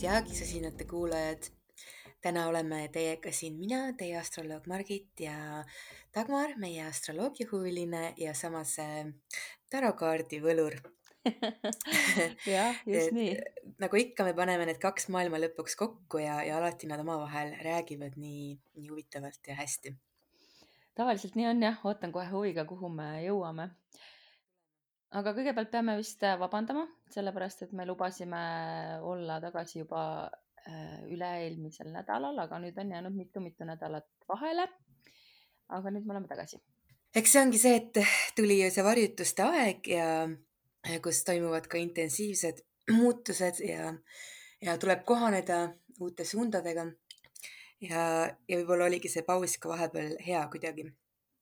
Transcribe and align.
tere, 0.00 0.16
armsad 0.16 0.30
Zodiaagi-sõsinate 0.30 0.84
kuulajad. 0.88 1.50
täna 2.22 2.46
oleme 2.48 2.88
teiega 2.88 3.32
siin 3.32 3.58
mina, 3.58 3.92
teie 3.92 4.16
astroloog 4.16 4.66
Margit 4.66 5.20
ja 5.20 5.64
Dagmar, 6.14 6.54
meie 6.56 6.86
astroloogiahuviline 6.86 8.14
ja 8.16 8.32
samas 8.34 8.78
äh, 8.78 9.12
tarokaardi 9.70 10.40
võlur. 10.40 10.78
jah, 12.46 12.80
just 12.86 13.12
nii. 13.12 13.36
nagu 13.78 13.96
ikka, 13.96 14.24
me 14.24 14.32
paneme 14.32 14.64
need 14.70 14.80
kaks 14.80 15.10
maailma 15.12 15.36
lõpuks 15.36 15.76
kokku 15.76 16.22
ja, 16.22 16.40
ja 16.48 16.56
alati 16.56 16.88
nad 16.88 17.00
omavahel 17.00 17.52
räägivad 17.60 18.16
nii, 18.16 18.56
nii 18.76 18.88
huvitavalt 18.88 19.52
ja 19.52 19.58
hästi. 19.60 19.94
tavaliselt 20.94 21.36
nii 21.36 21.50
on 21.52 21.62
jah, 21.62 21.84
ootan 21.84 22.12
kohe 22.12 22.28
huviga, 22.32 22.64
kuhu 22.64 22.88
me 22.88 23.18
jõuame. 23.26 23.68
Aga 25.18 25.32
kõigepealt 25.36 25.72
peame 25.72 25.96
vist 25.98 26.22
äh, 26.26 26.38
vabandama, 26.40 26.86
sellepärast 27.14 27.66
et 27.66 27.72
me 27.76 27.86
lubasime 27.88 28.42
olla 29.06 29.40
tagasi 29.42 29.82
juba 29.82 30.02
äh, 30.26 31.00
üle-eelmisel 31.10 31.90
nädalal, 31.94 32.38
aga 32.38 32.60
nüüd 32.62 32.78
on 32.78 32.94
jäänud 32.94 33.16
mitu-mitu 33.16 33.66
nädalat 33.68 34.08
vahele. 34.28 34.68
aga 35.70 35.90
nüüd 35.90 36.06
me 36.06 36.16
oleme 36.16 36.28
tagasi. 36.28 36.60
eks 37.14 37.32
see 37.32 37.42
ongi 37.42 37.58
see, 37.58 37.76
et 37.76 38.02
tuli 38.36 38.62
ju 38.62 38.70
see 38.70 38.84
varjutuste 38.86 39.46
aeg 39.46 39.88
ja 39.90 40.08
kus 41.02 41.24
toimuvad 41.24 41.66
ka 41.70 41.78
intensiivsed 41.78 42.64
muutused 42.90 43.60
ja, 43.66 43.94
ja 44.62 44.78
tuleb 44.78 45.04
kohaneda 45.04 45.68
uute 46.00 46.24
suundadega. 46.24 46.86
ja, 47.80 48.00
ja 48.48 48.58
võib-olla 48.58 48.88
oligi 48.90 49.08
see 49.08 49.22
paus 49.26 49.56
ka 49.58 49.68
vahepeal 49.72 50.16
hea 50.26 50.42
kuidagi. 50.52 50.90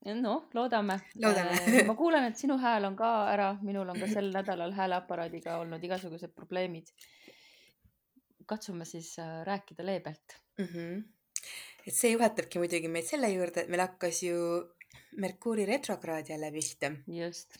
Noh, 0.04 0.48
loodame, 0.54 1.00
Loodame. 1.22 1.58
Äh, 1.66 1.86
ma 1.86 1.94
kuulen, 1.98 2.24
et 2.30 2.38
sinu 2.38 2.58
hääl 2.58 2.84
on 2.88 2.96
ka 2.96 3.10
ära, 3.32 3.52
minul 3.62 3.88
on 3.88 4.00
ka 4.00 4.08
sel 4.10 4.30
nädalal 4.34 4.72
hääleaparaadiga 4.76 5.58
olnud 5.62 5.84
igasugused 5.84 6.34
probleemid. 6.34 6.86
katsume 8.48 8.84
siis 8.88 9.18
äh, 9.18 9.44
rääkida 9.44 9.86
leebelt. 9.86 10.36
mm. 10.58 10.64
-hmm. 10.64 11.02
et 11.86 11.94
see 11.94 12.10
juhatabki 12.12 12.58
muidugi 12.58 12.88
meid 12.88 13.04
selle 13.04 13.28
juurde, 13.28 13.60
et 13.60 13.68
meil 13.68 13.80
hakkas 13.80 14.22
ju 14.22 14.36
Merkuuri 15.16 15.66
retrokraad 15.66 16.28
jälle 16.28 16.50
pihta 16.52 16.92
just, 17.06 17.56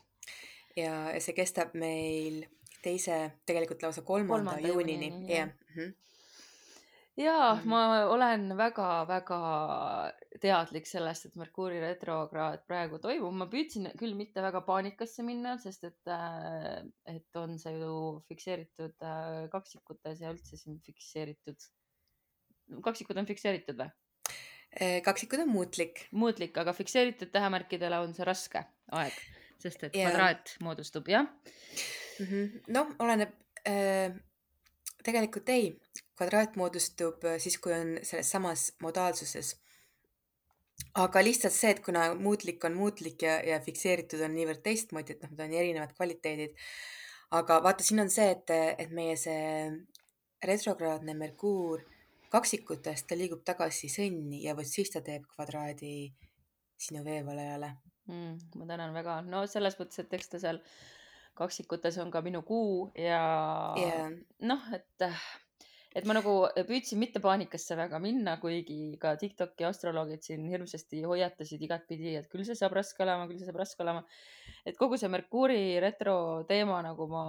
ja 0.77 1.21
see 1.21 1.35
kestab 1.35 1.75
meil 1.75 2.47
teise, 2.83 3.33
tegelikult 3.47 3.83
lausa 3.83 4.03
kolmanda, 4.03 4.51
Kolmanda 4.51 4.69
juunini, 4.69 5.09
jah 5.09 5.39
jah. 5.39 5.49
mm. 5.49 5.83
-hmm. 5.83 5.95
Ja 7.19 7.55
Mhm. 7.55 7.69
ma 7.69 8.07
olen 8.07 8.57
väga-väga 8.57 9.39
teadlik 10.41 10.87
sellest, 10.87 11.27
et 11.27 11.37
Merkuuri 11.37 11.81
retrokraad 11.83 12.65
praegu 12.67 12.99
toimub, 13.03 13.35
ma 13.35 13.47
püüdsin 13.51 13.91
küll 13.99 14.15
mitte 14.15 14.43
väga 14.43 14.63
paanikasse 14.67 15.25
minna, 15.27 15.57
sest 15.59 15.85
et, 15.85 16.07
äh, 16.07 16.85
et 17.07 17.37
on 17.37 17.59
see 17.59 17.75
ju 17.79 18.23
fikseeritud 18.29 18.95
äh, 19.03 19.49
kaksikutes 19.51 20.21
ja 20.21 20.33
üldse 20.33 20.57
siin 20.57 20.81
fikseeritud. 20.87 21.59
kaksikud 22.85 23.17
on 23.17 23.27
fikseeritud 23.27 23.79
või? 23.81 23.91
Eh, 24.79 25.01
kaksikud 25.03 25.41
on 25.41 25.49
muutlik 25.49 26.03
muutlik, 26.13 26.57
aga 26.61 26.75
fikseeritud 26.77 27.31
tähemärkidele 27.33 27.99
on 28.05 28.13
see 28.15 28.27
raske 28.29 28.61
aeg, 28.93 29.15
sest 29.59 29.85
et 29.89 29.97
Jaa. 29.97 30.11
kvadraat 30.11 30.57
moodustub, 30.61 31.09
jah. 31.09 31.25
mm 32.19 32.27
-hmm. 32.27 32.61
noh, 32.77 32.93
oleneb 32.99 33.33
äh, 33.67 34.13
tegelikult 35.03 35.49
ei, 35.49 35.73
kvadraat 36.19 36.59
moodustub 36.61 37.25
äh, 37.25 37.39
siis, 37.43 37.59
kui 37.63 37.75
on 37.75 37.97
selles 38.03 38.31
samas 38.35 38.69
modaalsuses. 38.83 39.57
aga 40.95 41.23
lihtsalt 41.23 41.55
see, 41.55 41.71
et 41.75 41.81
kuna 41.85 42.05
muutlik 42.15 42.65
on 42.65 42.75
muutlik 42.79 43.23
ja, 43.23 43.39
ja 43.43 43.59
fikseeritud 43.63 44.21
on 44.23 44.35
niivõrd 44.35 44.63
teistmoodi, 44.63 45.15
et 45.15 45.23
noh, 45.23 45.33
need 45.33 45.45
on 45.47 45.55
erinevad 45.61 45.95
kvaliteedid. 45.97 46.59
aga 47.39 47.63
vaata, 47.63 47.85
siin 47.85 48.03
on 48.03 48.11
see, 48.11 48.31
et, 48.35 48.51
et 48.85 48.91
meie 48.95 49.17
see 49.19 49.71
retrokraadne 50.45 51.15
Merkuur 51.19 51.83
kaksikutest, 52.33 53.09
ta 53.09 53.17
liigub 53.17 53.43
tagasi 53.47 53.91
sõnni 53.93 54.43
ja 54.45 54.55
vot 54.57 54.69
siis 54.69 54.93
ta 54.93 55.03
teeb 55.05 55.27
kvadraadi 55.35 56.13
sinu 56.79 57.03
veevalajale. 57.05 57.73
mm,. 58.07 58.39
ma 58.61 58.67
tänan 58.67 58.95
väga, 58.95 59.21
no 59.27 59.47
selles 59.47 59.79
mõttes, 59.81 60.05
et 60.05 60.15
eks 60.19 60.35
ta 60.35 60.43
seal 60.43 60.63
kaksikutes 61.39 61.99
on 62.03 62.11
ka 62.11 62.23
minu 62.23 62.43
kuu 62.43 62.89
ja 62.99 63.21
Jaa. 63.79 64.09
noh, 64.51 64.71
et, 64.75 65.07
et 65.99 66.07
ma 66.09 66.15
nagu 66.17 66.33
püüdsin 66.69 67.01
mitte 67.01 67.21
paanikasse 67.23 67.77
väga 67.79 67.99
minna, 68.03 68.37
kuigi 68.43 68.97
ka 69.03 69.15
Tiktoki 69.21 69.67
astroloogid 69.69 70.23
siin 70.25 70.45
hirmsasti 70.51 71.03
hoiatasid 71.05 71.63
igatpidi, 71.67 72.15
et 72.21 72.29
küll 72.33 72.47
see 72.47 72.57
saab 72.59 72.77
raske 72.79 73.03
olema, 73.05 73.27
küll 73.31 73.41
see 73.41 73.49
saab 73.49 73.59
raske 73.61 73.83
olema. 73.85 74.05
et 74.67 74.77
kogu 74.79 74.99
see 75.01 75.11
Merkuuri 75.13 75.79
retro 75.83 76.45
teema, 76.49 76.81
nagu 76.85 77.09
ma 77.11 77.25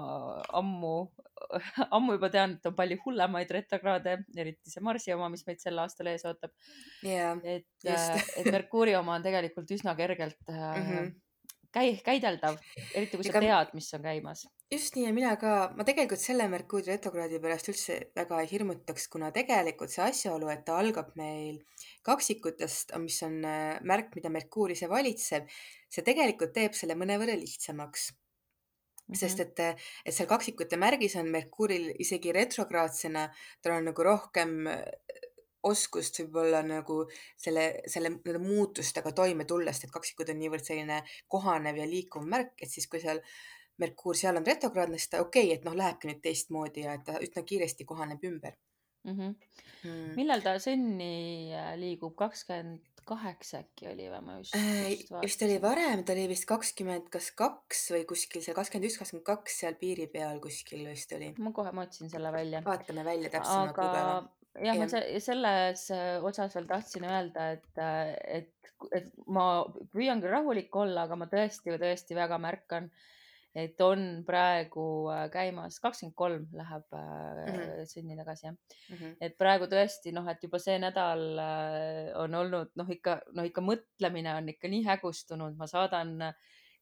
ammu, 0.61 0.95
ammu 1.97 2.17
juba 2.17 2.29
tean, 2.33 2.57
et 2.59 2.69
on 2.69 2.75
palju 2.77 2.99
hullemaid 3.05 3.55
retrokraade, 3.59 4.17
eriti 4.37 4.73
see 4.73 4.83
Marsi 4.85 5.15
oma, 5.15 5.29
mis 5.33 5.45
meid 5.47 5.63
sel 5.63 5.79
aastal 5.81 6.11
ees 6.11 6.25
ootab. 6.29 6.53
jaa, 7.05 7.33
et 7.43 7.67
just., 7.85 8.37
et 8.37 8.51
Merkuuri 8.51 8.95
oma 8.99 9.17
on 9.17 9.25
tegelikult 9.25 9.71
üsna 9.79 9.95
kergelt 9.99 10.39
äh, 10.49 10.69
Mhm. 10.79 11.17
käi-, 11.75 11.99
käideldav, 12.05 12.57
eriti 12.93 13.17
kui 13.19 13.27
sa 13.27 13.33
Ega- 13.33 13.41
tead, 13.45 13.73
mis 13.77 13.89
on 13.97 14.05
käimas. 14.05 14.45
just 14.71 14.95
nii 14.95 15.05
ja 15.07 15.13
mina 15.13 15.35
ka, 15.41 15.71
ma 15.77 15.85
tegelikult 15.87 16.21
selle 16.21 16.47
Merkuuri 16.51 16.91
retrokraadi 16.91 17.39
pärast 17.41 17.69
üldse 17.71 17.99
väga 18.15 18.41
ei 18.43 18.49
hirmutaks, 18.51 19.07
kuna 19.09 19.31
tegelikult 19.35 19.89
see 19.93 20.03
asjaolu, 20.05 20.49
et 20.53 20.65
ta 20.65 20.77
algab 20.77 21.11
meil 21.19 21.59
kaksikutest, 22.05 22.95
mis 23.01 23.19
on 23.25 23.39
äh, 23.45 23.79
märk, 23.81 24.15
mida 24.15 24.29
Merkuur 24.33 24.71
ise 24.75 24.89
valitseb, 24.89 25.49
see 25.89 26.05
tegelikult 26.05 26.53
teeb 26.53 26.73
selle 26.77 26.95
mõnevõrra 26.99 27.37
lihtsamaks. 27.39 28.11
Mhm. 29.09 29.17
sest 29.17 29.39
et, 29.41 29.59
et 30.05 30.13
seal 30.13 30.27
kaksikute 30.29 30.77
märgis 30.77 31.15
on 31.17 31.31
Merkuuril 31.33 31.87
isegi 31.97 32.29
retrograadsena, 32.35 33.23
tal 33.61 33.79
on 33.79 33.87
nagu 33.89 34.03
rohkem 34.05 34.67
äh, 34.69 34.83
oskust 35.63 36.21
võib-olla 36.21 36.61
nagu 36.63 37.01
selle, 37.37 37.81
selle 37.87 38.13
nende 38.15 38.41
muutustega 38.43 39.11
toime 39.15 39.45
tulla, 39.49 39.73
sest 39.73 39.89
et 39.89 39.95
kaksikud 39.95 40.31
on 40.31 40.39
niivõrd 40.39 40.65
selline 40.65 41.01
kohanev 41.27 41.81
ja 41.81 41.87
liikuv 41.89 42.27
märk, 42.27 42.55
et 42.61 42.71
siis 42.71 42.87
kui 42.87 43.01
seal 43.03 43.23
Merkuur 43.79 44.17
seal 44.19 44.35
on 44.35 44.43
retrokraadne, 44.43 44.97
siis 44.99 45.07
ta 45.13 45.21
okei 45.23 45.45
okay,, 45.45 45.55
et 45.55 45.63
noh, 45.63 45.71
lähebki 45.71 46.09
nüüd 46.09 46.17
teistmoodi 46.19 46.81
ja 46.83 46.97
et 46.97 47.05
ta 47.07 47.13
üsna 47.23 47.45
kiiresti 47.47 47.85
kohaneb 47.87 48.25
ümber 48.27 48.57
mm. 49.07 49.13
-hmm. 49.13 49.35
mm.. 49.83 50.15
millal 50.17 50.43
ta 50.43 50.57
sünni 50.59 51.53
äh, 51.55 51.77
liigub, 51.79 52.15
kakskümmend 52.19 52.83
kaheksa 53.09 53.63
äkki 53.63 53.87
oli 53.89 54.07
või 54.11 54.21
ma 54.25 54.37
just, 54.37 54.55
just 54.55 55.13
Äh, 55.13 55.21
vist 55.23 55.43
oli 55.45 55.57
varem, 55.61 56.03
ta 56.05 56.13
oli 56.13 56.27
vist 56.29 56.45
kakskümmend, 56.49 57.07
kas 57.13 57.31
kaks 57.39 57.87
või 57.95 58.03
kuskil 58.09 58.43
seal 58.45 58.57
kakskümmend 58.57 58.89
üks, 58.89 58.99
kakskümmend 59.01 59.25
kaks 59.31 59.61
seal 59.63 59.79
piiri 59.81 60.07
peal 60.13 60.41
kuskil 60.43 60.85
vist 60.89 61.15
oli. 61.17 61.31
ma 61.39 61.53
kohe, 61.55 61.71
ma 61.71 61.87
otsin 61.87 62.11
selle 62.11 62.33
välja. 62.35 62.61
vaatame 62.65 63.05
välja 63.07 63.31
täpsema 63.33 63.71
aga 63.71 63.73
kuupäeva. 63.79 64.19
jah, 64.65 64.79
ma 64.79 64.87
se- 64.91 65.19
selles 65.23 65.85
äh, 65.95 66.17
otsas 66.25 66.55
veel 66.57 66.67
tahtsin 66.69 67.05
öelda, 67.09 67.51
et, 67.57 67.69
et, 68.39 68.73
et 68.95 69.07
ma 69.27 69.45
püüan 69.93 70.21
küll 70.23 70.33
rahulik 70.33 70.75
olla, 70.75 71.05
aga 71.07 71.17
ma 71.19 71.29
tõesti, 71.31 71.73
tõesti 71.81 72.17
väga 72.17 72.39
märkan, 72.41 72.89
et 73.57 73.81
on 73.81 74.21
praegu 74.27 74.85
äh, 75.13 75.25
käimas, 75.33 75.79
kakskümmend 75.83 76.15
kolm 76.15 76.45
läheb 76.53 76.85
mm. 76.93 77.49
-hmm. 77.49 77.89
sünni 77.89 78.17
tagasi 78.19 78.47
jah. 78.47 78.55
Mhm. 78.91 79.17
et 79.21 79.37
praegu 79.37 79.65
tõesti 79.71 80.13
noh, 80.13 80.27
et 80.29 80.43
juba 80.43 80.59
see 80.61 80.77
nädal 80.79 81.25
äh, 81.39 82.13
on 82.19 82.35
olnud 82.35 82.71
noh, 82.75 82.89
ikka 82.89 83.19
noh, 83.33 83.45
ikka 83.49 83.65
mõtlemine 83.65 84.37
on 84.37 84.49
ikka 84.53 84.67
nii 84.67 84.85
hägustunud, 84.85 85.57
ma 85.57 85.67
saadan 85.67 86.21
äh, 86.29 86.33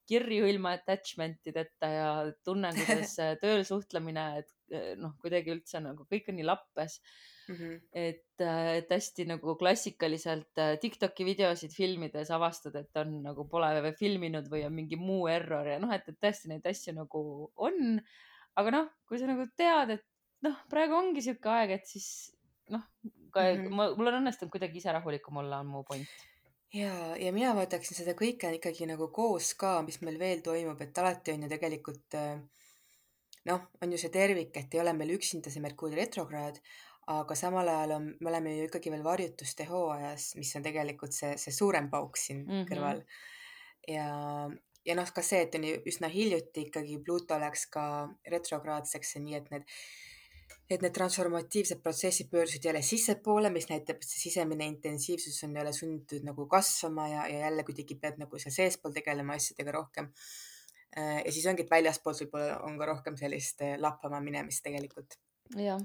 kirju 0.08 0.48
ilma 0.48 0.74
attachment 0.78 1.50
ideta 1.50 1.90
ja 1.92 2.12
tunnen, 2.46 2.76
kuidas 2.78 3.18
äh, 3.24 3.34
tööl 3.44 3.64
suhtlemine, 3.68 4.28
et 4.42 4.76
äh, 4.76 4.94
noh, 5.00 5.16
kuidagi 5.22 5.54
üldse 5.56 5.82
nagu 5.84 6.08
kõik 6.10 6.32
on 6.32 6.40
nii 6.40 6.48
lappes, 6.48 7.00
Mhm. 7.48 7.76
et, 7.96 8.42
et 8.44 8.90
hästi 8.92 9.24
nagu 9.30 9.56
klassikaliselt 9.56 10.60
äh, 10.60 10.74
Tiktoki 10.82 11.24
videosid 11.24 11.72
filmides 11.72 12.32
avastad, 12.36 12.76
et 12.76 13.00
on 13.00 13.22
nagu 13.24 13.46
pole 13.48 13.94
filminud 13.96 14.50
või 14.52 14.66
on 14.68 14.76
mingi 14.76 15.00
muu 15.00 15.30
error 15.32 15.68
ja 15.68 15.78
noh, 15.80 15.94
et, 15.96 16.04
et 16.12 16.20
tõesti 16.20 16.52
neid 16.52 16.68
asju 16.68 16.98
nagu 16.98 17.22
on. 17.56 18.02
aga 18.58 18.74
noh, 18.74 18.90
kui 19.08 19.22
sa 19.22 19.30
nagu 19.30 19.46
tead, 19.56 19.96
et 19.96 20.06
noh, 20.44 20.58
praegu 20.72 20.98
ongi 20.98 21.24
sihuke 21.24 21.50
aeg, 21.54 21.78
et 21.78 21.88
siis 21.88 22.34
noh, 22.74 22.84
ka 23.32 23.46
mm. 23.46 23.64
-hmm. 23.64 23.96
mul 23.96 24.12
on 24.12 24.20
õnnestunud 24.22 24.52
kuidagi 24.52 24.82
ise 24.82 24.92
rahulikum 24.92 25.40
olla, 25.44 25.62
on 25.64 25.72
mu 25.72 25.84
point. 25.88 26.08
ja, 26.74 27.16
ja 27.16 27.32
mina 27.32 27.56
vaataksin 27.56 27.96
seda 28.02 28.12
kõike 28.18 28.52
ikkagi 28.60 28.90
nagu 28.92 29.08
koos 29.08 29.54
ka, 29.54 29.82
mis 29.88 30.02
meil 30.02 30.20
veel 30.20 30.44
toimub, 30.44 30.82
et 30.82 30.98
alati 30.98 31.32
on 31.32 31.48
ju 31.48 31.50
tegelikult 31.56 32.20
äh, 32.20 32.42
noh, 33.48 33.70
on 33.82 33.92
ju 33.92 34.00
see 34.02 34.12
tervik, 34.14 34.56
et 34.60 34.74
ei 34.76 34.82
ole 34.84 34.94
meil 34.94 35.16
üksinda 35.16 35.54
see 35.54 35.64
Merkuuri 35.64 35.96
retrokraad, 35.96 36.60
aga 37.08 37.36
samal 37.40 37.68
ajal 37.72 37.96
on, 37.96 38.08
me 38.20 38.30
oleme 38.32 38.56
ju 38.58 38.68
ikkagi 38.68 38.92
veel 38.92 39.04
varjutuste 39.06 39.68
hooajas, 39.70 40.34
mis 40.40 40.52
on 40.60 40.66
tegelikult 40.66 41.16
see, 41.16 41.36
see 41.40 41.56
suurem 41.56 41.90
pauk 41.92 42.20
siin 42.20 42.44
mm. 42.44 42.50
-hmm. 42.52 42.66
kõrval. 42.72 43.04
ja, 43.88 44.10
ja 44.86 44.96
noh, 45.00 45.14
ka 45.16 45.24
see, 45.24 45.46
et 45.46 45.56
on 45.56 45.64
ju 45.64 45.80
üsna 45.88 46.12
hiljuti 46.12 46.68
ikkagi 46.68 47.00
Pluto 47.00 47.40
läks 47.40 47.66
ka 47.72 47.86
retrograadseks 48.34 49.16
nii, 49.24 49.40
et 49.40 49.50
need 49.52 49.74
et 50.68 50.82
need 50.84 50.92
transformatiivsed 50.92 51.80
protsessid 51.80 52.28
pöördusid 52.32 52.66
jälle 52.68 52.82
sissepoole, 52.84 53.50
mis 53.50 53.70
näitab, 53.70 54.02
et 54.02 54.10
see 54.10 54.20
sisemine 54.26 54.66
intensiivsus 54.68 55.38
on 55.48 55.56
jälle 55.56 55.72
sunnitud 55.74 56.26
nagu 56.28 56.48
kasvama 56.48 57.08
ja, 57.08 57.28
ja 57.28 57.40
jälle 57.46 57.64
kuidagi 57.64 57.96
pead 57.96 58.20
nagu 58.20 58.40
seal 58.40 58.56
seespool 58.56 58.92
tegelema 58.92 59.40
asjadega 59.40 59.72
rohkem. 59.72 60.12
ja 60.98 61.32
siis 61.32 61.46
ongi, 61.46 61.64
et 61.64 61.72
väljaspoolt 61.72 62.20
võib-olla 62.26 62.60
on 62.68 62.78
ka 62.80 62.86
rohkem 62.86 63.16
sellist 63.16 63.62
eh, 63.62 63.78
lappama 63.80 64.20
minemist 64.20 64.64
tegelikult 64.64 65.16
jah, 65.56 65.80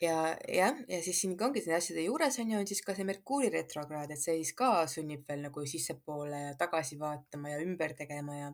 ja 0.00 0.36
jah, 0.48 0.76
ja 0.88 1.00
siis 1.02 1.20
siin 1.20 1.34
ongi 1.42 1.60
nende 1.64 1.76
asjade 1.76 2.04
juures 2.06 2.38
on 2.38 2.50
ju, 2.52 2.58
on 2.58 2.66
siis 2.66 2.82
ka 2.86 2.94
see 2.94 3.04
Merkuuri 3.08 3.50
retrokraad, 3.52 4.10
et 4.14 4.18
see 4.22 4.36
siis 4.42 4.52
ka 4.58 4.86
sunnib 4.86 5.24
veel 5.28 5.42
nagu 5.48 5.64
sissepoole 5.66 6.40
ja 6.48 6.54
tagasi 6.60 6.98
vaatama 7.00 7.50
ja 7.50 7.58
ümber 7.64 7.94
tegema 7.98 8.36
ja 8.36 8.52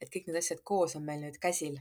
et 0.00 0.10
kõik 0.10 0.26
need 0.28 0.36
asjad 0.42 0.60
koos 0.66 0.96
on 0.98 1.04
meil 1.06 1.20
nüüd 1.24 1.38
käsil. 1.42 1.78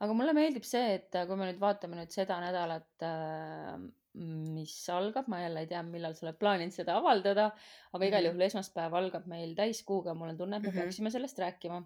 aga 0.00 0.12
mulle 0.16 0.32
meeldib 0.32 0.64
see, 0.64 0.94
et 0.96 1.14
äh, 1.14 1.26
kui 1.28 1.36
me 1.36 1.48
nüüd 1.50 1.58
vaatame 1.60 1.96
nüüd 1.98 2.12
seda 2.14 2.38
nädalat, 2.40 2.86
äh, 3.04 3.74
mis 4.14 4.72
algab, 4.90 5.28
ma 5.30 5.38
jälle 5.42 5.60
ei 5.60 5.68
tea, 5.70 5.82
millal 5.86 6.14
sa 6.16 6.24
oled 6.26 6.38
plaaninud 6.40 6.72
seda 6.74 6.96
avaldada, 6.98 7.50
aga 7.92 8.06
igal 8.08 8.24
Mhm. 8.24 8.30
juhul 8.30 8.46
esmaspäev 8.48 8.94
algab 8.98 9.26
meil 9.30 9.52
täiskuuga, 9.54 10.14
mul 10.18 10.32
on 10.32 10.38
tunne, 10.38 10.56
et 10.56 10.62
me 10.62 10.70
Mhm. 10.70 10.78
peaksime 10.80 11.10
sellest 11.14 11.38
rääkima. 11.38 11.82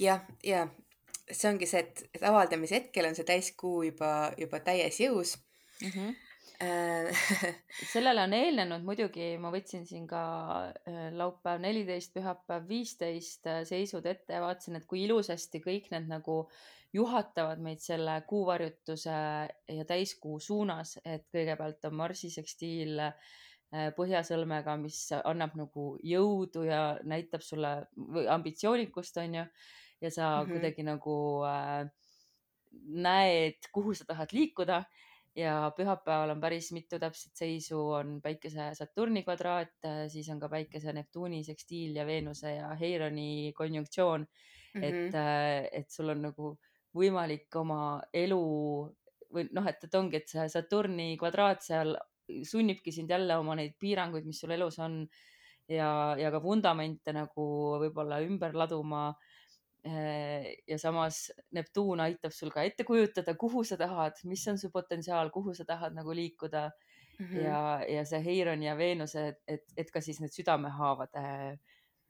jah, 0.00 0.20
ja 0.44 0.66
see 1.30 1.48
ongi 1.50 1.68
see, 1.68 1.80
et, 1.84 2.04
et 2.14 2.26
avaldamise 2.28 2.78
hetkel 2.78 3.08
on 3.08 3.16
see 3.16 3.26
täiskuu 3.28 3.82
juba, 3.90 4.12
juba 4.40 4.60
täies 4.64 5.00
jõus 5.00 5.38
mm. 5.80 5.90
-hmm. 5.90 6.14
Sellele 7.92 8.22
on 8.22 8.32
eelnenud 8.32 8.84
muidugi, 8.86 9.32
ma 9.42 9.50
võtsin 9.52 9.82
siin 9.88 10.06
ka 10.08 10.20
äh, 10.70 11.08
laupäev 11.12 11.60
neliteist, 11.60 12.12
pühapäev 12.14 12.68
viisteist 12.68 13.46
äh, 13.50 13.64
seisud 13.68 14.06
ette 14.06 14.36
ja 14.36 14.40
vaatasin, 14.40 14.78
et 14.78 14.86
kui 14.86 15.02
ilusasti 15.04 15.60
kõik 15.64 15.90
need 15.90 16.06
nagu 16.08 16.44
juhatavad 16.94 17.58
meid 17.58 17.82
selle 17.82 18.20
kuuvarjutuse 18.28 19.14
ja 19.76 19.84
täiskuu 19.88 20.38
suunas, 20.40 20.98
et 21.04 21.26
kõigepealt 21.34 21.88
on 21.90 21.96
Marsi 21.98 22.30
sekstiil 22.30 23.02
põhjasõlmega, 23.96 24.76
mis 24.78 24.98
annab 25.16 25.56
nagu 25.58 25.86
jõudu 26.06 26.62
ja 26.68 26.82
näitab 27.02 27.42
sulle 27.42 27.72
ambitsioonikust, 28.30 29.18
onju. 29.24 29.48
Ja 30.04 30.10
sa 30.12 30.28
mm. 30.28 30.44
-hmm. 30.44 30.52
kuidagi 30.52 30.82
nagu 30.86 31.16
äh, 31.48 31.88
näed, 33.06 33.70
kuhu 33.72 33.94
sa 33.94 34.04
tahad 34.04 34.32
liikuda 34.32 34.82
ja 35.34 35.72
pühapäeval 35.76 36.30
on 36.30 36.40
päris 36.40 36.70
mitu 36.72 36.98
täpset 36.98 37.34
seisu, 37.36 37.80
on 37.98 38.20
päikese 38.22 38.70
Saturni 38.78 39.22
kvadraat, 39.22 39.74
siis 40.08 40.28
on 40.30 40.40
ka 40.40 40.48
päikese 40.48 40.92
Neptuuni 40.92 41.42
sekstiil 41.44 41.96
ja 41.96 42.06
Veenuse 42.06 42.54
ja 42.54 42.74
Heironi 42.74 43.52
konjunktsioon 43.56 44.20
mm. 44.74 44.80
-hmm. 44.80 44.84
et, 44.84 45.72
et 45.72 45.90
sul 45.90 46.08
on 46.08 46.22
nagu 46.22 46.56
võimalik 46.94 47.56
oma 47.58 48.00
elu 48.12 48.42
või 49.34 49.48
noh, 49.52 49.66
et, 49.66 49.84
et 49.84 49.94
ongi, 49.94 50.16
et 50.16 50.28
see 50.30 50.48
Saturni 50.48 51.16
kvadraat 51.18 51.62
seal 51.62 51.96
sunnibki 52.46 52.92
sind 52.92 53.10
jälle 53.10 53.36
oma 53.36 53.56
neid 53.58 53.74
piiranguid, 53.80 54.26
mis 54.26 54.40
sul 54.40 54.54
elus 54.54 54.78
on 54.78 55.02
ja, 55.68 56.14
ja 56.18 56.30
ka 56.30 56.40
vundamente 56.42 57.12
nagu 57.12 57.46
võib-olla 57.82 58.20
ümber 58.24 58.54
laduma 58.54 59.08
ja 59.84 60.78
samas 60.80 61.28
Neptuun 61.52 62.00
aitab 62.00 62.32
sul 62.32 62.52
ka 62.52 62.62
ette 62.64 62.86
kujutada, 62.88 63.34
kuhu 63.36 63.64
sa 63.68 63.76
tahad, 63.76 64.16
mis 64.24 64.46
on 64.48 64.58
su 64.58 64.70
potentsiaal, 64.72 65.30
kuhu 65.34 65.54
sa 65.54 65.66
tahad 65.68 65.96
nagu 65.96 66.14
liikuda 66.16 66.70
mm. 67.18 67.26
-hmm. 67.26 67.44
ja, 67.44 67.84
ja 67.88 68.04
see 68.04 68.24
Heiron 68.24 68.62
ja 68.62 68.76
Veenuse, 68.78 69.28
et, 69.46 69.64
et, 69.76 69.90
ka 69.90 70.00
siis 70.00 70.20
need 70.20 70.32
südamehaavade 70.32 71.24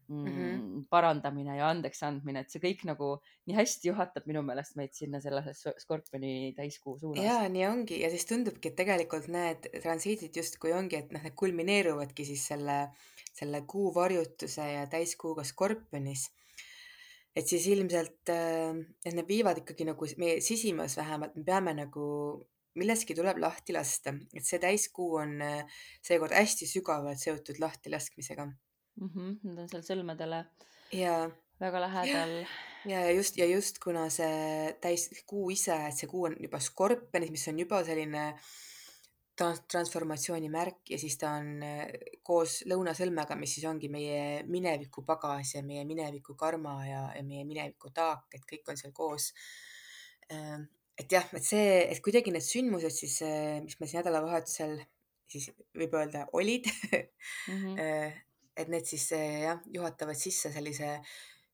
mm, 0.08 0.16
mm 0.16 0.26
-hmm. 0.26 0.84
parandamine 0.90 1.56
ja 1.56 1.68
andeks 1.68 2.02
andmine, 2.02 2.40
et 2.40 2.50
see 2.50 2.62
kõik 2.62 2.86
nagu 2.86 3.10
nii 3.46 3.56
hästi 3.56 3.88
juhatab 3.88 4.30
minu 4.30 4.42
meelest 4.42 4.76
meid 4.76 4.94
sinna 4.94 5.20
sellesse 5.20 5.74
skorpioni 5.78 6.54
täiskuu 6.56 6.98
suunas. 6.98 7.24
ja 7.24 7.48
nii 7.48 7.66
ongi 7.66 8.00
ja 8.02 8.10
siis 8.10 8.26
tundubki, 8.26 8.68
et 8.68 8.76
tegelikult 8.76 9.26
need 9.28 9.68
transiidid 9.82 10.36
justkui 10.36 10.72
ongi, 10.72 10.96
et 10.96 11.10
noh, 11.10 11.22
need 11.22 11.34
kulmineeruvadki 11.34 12.24
siis 12.24 12.46
selle, 12.46 12.78
selle 13.32 13.64
kuuvarjutuse 13.66 14.72
ja 14.72 14.86
täiskuuga 14.86 15.44
skorpionis 15.44 16.30
et 17.34 17.48
siis 17.50 17.66
ilmselt, 17.72 18.30
et 18.30 19.14
need 19.14 19.28
viivad 19.28 19.58
ikkagi 19.62 19.86
nagu 19.88 20.08
meie 20.22 20.40
sisimas 20.44 20.96
vähemalt, 21.00 21.34
me 21.34 21.44
peame 21.46 21.74
nagu, 21.74 22.04
millestki 22.78 23.14
tuleb 23.18 23.38
lahti 23.42 23.74
lasta, 23.74 24.14
et 24.34 24.46
see 24.46 24.60
täiskuu 24.62 25.16
on 25.22 25.38
seekord 26.02 26.34
hästi 26.34 26.66
sügavalt 26.70 27.22
seotud 27.22 27.58
lahtilaskmisega 27.62 28.46
mm. 28.46 29.08
-hmm, 29.08 29.34
Need 29.42 29.64
on 29.64 29.72
seal 29.72 29.86
sõlmedele 29.86 30.44
ja 30.94 31.30
väga 31.60 31.80
lähedal. 31.80 32.46
ja, 32.84 33.00
ja 33.00 33.10
just, 33.10 33.36
ja 33.36 33.46
just 33.46 33.78
kuna 33.82 34.08
see 34.10 34.74
täiskuu 34.80 35.50
ise, 35.50 35.76
et 35.88 35.96
see 35.96 36.10
kuu 36.10 36.26
on 36.30 36.36
juba 36.40 36.60
skorpionis, 36.60 37.30
mis 37.34 37.48
on 37.48 37.58
juba 37.58 37.82
selline 37.84 38.24
transformatsiooni 39.34 40.48
märk 40.52 40.92
ja 40.94 40.98
siis 40.98 41.16
ta 41.18 41.32
on 41.40 41.58
koos 42.22 42.60
lõunasõlmega, 42.70 43.36
mis 43.38 43.56
siis 43.56 43.66
ongi 43.66 43.90
meie 43.90 44.44
mineviku 44.46 45.02
pagas 45.06 45.56
ja 45.56 45.62
meie 45.66 45.82
mineviku 45.88 46.36
karma 46.38 46.76
ja, 46.86 47.02
ja 47.16 47.22
meie 47.26 47.44
mineviku 47.46 47.90
taak, 47.94 48.28
et 48.34 48.44
kõik 48.46 48.70
on 48.70 48.78
seal 48.78 48.92
koos. 48.94 49.32
et 50.30 51.10
jah, 51.10 51.26
et 51.34 51.44
see, 51.44 51.80
et 51.90 52.00
kuidagi 52.02 52.32
need 52.32 52.46
sündmused 52.46 52.94
siis, 52.94 53.18
mis 53.64 53.78
meil 53.80 53.90
siin 53.90 54.00
nädalavahetusel 54.02 54.78
siis 55.30 55.50
võib 55.74 55.96
öelda 55.98 56.28
olid 56.32 56.68
mm, 57.48 57.56
-hmm. 57.58 58.20
et 58.56 58.68
need 58.70 58.86
siis 58.86 59.10
jah, 59.10 59.58
juhatavad 59.66 60.16
sisse 60.16 60.52
sellise 60.52 61.00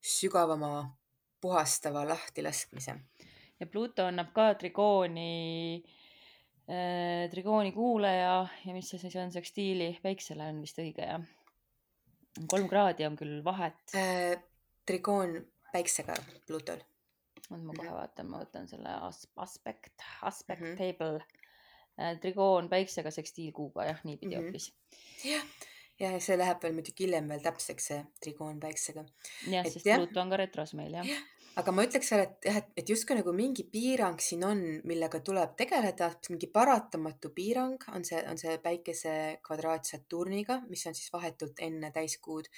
sügavama 0.01 0.99
puhastava 1.41 2.05
lahtilaskmise. 2.09 2.95
ja 3.61 3.67
Pluto 3.67 4.05
annab 4.05 4.35
ka 4.37 4.55
trigooni 4.55 5.81
äh, 5.81 6.00
trigooni 7.31 7.73
kuulaja 7.75 8.35
ja 8.67 8.75
mis 8.75 8.91
see 8.93 9.01
siis 9.03 9.17
on, 9.19 9.33
sekstiili 9.35 9.91
päiksele 10.03 10.47
on 10.53 10.61
vist 10.63 10.79
õige 10.79 11.07
jah? 11.07 11.25
kolm 12.51 12.69
kraadi 12.71 13.07
on 13.09 13.17
küll 13.19 13.41
vahet 13.45 13.97
äh,. 13.99 14.37
trigoon 14.87 15.35
päiksega 15.73 16.15
Plutol. 16.47 16.83
nüüd 17.51 17.65
ma 17.67 17.75
kohe 17.75 17.91
vaatan, 17.97 18.31
ma 18.31 18.45
võtan 18.45 18.69
selle 18.71 18.93
aspekt, 19.43 20.05
aspect 20.23 20.63
mm 20.63 20.77
-hmm. 20.77 20.79
table 20.79 21.25
äh,. 21.99 22.21
trigoon 22.23 22.71
päiksega, 22.71 23.11
sekstiil 23.11 23.53
kuuga 23.57 23.89
jah, 23.91 24.05
niipidi 24.05 24.39
hoopis 24.39 24.71
mm 24.71 24.79
-hmm.. 24.79 25.33
jah, 25.33 25.45
ja 26.01 26.21
see 26.21 26.39
läheb 26.39 26.63
veel 26.63 26.79
muidugi 26.79 27.07
hiljem 27.07 27.29
veel 27.29 27.43
täpseks, 27.43 27.91
see 27.93 28.07
trigoon 28.23 28.61
päiksega. 28.61 29.05
jah, 29.51 29.67
sest. 29.67 29.91
Pluto 29.97 30.21
on 30.21 30.31
ka 30.31 30.43
retros 30.45 30.75
meil 30.75 30.95
jah 31.01 31.07
ja 31.07 31.21
aga 31.61 31.73
ma 31.75 31.85
ütleks 31.85 32.11
veel, 32.15 32.23
et 32.25 32.47
jah, 32.49 32.59
et, 32.61 32.71
et 32.81 32.91
justkui 32.93 33.17
nagu 33.19 33.33
mingi 33.37 33.65
piirang 33.69 34.21
siin 34.23 34.45
on, 34.49 34.61
millega 34.89 35.21
tuleb 35.25 35.53
tegeleda, 35.59 36.11
mingi 36.33 36.49
paratamatu 36.53 37.33
piirang 37.37 37.89
on 37.95 38.07
see, 38.07 38.21
on 38.31 38.41
see 38.41 38.57
päikese 38.63 39.15
kvadraat 39.45 39.89
Saturniga, 39.89 40.61
mis 40.71 40.87
on 40.89 40.97
siis 40.97 41.13
vahetult 41.13 41.61
enne 41.67 41.93
täiskuud. 41.95 42.49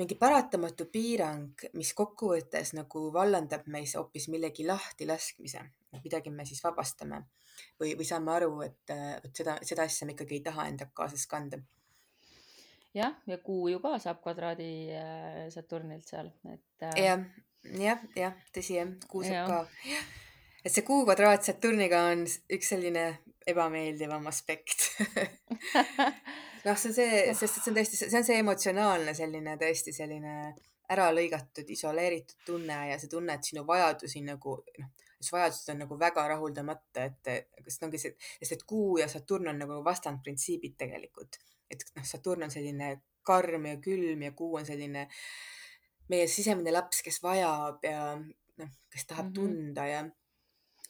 mingi 0.00 0.16
paratamatu 0.16 0.86
piirang, 0.92 1.66
mis 1.76 1.92
kokkuvõttes 1.94 2.72
nagu 2.78 3.02
vallandab 3.12 3.66
meis 3.68 3.92
hoopis 3.96 4.28
millegi 4.32 4.64
lahtilaskmise, 4.66 5.60
midagi 6.04 6.32
me 6.32 6.46
siis 6.48 6.62
vabastame 6.64 7.20
või, 7.80 7.92
või 7.98 8.08
saame 8.08 8.32
aru, 8.32 8.54
et, 8.64 8.88
et 8.88 9.30
seda, 9.36 9.58
seda 9.62 9.84
asja 9.84 10.08
me 10.08 10.16
ikkagi 10.16 10.40
ei 10.40 10.44
taha 10.48 10.66
endaga 10.72 10.96
kaasas 10.96 11.26
kanda 11.28 11.60
jah, 12.96 13.16
ja 13.28 13.38
kuu 13.44 13.68
ju 13.68 13.80
ka 13.84 13.98
saab 14.00 14.20
kvadraadi 14.24 14.72
Saturnilt 15.52 16.08
seal, 16.08 16.32
et. 16.52 16.88
jah 16.96 17.24
jah, 17.78 18.02
jah, 18.16 18.34
tõsi 18.54 18.78
jah, 18.78 18.90
kuu 19.10 19.24
saab 19.26 19.50
ka. 19.50 19.98
et 20.64 20.72
see 20.72 20.86
kuu 20.86 21.04
kvadraat 21.06 21.46
Saturniga 21.46 22.04
on 22.12 22.24
üks 22.26 22.72
selline 22.74 23.06
ebameeldivam 23.46 24.26
aspekt. 24.30 24.90
Noh, 26.64 26.76
see 26.78 26.92
on 26.92 26.94
see, 26.94 27.22
sest 27.34 27.56
et 27.58 27.64
see 27.64 27.70
on 27.72 27.78
tõesti, 27.78 27.98
see 27.98 28.18
on 28.20 28.26
see 28.26 28.36
emotsionaalne 28.38 29.14
selline 29.18 29.56
tõesti 29.58 29.94
selline 29.94 30.34
ära 30.92 31.08
lõigatud, 31.10 31.66
isoleeritud 31.74 32.44
tunne 32.46 32.76
ja 32.92 32.98
see 33.00 33.10
tunne, 33.10 33.34
et 33.34 33.48
sinu 33.48 33.64
vajadusi 33.66 34.22
nagu 34.22 34.60
noh, 34.78 34.92
su 35.22 35.34
vajadused 35.34 35.72
on 35.72 35.82
nagu 35.84 35.98
väga 35.98 36.26
rahuldamata, 36.34 37.06
et 37.06 37.48
kas 37.64 37.80
ongi 37.86 38.00
see, 38.02 38.14
sest 38.40 38.56
et 38.58 38.64
kuu 38.68 38.98
ja 39.00 39.08
Saturn 39.10 39.50
on 39.52 39.58
nagu 39.62 39.80
vastandprintsiibid 39.86 40.76
tegelikult, 40.78 41.38
et 41.70 41.84
noh, 41.96 42.06
Saturn 42.06 42.46
on 42.46 42.54
selline 42.54 42.94
karm 43.26 43.66
ja 43.70 43.78
külm 43.82 44.22
ja 44.26 44.32
kuu 44.38 44.56
on 44.58 44.66
selline 44.66 45.08
meie 46.08 46.26
sisemine 46.28 46.72
laps, 46.72 47.02
kes 47.02 47.22
vajab 47.22 47.84
ja 47.84 48.16
noh, 48.16 48.72
kes 48.90 49.06
tahab 49.06 49.26
mm 49.26 49.30
-hmm. 49.30 49.34
tunda 49.34 49.86
ja 49.86 50.04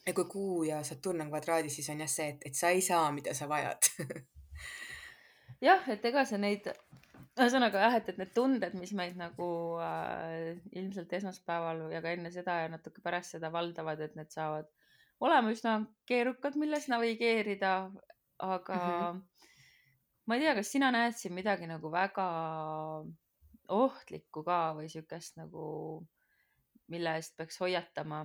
ja 0.07 0.13
kui 0.15 0.25
Kuu 0.25 0.63
ja 0.67 0.83
Saturn 0.83 1.21
on 1.21 1.29
kvadraadis, 1.29 1.75
siis 1.75 1.91
on 1.91 2.01
jah 2.01 2.09
see, 2.11 2.29
et, 2.29 2.47
et 2.47 2.55
sa 2.55 2.69
ei 2.69 2.81
saa, 2.81 3.13
mida 3.13 3.35
sa 3.35 3.49
vajad 3.49 3.89
jah, 5.69 5.89
et 5.95 6.05
ega 6.05 6.25
sa 6.25 6.39
neid, 6.43 6.67
ühesõnaga 7.39 7.85
jah, 7.87 7.97
et, 8.01 8.09
et 8.09 8.19
need 8.19 8.33
tunded, 8.35 8.75
mis 8.79 8.93
meid 8.99 9.17
nagu 9.17 9.49
äh, 9.83 10.59
ilmselt 10.73 11.13
esmaspäeval 11.13 11.87
ja 11.95 12.03
ka 12.03 12.15
enne 12.17 12.33
seda 12.35 12.63
ja 12.65 12.73
natuke 12.73 13.05
pärast 13.05 13.37
seda 13.37 13.53
valdavad, 13.55 14.01
et 14.01 14.17
need 14.19 14.33
saavad 14.35 14.69
olema 15.23 15.53
üsna 15.55 15.77
keerukad, 16.11 16.59
milles 16.59 16.89
navigeerida, 16.91 17.75
aga 18.43 18.75
mm 18.75 18.89
-hmm. 18.91 19.49
ma 20.27 20.35
ei 20.35 20.41
tea, 20.41 20.55
kas 20.55 20.73
sina 20.73 20.91
näed 20.91 21.15
siin 21.19 21.35
midagi 21.35 21.67
nagu 21.71 21.91
väga 21.91 22.27
ohtlikku 23.73 24.45
ka 24.47 24.61
või 24.79 24.89
siukest 24.93 25.39
nagu, 25.41 25.65
mille 26.93 27.17
eest 27.19 27.37
peaks 27.37 27.61
hoiatama. 27.63 28.25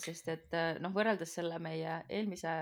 sest 0.00 0.28
et 0.32 0.54
noh, 0.80 0.92
võrreldes 0.94 1.34
selle 1.36 1.58
meie 1.60 1.98
eelmise, 2.08 2.52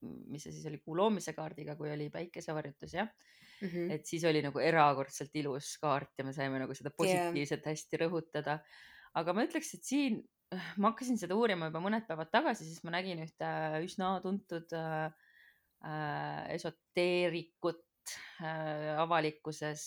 mis 0.00 0.44
see 0.44 0.54
siis 0.54 0.66
oli, 0.70 0.78
kuu 0.84 0.94
loomise 0.96 1.34
kaardiga, 1.34 1.74
kui 1.76 1.90
oli 1.90 2.06
päikesevarjutus 2.14 2.94
jah 2.94 3.08
mm, 3.08 3.68
-hmm. 3.68 3.90
et 3.96 4.06
siis 4.06 4.24
oli 4.24 4.42
nagu 4.42 4.58
erakordselt 4.58 5.34
ilus 5.34 5.72
kaart 5.82 6.18
ja 6.18 6.24
me 6.24 6.32
saime 6.32 6.58
nagu 6.62 6.74
seda 6.74 6.90
positiivset 6.90 7.66
yeah. 7.66 7.72
hästi 7.72 8.00
rõhutada. 8.04 8.60
aga 9.14 9.32
ma 9.34 9.44
ütleks, 9.44 9.74
et 9.74 9.84
siin 9.84 10.22
ma 10.80 10.90
hakkasin 10.90 11.18
seda 11.20 11.36
uurima 11.38 11.68
juba 11.70 11.82
mõned 11.82 12.06
päevad 12.08 12.30
tagasi, 12.32 12.66
siis 12.66 12.82
ma 12.86 12.94
nägin 12.96 13.22
ühte 13.22 13.50
üsna 13.84 14.14
tuntud 14.24 14.72
äh, 14.74 15.12
esoteerikut 16.54 17.84
äh, 18.42 18.94
avalikkuses, 19.00 19.84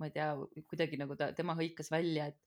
ma 0.00 0.08
ei 0.08 0.14
tea, 0.14 0.30
kuidagi 0.70 0.98
nagu 1.00 1.16
ta, 1.18 1.32
tema 1.36 1.56
hõikas 1.58 1.92
välja, 1.94 2.30
et 2.32 2.40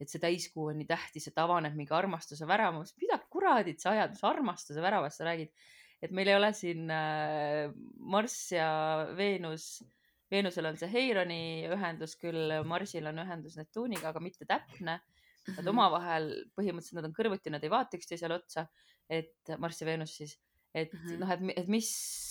et 0.00 0.08
see 0.08 0.20
täiskuu 0.22 0.70
on 0.70 0.78
nii 0.80 0.88
tähtis, 0.88 1.26
et 1.28 1.36
avaneb 1.36 1.74
mingi 1.76 1.92
armastuse 1.92 2.46
värav. 2.48 2.72
ma 2.72 2.80
mõtlesin, 2.80 3.02
mida 3.02 3.18
kuradit 3.28 3.82
sa 3.82 3.90
ajad, 3.92 4.14
mis 4.14 4.22
armastuse 4.24 4.80
väravast 4.80 5.20
sa 5.20 5.26
räägid? 5.28 5.52
et 6.00 6.12
meil 6.16 6.30
ei 6.32 6.36
ole 6.38 6.48
siin 6.56 6.88
äh, 6.88 7.68
Marss 7.98 8.52
ja 8.54 8.70
Veenus, 9.16 9.82
Veenusel 10.30 10.70
on 10.70 10.78
see 10.80 10.88
Heironi 10.88 11.42
ühendus 11.74 12.14
küll, 12.20 12.54
Marsil 12.64 13.08
on 13.10 13.18
ühendus 13.24 13.58
Neptuuniga, 13.58 14.12
aga 14.12 14.22
mitte 14.22 14.46
täpne. 14.48 15.00
Nad 15.48 15.64
Mhm. 15.64 15.70
omavahel 15.72 16.26
põhimõtteliselt 16.54 17.00
nad 17.00 17.08
on 17.08 17.14
kõrvuti, 17.16 17.50
nad 17.50 17.64
ei 17.64 17.72
vaata 17.72 17.96
üksteisele 17.96 18.36
otsa, 18.36 18.66
et 19.08 19.52
Marss 19.58 19.80
ja 19.80 19.86
Veenus 19.88 20.14
siis, 20.16 20.36
et 20.74 20.92
Mhm. 20.94 21.16
noh, 21.18 21.30
et, 21.34 21.40
et 21.58 21.68
mis 21.68 21.86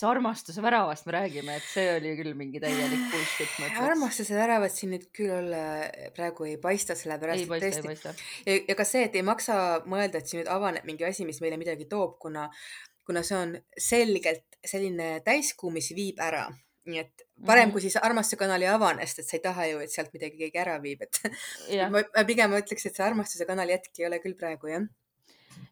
armastuse 0.07 0.61
väravast 0.63 1.05
me 1.05 1.11
räägime, 1.17 1.55
et 1.59 1.65
see 1.73 1.87
oli 1.97 2.13
küll 2.15 2.33
mingi 2.39 2.59
täielik 2.63 3.01
bullshit, 3.11 3.57
armastuse 3.83 4.35
väravat 4.37 4.71
siin 4.71 4.93
nüüd 4.95 5.09
küll 5.11 5.31
olla 5.41 5.63
praegu 6.15 6.45
ei 6.47 6.55
paista, 6.57 6.93
ei 6.95 7.01
sellepärast 7.03 7.43
et 7.43 7.49
paista, 7.51 7.67
ei 7.67 7.83
tõesti 7.89 8.13
ja, 8.47 8.59
ja 8.69 8.75
ka 8.79 8.85
see, 8.87 9.03
et 9.09 9.15
ei 9.19 9.25
maksa 9.27 9.57
mõelda, 9.85 10.21
et 10.21 10.27
siin 10.31 10.39
nüüd 10.43 10.51
avaneb 10.55 10.85
mingi 10.87 11.03
asi, 11.09 11.25
mis 11.27 11.41
meile 11.43 11.57
midagi 11.59 11.85
toob, 11.91 12.15
kuna, 12.23 12.47
kuna 13.03 13.23
see 13.27 13.35
on 13.37 13.57
selgelt 13.77 14.45
selline 14.65 15.19
täiskuu, 15.25 15.71
mis 15.75 15.91
viib 15.95 16.19
ära. 16.23 16.47
nii 16.89 16.97
et 17.03 17.21
parem 17.45 17.67
Mhm. 17.67 17.71
kui 17.75 17.81
siis 17.83 17.97
armastuse 18.01 18.37
kanal 18.39 18.61
ei 18.63 18.67
avane, 18.71 19.03
sest 19.05 19.19
et 19.19 19.27
sa 19.27 19.35
ei 19.37 19.41
taha 19.43 19.65
ju, 19.67 19.79
et 19.83 19.91
sealt 19.91 20.13
midagi 20.13 20.37
keegi 20.39 20.57
ära 20.57 20.79
viib, 20.81 21.01
et 21.03 21.19
jah, 21.69 21.89
ma, 21.93 22.01
ma 22.15 22.23
pigem 22.25 22.55
ütleks, 22.57 22.85
et 22.87 22.95
see 22.95 23.03
armastuse 23.05 23.45
kanali 23.45 23.75
hetk 23.75 23.99
ei 23.99 24.07
ole 24.07 24.17
küll 24.23 24.33
praegu 24.39 24.67
jah. 24.71 24.87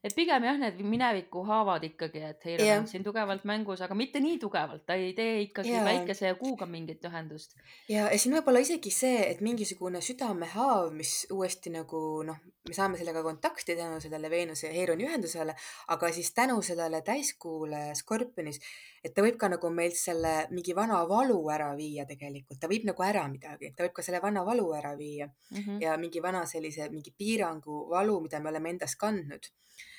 Et 0.07 0.15
pigem 0.15 0.45
jah, 0.47 0.57
need 0.61 0.79
mineviku 0.87 1.43
haavad 1.47 1.83
ikkagi, 1.87 2.23
et 2.29 2.45
Heiron 2.47 2.67
Jah. 2.67 2.81
on 2.81 2.87
siin 2.89 3.05
tugevalt 3.05 3.45
mängus, 3.49 3.81
aga 3.85 3.95
mitte 3.97 4.21
nii 4.23 4.39
tugevalt, 4.41 4.85
ta 4.87 4.97
ei 4.99 5.13
tee 5.17 5.41
ikkagi 5.45 5.73
Jaa. 5.73 5.85
päikese 5.85 6.31
ja 6.31 6.35
kuuga 6.39 6.65
mingit 6.69 7.03
ühendust. 7.09 7.57
ja, 7.89 8.07
ja 8.07 8.19
siin 8.19 8.35
võib 8.37 8.51
olla 8.51 8.63
isegi 8.63 8.93
see, 8.93 9.23
et 9.29 9.41
mingisugune 9.45 10.01
südamehaav, 10.03 10.91
mis 10.95 11.13
uuesti 11.33 11.73
nagu 11.73 12.01
noh, 12.27 12.39
me 12.67 12.75
saame 12.75 12.99
sellega 12.99 13.23
kontakti 13.23 13.75
tänu 13.79 14.01
sellele 14.03 14.29
Veenuse 14.29 14.67
ja 14.67 14.73
Heironi 14.73 15.07
ühendusele, 15.07 15.55
aga 15.93 16.11
siis 16.15 16.33
tänu 16.35 16.61
sellele 16.65 17.01
täiskuule 17.05 17.89
Skorpionis, 17.95 18.59
et 19.03 19.15
ta 19.15 19.23
võib 19.25 19.37
ka 19.39 19.49
nagu 19.51 19.71
meilt 19.71 19.97
selle 19.99 20.33
mingi 20.51 20.75
vana 20.75 21.03
valu 21.09 21.39
ära 21.53 21.69
viia 21.77 22.05
tegelikult, 22.09 22.59
ta 22.59 22.71
viib 22.71 22.87
nagu 22.89 23.03
ära 23.03 23.27
midagi, 23.31 23.71
ta 23.75 23.85
võib 23.85 23.95
ka 23.99 24.05
selle 24.05 24.21
vana 24.23 24.45
valu 24.47 24.71
ära 24.75 24.95
viia 24.97 25.29
Mm 25.51 25.61
-hmm. 25.63 25.81
ja 25.81 25.97
mingi 25.97 26.21
vana 26.21 26.45
sellise 26.45 26.89
mingi 26.89 27.13
piirangu 27.17 27.89
valu, 27.89 28.19
mida 28.21 28.39
me 28.39 28.49
oleme 28.49 28.69
endas 28.69 28.95
kandnud. 28.95 29.47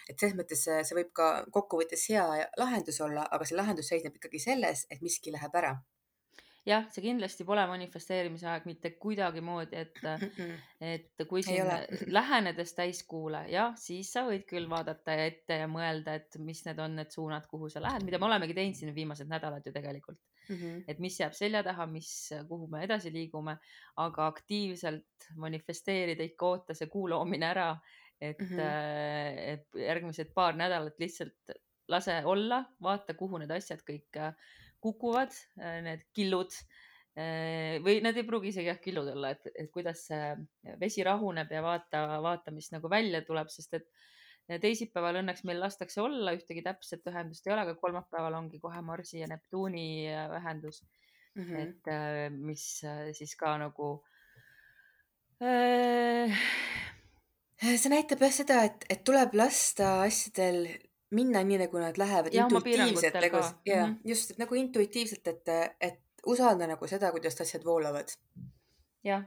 Et 0.09 0.19
selles 0.19 0.37
mõttes 0.39 0.65
see, 0.65 0.81
see 0.85 0.97
võib 0.99 1.13
ka 1.17 1.29
kokkuvõttes 1.55 2.09
hea 2.13 2.25
lahendus 2.61 3.01
olla, 3.05 3.27
aga 3.31 3.47
see 3.49 3.59
lahendus 3.59 3.91
seisneb 3.93 4.17
ikkagi 4.19 4.41
selles, 4.43 4.87
et 4.91 5.05
miski 5.05 5.35
läheb 5.35 5.55
ära. 5.61 5.77
Jah, 6.69 6.85
see 6.93 7.01
kindlasti 7.01 7.47
pole 7.49 7.63
manifesteerimise 7.71 8.49
aeg 8.53 8.67
mitte 8.69 8.91
kuidagimoodi, 9.01 9.85
et 9.85 10.01
et 10.85 11.27
kui 11.31 11.43
siin 11.47 11.69
lähenedes 12.19 12.75
täiskuule, 12.77 13.47
jah, 13.53 13.73
siis 13.81 14.11
sa 14.13 14.27
võid 14.27 14.45
küll 14.49 14.69
vaadata 14.69 15.17
ette 15.25 15.63
ja 15.63 15.69
mõelda, 15.71 16.19
et 16.21 16.37
mis 16.45 16.61
need 16.67 16.83
on 16.85 16.99
need 17.01 17.15
suunad, 17.15 17.47
kuhu 17.49 17.71
sa 17.73 17.81
lähed, 17.85 18.05
mida 18.05 18.21
me 18.21 18.29
olemegi 18.29 18.57
teinud 18.59 18.77
siin 18.77 18.93
viimased 18.97 19.31
nädalad 19.31 19.65
ju 19.65 19.73
tegelikult, 19.73 20.21
Mm 20.49 20.57
-hmm. 20.57 20.85
et 20.89 20.99
mis 20.99 21.21
jääb 21.21 21.33
selja 21.37 21.61
taha, 21.63 21.87
mis, 21.87 22.31
kuhu 22.49 22.67
me 22.73 22.81
edasi 22.85 23.11
liigume, 23.13 23.59
aga 23.97 24.27
aktiivselt 24.27 25.27
manifesteerida 25.37 26.25
ikka 26.25 26.47
oota 26.47 26.75
see 26.75 26.89
kuu 26.89 27.09
loomine 27.11 27.47
ära, 27.47 27.67
et 28.21 28.41
mm. 28.41 28.57
-hmm. 28.57 29.39
et 29.55 29.81
järgmised 29.87 30.33
paar 30.35 30.57
nädalat 30.57 30.99
lihtsalt 30.99 31.55
lase 31.89 32.21
olla, 32.25 32.65
vaata, 32.83 33.15
kuhu 33.15 33.39
need 33.39 33.51
asjad 33.51 33.81
kõik 33.87 34.17
äh, 34.17 34.35
kukuvad, 34.81 35.33
need 35.83 36.05
killud 36.15 36.53
või 37.83 37.97
need 37.99 38.17
ei 38.21 38.23
pruugi 38.23 38.53
isegi 38.53 38.69
jah 38.69 38.79
killud 38.79 39.09
olla, 39.11 39.33
et, 39.35 39.49
et 39.59 39.71
kuidas 39.75 40.05
see 40.07 40.77
vesi 40.79 41.03
rahuneb 41.03 41.51
ja 41.51 41.63
vaata, 41.65 42.05
vaata, 42.23 42.53
mis 42.55 42.71
nagu 42.71 42.91
välja 42.91 43.25
tuleb, 43.27 43.49
sest 43.51 43.75
et 43.75 43.89
teisipäeval 44.63 45.19
õnneks 45.19 45.43
meil 45.49 45.59
lastakse 45.59 45.99
olla, 46.01 46.37
ühtegi 46.39 46.63
täpset 46.63 47.11
ühendust 47.11 47.47
ei 47.47 47.53
ole, 47.57 47.65
aga 47.67 47.75
kolmapäeval 47.75 48.39
ongi 48.39 48.61
kohe 48.63 48.85
Marsi 48.87 49.19
ja 49.19 49.27
Neptuuni 49.33 49.89
ühendus 50.39 50.85
Mm 51.39 51.45
mm, 51.45 51.57
-hmm. 51.57 51.69
et 51.69 52.33
mis 52.33 52.85
siis 53.13 53.37
ka 53.37 53.59
nagu 53.59 54.05
äh, 55.43 56.39
see 57.63 57.91
näitab 57.93 58.23
jah 58.23 58.35
seda, 58.35 58.61
et, 58.69 58.85
et 58.91 59.01
tuleb 59.07 59.35
lasta 59.39 60.03
asjadel 60.05 60.67
minna 61.15 61.41
nii, 61.47 61.63
nagu 61.65 61.81
nad 61.81 61.97
lähevad. 61.99 62.35
ja 62.35 62.45
intuitiivselt 62.47 63.17
nagu, 63.25 63.43
ja 63.67 63.87
Mhm. 63.87 63.97
just, 64.05 64.31
et 64.31 64.39
nagu 64.39 64.55
intuitiivselt, 64.55 65.27
et, 65.27 65.49
et 65.81 66.01
usalda 66.27 66.67
nagu 66.69 66.87
seda, 66.87 67.11
kuidas 67.15 67.41
asjad 67.41 67.65
voolavad. 67.65 68.13
jah, 69.05 69.25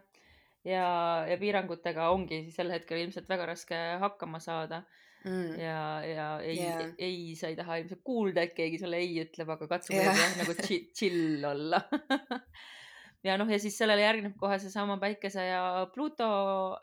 ja, 0.66 0.88
ja 1.28 1.38
piirangutega 1.38 2.10
ongi 2.14 2.44
sel 2.52 2.72
hetkel 2.72 3.02
ilmselt 3.02 3.30
väga 3.30 3.46
raske 3.46 3.78
hakkama 4.00 4.40
saada 4.40 4.84
mm. 5.26 5.60
ja, 5.60 5.80
ja 6.06 6.28
ei 6.44 6.60
yeah. 6.60 6.84
ei, 6.98 7.36
sa 7.40 7.48
ei 7.48 7.56
taha 7.56 7.80
ilmselt 7.82 8.04
kuulda, 8.04 8.44
et 8.46 8.54
keegi 8.54 8.78
sulle 8.82 9.00
ei 9.02 9.16
ütleb, 9.24 9.50
aga 9.50 9.68
katsu 9.68 9.96
Jah. 9.96 10.06
kuidagi 10.06 10.22
jah 10.22 10.38
nagu 10.44 10.84
chill 11.00 11.46
olla 11.54 11.82
ja 13.24 13.38
noh, 13.38 13.50
ja 13.50 13.60
siis 13.62 13.78
sellele 13.78 14.02
järgneb 14.02 14.36
kohe 14.40 14.58
seesama 14.60 14.98
Päikese 15.02 15.46
ja 15.46 15.88
Pluto 15.94 16.28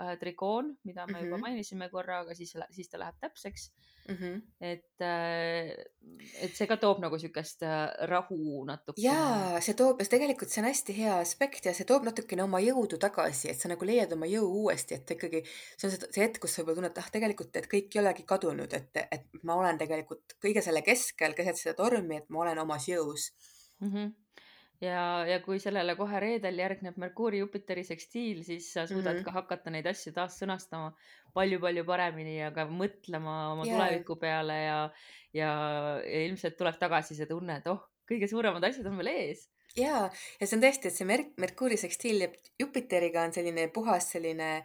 äh, 0.00 0.14
trikoon, 0.20 0.76
mida 0.84 1.06
me 1.06 1.20
juba 1.22 1.36
Mhm. 1.36 1.44
mainisime 1.46 1.88
korra, 1.90 2.20
aga 2.24 2.34
siis, 2.34 2.54
siis 2.70 2.88
ta 2.88 2.98
läheb 2.98 3.16
täpseks. 3.20 3.70
Mm 4.08 4.16
-hmm. 4.16 4.42
et 4.60 5.02
äh, 5.04 5.84
et 6.40 6.54
see 6.56 6.66
ka 6.66 6.76
toob 6.76 6.98
nagu 7.02 7.18
siukest 7.18 7.62
äh, 7.62 7.90
rahu 8.08 8.64
natukene. 8.64 9.04
ja 9.04 9.60
see 9.60 9.74
toob, 9.74 10.00
tegelikult 10.10 10.48
see 10.48 10.62
on 10.62 10.68
hästi 10.68 10.96
hea 10.96 11.18
aspekt 11.18 11.66
ja 11.66 11.74
see 11.74 11.84
toob 11.84 12.06
natukene 12.08 12.42
oma 12.42 12.60
jõudu 12.60 12.98
tagasi, 12.98 13.50
et 13.50 13.60
sa 13.60 13.68
nagu 13.68 13.84
leiad 13.84 14.12
oma 14.12 14.26
jõu 14.26 14.48
uuesti, 14.62 14.94
et 14.94 15.10
ikkagi 15.10 15.42
see 15.76 15.88
on 15.88 15.92
see, 15.92 16.08
see 16.10 16.24
hetk, 16.24 16.40
kus 16.40 16.54
sa 16.54 16.62
võib-olla 16.62 16.74
tunned, 16.88 16.90
et 16.96 17.02
ah, 17.04 17.10
tegelikult, 17.10 17.56
et 17.56 17.68
kõik 17.74 17.96
ei 17.96 18.00
olegi 18.00 18.24
kadunud, 18.32 18.72
et, 18.72 18.96
et 19.10 19.28
ma 19.42 19.54
olen 19.60 19.78
tegelikult 19.78 20.38
kõige 20.40 20.64
selle 20.64 20.82
keskel, 20.82 21.34
keset 21.34 21.60
seda 21.60 21.76
tormi, 21.82 22.16
et 22.16 22.30
ma 22.32 22.46
olen 22.46 22.64
omas 22.64 22.88
jõus 22.88 23.28
mm. 23.80 23.92
-hmm. 23.92 24.14
Ja, 24.80 25.26
ja 25.26 25.38
kui 25.44 25.58
sellele 25.62 25.94
kohe 25.98 26.20
reedel 26.22 26.58
järgneb 26.62 26.96
Merkuuri 27.00 27.42
Jupiteri 27.42 27.84
sekstiil, 27.86 28.42
siis 28.46 28.72
sa 28.72 28.86
suudad 28.86 29.12
mm 29.12 29.18
Mhm. 29.18 29.20
-hmm. 29.20 29.24
ka 29.24 29.40
hakata 29.40 29.70
neid 29.70 29.86
asju 29.86 30.12
taas 30.12 30.38
sõnastama 30.40 30.92
palju-palju 31.34 31.84
paremini 31.84 32.38
ja 32.38 32.50
ka 32.50 32.64
mõtlema 32.66 33.52
oma 33.52 33.66
Jaa. 33.66 33.76
tuleviku 33.76 34.16
peale 34.16 34.62
ja, 34.62 34.80
ja, 35.32 35.52
ja 36.04 36.24
ilmselt 36.24 36.56
tuleb 36.56 36.78
tagasi 36.78 37.14
see 37.14 37.26
tunne, 37.26 37.56
et 37.58 37.66
oh, 37.66 37.80
kõige 38.10 38.28
suuremad 38.28 38.64
asjad 38.64 38.86
on 38.86 38.96
veel 38.96 39.12
ees. 39.12 39.48
ja, 39.76 40.10
ja 40.40 40.46
see 40.46 40.56
on 40.56 40.62
tõesti, 40.62 40.88
et 40.88 40.94
see 40.94 41.06
Mer-, 41.06 41.32
Merkuuri 41.36 41.76
sekstiil 41.76 42.28
Jupiteriga 42.60 43.22
on 43.22 43.32
selline 43.32 43.68
puhas 43.68 44.10
selline 44.12 44.62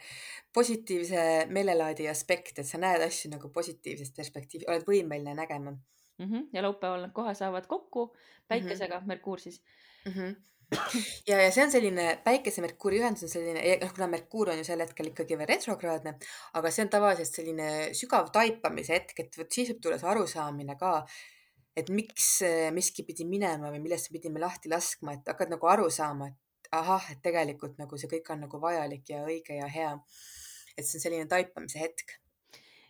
positiivse 0.54 1.48
meelelaadi 1.50 2.08
aspekt, 2.08 2.60
et 2.60 2.66
sa 2.66 2.78
näed 2.78 3.02
asju 3.02 3.32
nagu 3.34 3.50
positiivsest 3.50 4.16
perspektiivi, 4.16 4.66
oled 4.68 4.86
võimeline 4.88 5.36
nägema 5.36 5.72
mm. 5.72 6.26
-hmm. 6.26 6.48
ja 6.54 6.62
laupäeval 6.62 7.02
nad 7.02 7.12
kohe 7.14 7.34
saavad 7.36 7.68
kokku 7.68 8.16
päikesega 8.48 9.00
mm, 9.00 9.04
-hmm. 9.04 9.08
Merkuur 9.08 9.40
siis 9.40 9.64
mm. 10.06 10.12
-hmm. 10.12 10.36
ja, 11.30 11.38
ja 11.42 11.52
see 11.52 11.64
on 11.66 11.72
selline 11.74 12.06
päikese-Merkuuri 12.26 13.00
ühendus 13.02 13.28
on 13.28 13.32
selline, 13.32 13.62
noh, 13.82 13.92
kuna 13.96 14.08
Merkuur 14.12 14.54
on 14.54 14.62
ju 14.62 14.66
sel 14.68 14.82
hetkel 14.84 15.12
ikkagi 15.12 15.38
veel 15.40 15.50
retrokraadne, 15.50 16.16
aga 16.60 16.72
see 16.74 16.86
on 16.86 16.92
tavaliselt 16.94 17.40
selline 17.40 17.68
sügav 17.98 18.32
taipamise 18.34 18.96
hetk, 18.96 19.20
et 19.20 19.38
vot 19.38 19.52
siis 19.54 19.70
võib 19.74 19.84
tulla 19.84 20.00
see 20.02 20.10
arusaamine 20.14 20.78
ka, 20.80 20.94
et 21.78 21.90
miks 21.94 22.30
eh, 22.48 22.72
miski 22.76 23.06
pidi 23.08 23.28
minema 23.30 23.72
või 23.74 23.84
millest 23.84 24.10
me 24.10 24.18
pidime 24.20 24.42
lahti 24.44 24.72
laskma, 24.74 25.18
et 25.18 25.30
hakkad 25.34 25.54
nagu 25.54 25.70
aru 25.70 25.90
saama, 25.94 26.32
et 26.32 26.74
ahah, 26.74 27.12
et 27.14 27.22
tegelikult 27.26 27.78
nagu 27.82 28.00
see 28.00 28.10
kõik 28.10 28.34
on 28.34 28.46
nagu 28.48 28.62
vajalik 28.62 29.14
ja 29.14 29.24
õige 29.28 29.60
ja 29.60 29.70
hea. 29.70 29.94
et 30.78 30.86
see 30.86 30.98
on 30.98 31.04
selline 31.04 31.30
taipamise 31.30 31.78
hetk 31.78 32.16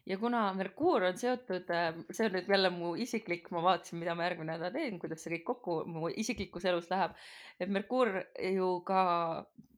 ja 0.06 0.18
kuna 0.20 0.42
Merkuur 0.58 1.06
on 1.08 1.18
seotud, 1.20 1.70
see 2.12 2.28
on 2.28 2.34
nüüd 2.36 2.50
jälle 2.52 2.72
mu 2.74 2.94
isiklik, 3.00 3.48
ma 3.56 3.64
vaatasin, 3.64 4.00
mida 4.02 4.16
ma 4.18 4.28
järgmine 4.28 4.58
nädal 4.58 4.74
teen, 4.76 5.00
kuidas 5.00 5.24
see 5.24 5.38
kõik 5.38 5.46
kokku 5.52 5.78
mu 5.90 6.10
isiklikus 6.12 6.66
elus 6.70 6.90
läheb. 6.92 7.16
et 7.60 7.72
Merkuur 7.72 8.12
ju 8.56 8.70
ka, 8.88 9.04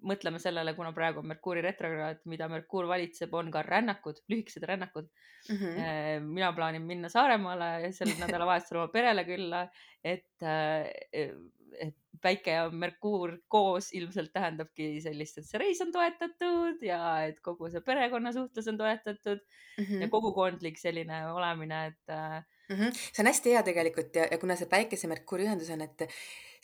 mõtleme 0.05 0.39
sellele, 0.41 0.73
kuna 0.77 0.93
praegu 0.97 1.21
on 1.21 1.29
Merkuuri 1.29 1.61
retrokraad, 1.65 2.23
mida 2.31 2.49
Merkuur 2.49 2.89
valitseb, 2.89 3.33
on 3.33 3.51
ka 3.53 3.61
rännakud, 3.65 4.21
lühikesed 4.31 4.65
rännakud 4.65 5.09
mm. 5.49 5.55
-hmm. 5.55 6.29
mina 6.39 6.53
plaanin 6.53 6.81
minna 6.81 7.09
Saaremaale 7.09 7.91
sel 7.91 8.13
nädalavahetusel 8.23 8.81
oma 8.81 8.87
perele 8.93 9.25
külla, 9.29 9.67
et, 10.03 10.29
et 11.79 11.95
päike 12.21 12.55
ja 12.55 12.69
Merkuur 12.71 13.37
koos 13.51 13.91
ilmselt 13.97 14.31
tähendabki 14.33 14.95
sellist, 15.03 15.39
et 15.39 15.47
see 15.49 15.61
reis 15.61 15.81
on 15.83 15.91
toetatud 15.93 16.81
ja 16.85 16.99
et 17.27 17.41
kogu 17.45 17.69
see 17.73 17.83
perekonnasuhtlus 17.85 18.71
on 18.71 18.79
toetatud 18.81 19.43
mm 19.43 19.83
-hmm. 19.83 20.01
ja 20.01 20.09
kogukondlik 20.09 20.79
selline 20.81 21.19
olemine, 21.31 21.85
et 21.87 22.15
mm. 22.69 22.75
-hmm. 22.75 22.97
see 23.11 23.23
on 23.23 23.31
hästi 23.31 23.53
hea 23.53 23.63
tegelikult 23.63 24.15
ja, 24.15 24.27
ja 24.31 24.37
kuna 24.37 24.55
see 24.55 24.71
päikese-Merkuuri 24.71 25.47
ühendus 25.47 25.69
on, 25.75 25.81
et 25.81 26.07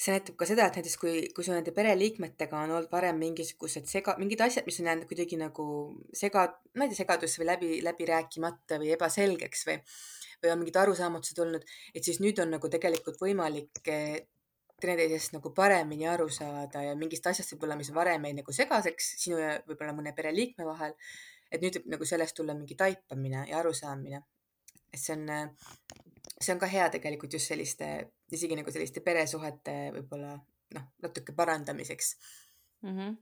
see 0.02 0.16
näitab 0.16 0.38
ka 0.40 0.48
seda, 0.50 0.66
et 0.66 0.80
näiteks 0.80 0.98
kui, 0.98 1.16
kui 1.36 1.46
sul 1.46 1.58
nende 1.58 1.74
pereliikmetega 1.76 2.64
on 2.64 2.74
olnud 2.78 2.92
varem 2.92 3.20
mingisugused 3.22 3.86
sega, 3.90 4.16
mingid 4.18 4.42
asjad, 4.42 4.66
mis 4.66 4.80
on 4.82 4.90
jäänud 4.90 5.08
kuidagi 5.10 5.38
nagu 5.38 5.66
sega, 6.24 6.48
ma 6.76 6.88
ei 6.88 6.94
tea, 6.94 7.04
segadusse 7.04 7.42
või 7.42 7.50
läbi, 7.52 7.72
läbi 7.86 8.10
rääkimata 8.10 8.80
või 8.82 8.96
ebaselgeks 8.98 9.68
või, 9.70 9.78
või 10.42 10.54
on 10.54 10.62
mingid 10.64 10.80
arusaamatused 10.84 11.44
olnud, 11.46 11.68
et 11.94 12.04
siis 12.08 12.22
nüüd 12.24 12.42
on 12.42 12.56
nagu 12.56 12.72
tegelikult 12.78 13.22
võimalik 13.22 13.84
eh, 13.94 14.24
teineteisest 14.82 15.36
nagu 15.38 15.54
paremini 15.56 16.08
aru 16.10 16.28
saada 16.30 16.84
ja 16.86 16.96
mingist 17.00 17.28
asjast 17.32 17.56
võib-olla, 17.56 17.78
mis 17.80 17.92
varem 17.96 18.28
jäi 18.28 18.38
nagu 18.42 18.56
segaseks 18.56 19.14
sinu 19.24 19.40
ja 19.42 19.56
võib-olla 19.68 19.96
mõne 19.98 20.16
pereliikme 20.18 20.68
vahel. 20.68 20.96
et 21.52 21.62
nüüd 21.62 21.80
võib 21.80 21.90
nagu 21.96 22.06
sellest 22.08 22.36
tulla 22.36 22.54
mingi 22.56 22.76
taipamine 22.80 23.46
ja 23.50 23.60
arusaamine. 23.60 24.24
et 24.94 25.00
see 25.00 25.16
on, 25.16 25.56
see 26.40 26.54
on 26.54 26.60
ka 26.60 26.68
hea 26.68 26.90
tegelikult 26.90 27.34
just 27.34 27.52
selliste, 27.52 27.92
isegi 28.32 28.56
nagu 28.56 28.72
selliste 28.72 29.02
peresuhete 29.02 29.78
võib-olla 29.98 30.36
noh, 30.76 30.86
natuke 31.04 31.34
parandamiseks 31.36 32.16
mm. 32.82 32.98
-hmm. 32.98 33.18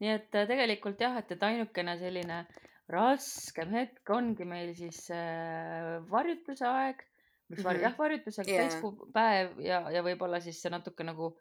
nii 0.00 0.12
et 0.18 0.34
äh, 0.34 0.46
tegelikult 0.48 1.00
jah, 1.00 1.16
et, 1.20 1.32
et 1.32 1.42
ainukene 1.42 1.98
selline 1.98 2.44
raskem 2.90 3.72
hetk 3.72 4.10
ongi 4.10 4.44
meil 4.48 4.74
siis 4.76 5.06
äh, 5.14 6.00
varjutuse 6.10 6.66
aeg, 6.68 7.04
mis 7.54 7.64
var- 7.64 7.74
mm, 7.74 7.80
-hmm. 7.80 7.88
jah, 7.88 7.98
varjutusega 7.98 8.50
yeah. 8.50 8.62
täiskuupäev 8.68 9.60
ja, 9.64 9.80
ja 9.94 10.04
võib-olla 10.06 10.40
siis 10.44 10.60
see 10.62 10.72
natuke 10.74 11.06
nagu 11.06 11.34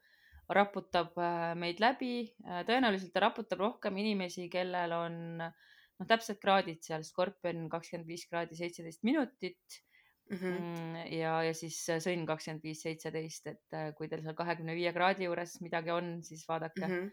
raputab 0.49 1.17
äh, 1.17 1.53
meid 1.55 1.79
läbi. 1.79 2.33
tõenäoliselt 2.67 3.13
ta 3.13 3.25
raputab 3.27 3.59
rohkem 3.59 3.97
inimesi, 3.97 4.49
kellel 4.49 4.91
on 4.97 5.15
noh, 5.37 6.07
täpsed 6.07 6.39
kraadid 6.41 6.83
seal, 6.83 7.03
skorpion 7.07 7.69
kakskümmend 7.69 8.07
viis 8.07 8.27
kraadi 8.29 8.55
seitseteist 8.59 9.03
minutit 9.03 9.83
Mhm. 10.31 10.45
mm. 10.45 10.57
-hmm. 10.57 11.13
ja, 11.13 11.33
ja 11.43 11.53
siis 11.53 11.77
sõnn 12.05 12.25
kakskümmend 12.27 12.63
viis, 12.63 12.81
seitseteist, 12.85 13.47
et 13.51 13.75
äh, 13.75 13.89
kui 13.97 14.07
teil 14.07 14.23
seal 14.23 14.37
kahekümne 14.37 14.75
viie 14.77 14.93
kraadi 14.95 15.27
juures 15.27 15.57
midagi 15.61 15.91
on, 15.91 16.15
siis 16.23 16.47
vaadake 16.47 16.87
mm. 16.87 16.93
-hmm. 16.93 17.11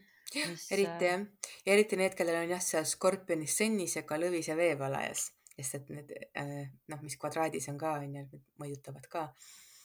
Mis... 0.51 0.67
eriti 0.73 1.05
jah, 1.09 1.25
ja 1.67 1.73
eriti 1.75 1.99
need, 1.99 2.15
kellel 2.15 2.45
on 2.45 2.53
jah, 2.55 2.63
seal 2.63 2.87
skorpionis 2.87 3.57
sõnnis 3.61 3.97
ja 3.97 4.05
ka 4.07 4.19
lõvis 4.21 4.49
ja 4.49 4.57
veevalajas, 4.57 5.25
sest 5.61 5.79
et 5.79 5.95
need 5.95 6.13
äh, 6.39 6.69
noh, 6.93 7.01
mis 7.05 7.17
kvadraadis 7.21 7.71
on 7.73 7.79
ka 7.81 7.97
on 7.99 8.07
ju, 8.07 8.13
need 8.19 8.45
mõjutavad 8.63 9.09
ka 9.09 9.31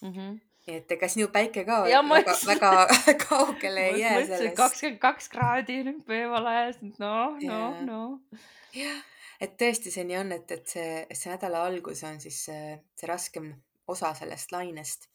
mm. 0.02 0.12
-hmm 0.12 0.36
et 0.66 0.92
ega 0.92 1.08
sinu 1.08 1.28
päike 1.30 1.62
ka 1.62 1.84
ja, 1.86 2.00
väga, 2.10 2.34
väga 2.48 2.70
kaugele 3.28 3.84
ei 3.90 4.00
jää 4.00 4.26
sellest. 4.26 4.56
kakskümmend 4.58 5.00
kaks 5.00 5.28
kraadi 5.30 5.84
nüüd 5.86 6.08
veevalajas, 6.10 6.80
noh, 6.98 7.38
noh, 7.38 7.84
noh. 7.86 8.40
jah 8.74 9.04
et 9.42 9.58
tõesti 9.60 9.92
see 9.94 10.06
nii 10.08 10.20
on, 10.20 10.32
et, 10.36 10.52
et 10.52 10.76
see, 10.76 10.92
see 11.12 11.32
nädala 11.32 11.66
algus 11.68 12.04
on 12.08 12.20
siis 12.24 12.40
see, 12.48 12.78
see 12.98 13.10
raskem 13.10 13.52
osa 13.92 14.14
sellest 14.18 14.56
lainest. 14.56 15.10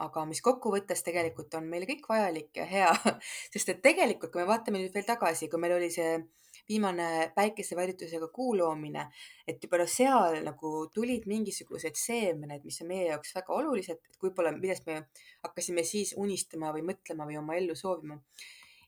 aga 0.00 0.22
mis 0.24 0.40
kokkuvõttes 0.40 1.02
tegelikult 1.04 1.54
on 1.58 1.66
meile 1.68 1.84
kõik 1.84 2.06
vajalik 2.08 2.56
ja 2.56 2.64
hea, 2.64 2.92
sest 3.52 3.68
et 3.68 3.82
tegelikult, 3.84 4.32
kui 4.32 4.40
me 4.40 4.48
vaatame 4.48 4.80
nüüd 4.80 4.94
veel 4.96 5.04
tagasi, 5.04 5.48
kui 5.52 5.60
meil 5.60 5.76
oli 5.76 5.90
see 5.92 6.14
viimane 6.70 7.32
päikeseväljutusega 7.34 8.30
kuu 8.34 8.54
loomine, 8.58 9.08
et 9.48 9.62
juba 9.64 9.82
seal 9.90 10.38
nagu 10.46 10.72
tulid 10.94 11.26
mingisugused 11.30 11.98
seemned, 11.98 12.62
mis 12.64 12.80
on 12.84 12.90
meie 12.92 13.10
jaoks 13.10 13.34
väga 13.34 13.58
olulised, 13.58 13.98
et 13.98 14.22
võib-olla, 14.22 14.54
millest 14.56 14.86
me 14.86 15.02
hakkasime 15.42 15.84
siis 15.84 16.14
unistama 16.16 16.72
või 16.76 16.86
mõtlema 16.92 17.26
või 17.28 17.40
oma 17.42 17.58
ellu 17.58 17.76
soovima 17.78 18.20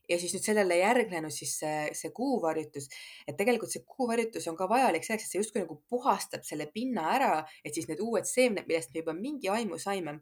ja 0.09 0.19
siis 0.19 0.33
nüüd 0.35 0.43
sellele 0.43 0.77
järgnenud 0.79 1.33
siis 1.33 1.53
see, 1.61 1.87
see 1.95 2.11
kuuvarjutus, 2.15 2.89
et 3.27 3.37
tegelikult 3.39 3.71
see 3.71 3.85
kuuvarjutus 3.87 4.47
on 4.51 4.57
ka 4.59 4.67
vajalik 4.69 5.05
selleks, 5.05 5.27
et 5.27 5.35
see 5.35 5.41
justkui 5.41 5.63
nagu 5.63 5.79
puhastab 5.89 6.43
selle 6.47 6.67
pinna 6.73 7.07
ära, 7.15 7.33
et 7.63 7.75
siis 7.75 7.87
need 7.89 8.03
uued 8.03 8.27
seemned, 8.29 8.67
millest 8.67 8.93
me 8.93 9.03
juba 9.03 9.15
mingi 9.17 9.51
aimu 9.53 9.79
saime, 9.81 10.19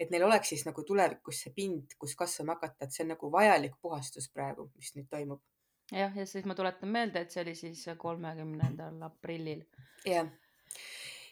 et 0.00 0.10
neil 0.10 0.24
oleks 0.26 0.54
siis 0.54 0.64
nagu 0.66 0.84
tulevikus 0.86 1.44
see 1.44 1.54
pind, 1.54 1.94
kus 2.00 2.16
kasvama 2.18 2.56
hakata, 2.56 2.86
et 2.86 2.96
see 2.96 3.04
on 3.06 3.14
nagu 3.14 3.32
vajalik 3.32 3.76
puhastus 3.82 4.30
praegu, 4.34 4.70
mis 4.76 4.94
nüüd 4.96 5.10
toimub. 5.12 5.42
Jah, 5.92 6.16
ja 6.16 6.26
siis 6.26 6.46
ma 6.46 6.54
tuletan 6.58 6.92
meelde, 6.92 7.24
et 7.24 7.34
see 7.34 7.42
oli 7.44 7.56
siis 7.58 7.84
kolmekümnendal 7.98 9.02
aprillil. 9.10 9.66
jah 10.06 10.30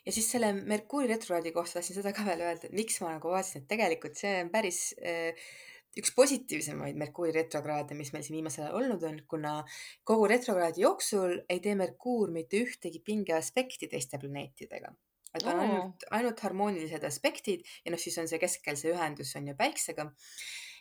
ja 0.08 0.12
siis 0.12 0.30
selle 0.32 0.52
Merkuuri 0.56 1.08
retrograadi 1.10 1.52
kohta 1.52 1.78
tahtsin 1.78 1.98
seda 1.98 2.14
ka 2.16 2.24
veel 2.24 2.40
öelda, 2.40 2.68
et 2.68 2.76
miks 2.76 3.00
ma 3.04 3.12
nagu 3.12 3.32
vaatasin, 3.32 3.62
et 3.62 3.68
tegelikult 3.68 4.16
see 4.16 4.38
on 4.40 4.52
päris 4.52 4.78
äh, 5.04 5.50
üks 5.98 6.12
positiivsemaid 6.16 6.98
Merkuuri 7.00 7.32
retrokraade, 7.34 7.96
mis 7.98 8.12
meil 8.14 8.24
siin 8.26 8.38
viimasel 8.38 8.66
ajal 8.66 8.78
olnud 8.80 9.04
on, 9.08 9.18
kuna 9.30 9.52
kogu 10.08 10.28
retrokraadi 10.30 10.84
jooksul 10.84 11.36
ei 11.50 11.60
tee 11.64 11.74
Merkuur 11.78 12.32
mitte 12.34 12.60
ühtegi 12.64 13.02
pingeaspekti 13.04 13.90
teiste 13.90 14.20
planeetidega. 14.22 14.94
et 15.34 15.44
on 15.44 15.58
oh. 15.58 15.62
ainult, 15.62 16.08
ainult 16.16 16.40
harmoonilised 16.40 17.04
aspektid 17.04 17.66
ja 17.84 17.92
noh, 17.92 18.00
siis 18.00 18.16
on 18.18 18.30
see 18.30 18.40
keskel 18.40 18.78
see 18.80 18.94
ühendus 18.94 19.34
on 19.36 19.50
ju 19.50 19.56
päiksega. 19.58 20.08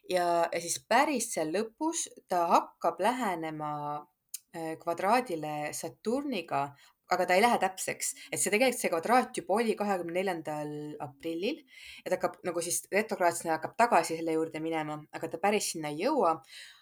Ja, 0.10 0.28
ja 0.52 0.62
siis 0.62 0.80
päris 0.89 1.32
seal 1.34 1.52
lõpus 1.54 2.08
ta 2.30 2.46
hakkab 2.52 3.02
lähenema 3.04 3.72
äh, 3.98 4.76
kvadraadile 4.82 5.74
Saturniga, 5.76 6.67
aga 7.12 7.28
ta 7.28 7.36
ei 7.38 7.43
lähe 7.43 7.60
täpseks, 7.62 8.13
et 8.32 8.39
see 8.39 8.52
tegelikult 8.52 8.82
see 8.82 8.91
kvadraat 8.91 9.38
juba 9.39 9.60
oli 9.62 9.76
kahekümne 9.80 10.17
neljandal 10.20 10.72
aprillil 11.04 11.62
ja 12.04 12.10
ta 12.10 12.17
hakkab 12.17 12.41
nagu 12.48 12.63
siis 12.63 12.82
retrograadsena 12.91 13.56
hakkab 13.56 13.78
tagasi 13.80 14.17
selle 14.20 14.36
juurde 14.36 14.60
minema, 14.63 15.00
aga 15.15 15.30
ta 15.32 15.39
päris 15.43 15.72
sinna 15.74 15.93
ei 15.93 16.04
jõua. 16.04 16.36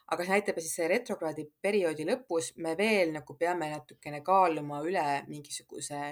aga 0.06 0.22
see 0.22 0.36
näitab, 0.36 0.58
et 0.58 0.62
siis 0.62 0.76
selle 0.78 0.92
retrokraadi 0.92 1.48
perioodi 1.66 2.06
lõpus 2.06 2.52
me 2.62 2.76
veel 2.78 3.14
nagu 3.14 3.34
peame 3.38 3.72
natukene 3.72 4.20
kaaluma 4.26 4.84
üle 4.86 5.06
mingisuguse 5.28 6.12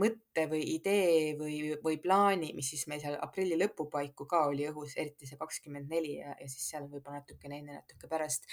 mõtte 0.00 0.46
või 0.50 0.62
idee 0.74 1.34
või, 1.38 1.58
või 1.84 2.00
plaani, 2.02 2.50
mis 2.56 2.72
siis 2.72 2.86
meil 2.90 3.02
seal 3.02 3.18
aprilli 3.22 3.58
lõpu 3.60 3.86
paiku 3.92 4.26
ka 4.30 4.46
oli 4.50 4.66
õhus, 4.70 4.96
eriti 4.98 5.28
see 5.28 5.38
kakskümmend 5.38 5.90
neli 5.90 6.16
ja, 6.18 6.34
ja 6.40 6.48
siis 6.50 6.66
seal 6.72 6.88
võib-olla 6.90 7.20
natukene 7.20 7.60
enne, 7.62 7.78
natuke 7.78 8.10
pärast 8.10 8.50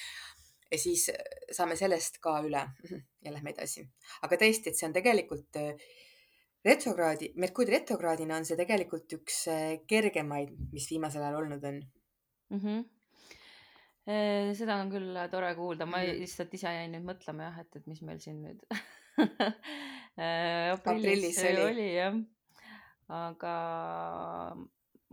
ja 0.72 0.80
siis 0.80 1.10
äh, 1.10 1.20
saame 1.52 1.76
sellest 1.80 2.22
ka 2.24 2.38
üle 2.46 2.64
ja 3.26 3.34
lähme 3.34 3.54
edasi. 3.56 3.84
aga 4.26 4.40
tõesti, 4.40 4.72
et 4.72 4.80
see 4.80 4.88
on 4.88 4.96
tegelikult 4.96 5.60
äh, 5.60 5.92
retrokraadi, 6.66 7.34
Merkuuri 7.42 7.76
retrokraadina 7.76 8.38
on 8.38 8.48
see 8.48 8.60
tegelikult 8.60 9.18
üks 9.20 9.44
äh, 9.52 9.68
kergemaid, 9.90 10.54
mis 10.74 10.90
viimasel 10.92 11.26
ajal 11.26 11.42
olnud 11.42 11.70
on 11.72 11.82
mm. 11.82 12.60
-hmm. 12.64 12.90
seda 14.58 14.80
on 14.82 14.90
küll 14.92 15.18
tore 15.32 15.54
kuulda, 15.56 15.86
ma 15.86 16.02
mm 16.02 16.22
lihtsalt 16.24 16.54
ise 16.58 16.72
jäin 16.74 16.96
nüüd 16.96 17.06
mõtlema 17.06 17.50
jah, 17.50 17.60
et, 17.66 17.76
et 17.76 17.88
mis 17.88 18.02
meil 18.02 18.20
siin 18.24 18.42
nüüd 18.46 18.64
aprillis, 20.18 21.38
aprillis 21.38 21.42
oli, 21.48 21.64
oli 21.70 21.88
jah, 21.96 22.20
aga 23.16 23.56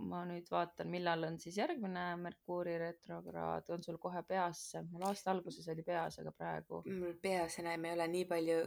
ma 0.08 0.20
nüüd 0.28 0.46
vaatan, 0.52 0.90
millal 0.92 1.26
on 1.26 1.38
siis 1.42 1.56
järgmine 1.58 2.04
Merkuuri 2.22 2.76
retrokraad, 2.78 3.70
on 3.74 3.82
sul 3.82 3.98
kohe 4.02 4.22
peas 4.26 4.60
see? 4.72 4.82
mul 4.92 5.06
aasta 5.08 5.32
alguses 5.34 5.66
oli 5.72 5.84
peas, 5.86 6.20
aga 6.22 6.32
praegu. 6.34 6.82
mul 6.86 7.16
peas 7.22 7.58
enam 7.62 7.88
ei 7.88 7.96
ole 7.96 8.08
nii 8.14 8.28
palju 8.30 8.58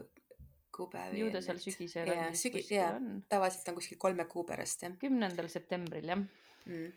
kuupäevi. 0.76 1.20
ju 1.20 1.30
ta 1.32 1.41
seal 1.44 1.62
sügisel 1.63 2.12
ja, 2.12 2.28
on 2.28 2.39
sügi, 2.39 2.63
jaa, 2.76 2.96
tavaliselt 3.32 3.72
on 3.72 3.80
kuskil 3.80 4.00
kolme 4.02 4.26
kuu 4.32 4.44
pärast 4.48 4.84
jah. 4.86 4.98
kümnendal 5.00 5.48
septembril 5.52 6.12
jah 6.13 6.20
mm.. 6.20 6.91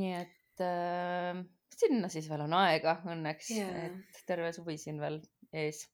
nii 0.00 0.14
et 0.20 0.64
äh, 0.64 1.42
sinna 1.76 2.12
siis 2.12 2.28
veel 2.32 2.46
on 2.46 2.56
aega 2.62 2.98
õnneks 3.08 3.52
yeah., 3.56 3.86
et 3.90 4.24
terve 4.28 4.52
suvi 4.56 4.78
siin 4.80 5.00
veel 5.02 5.20
ees 5.52 5.86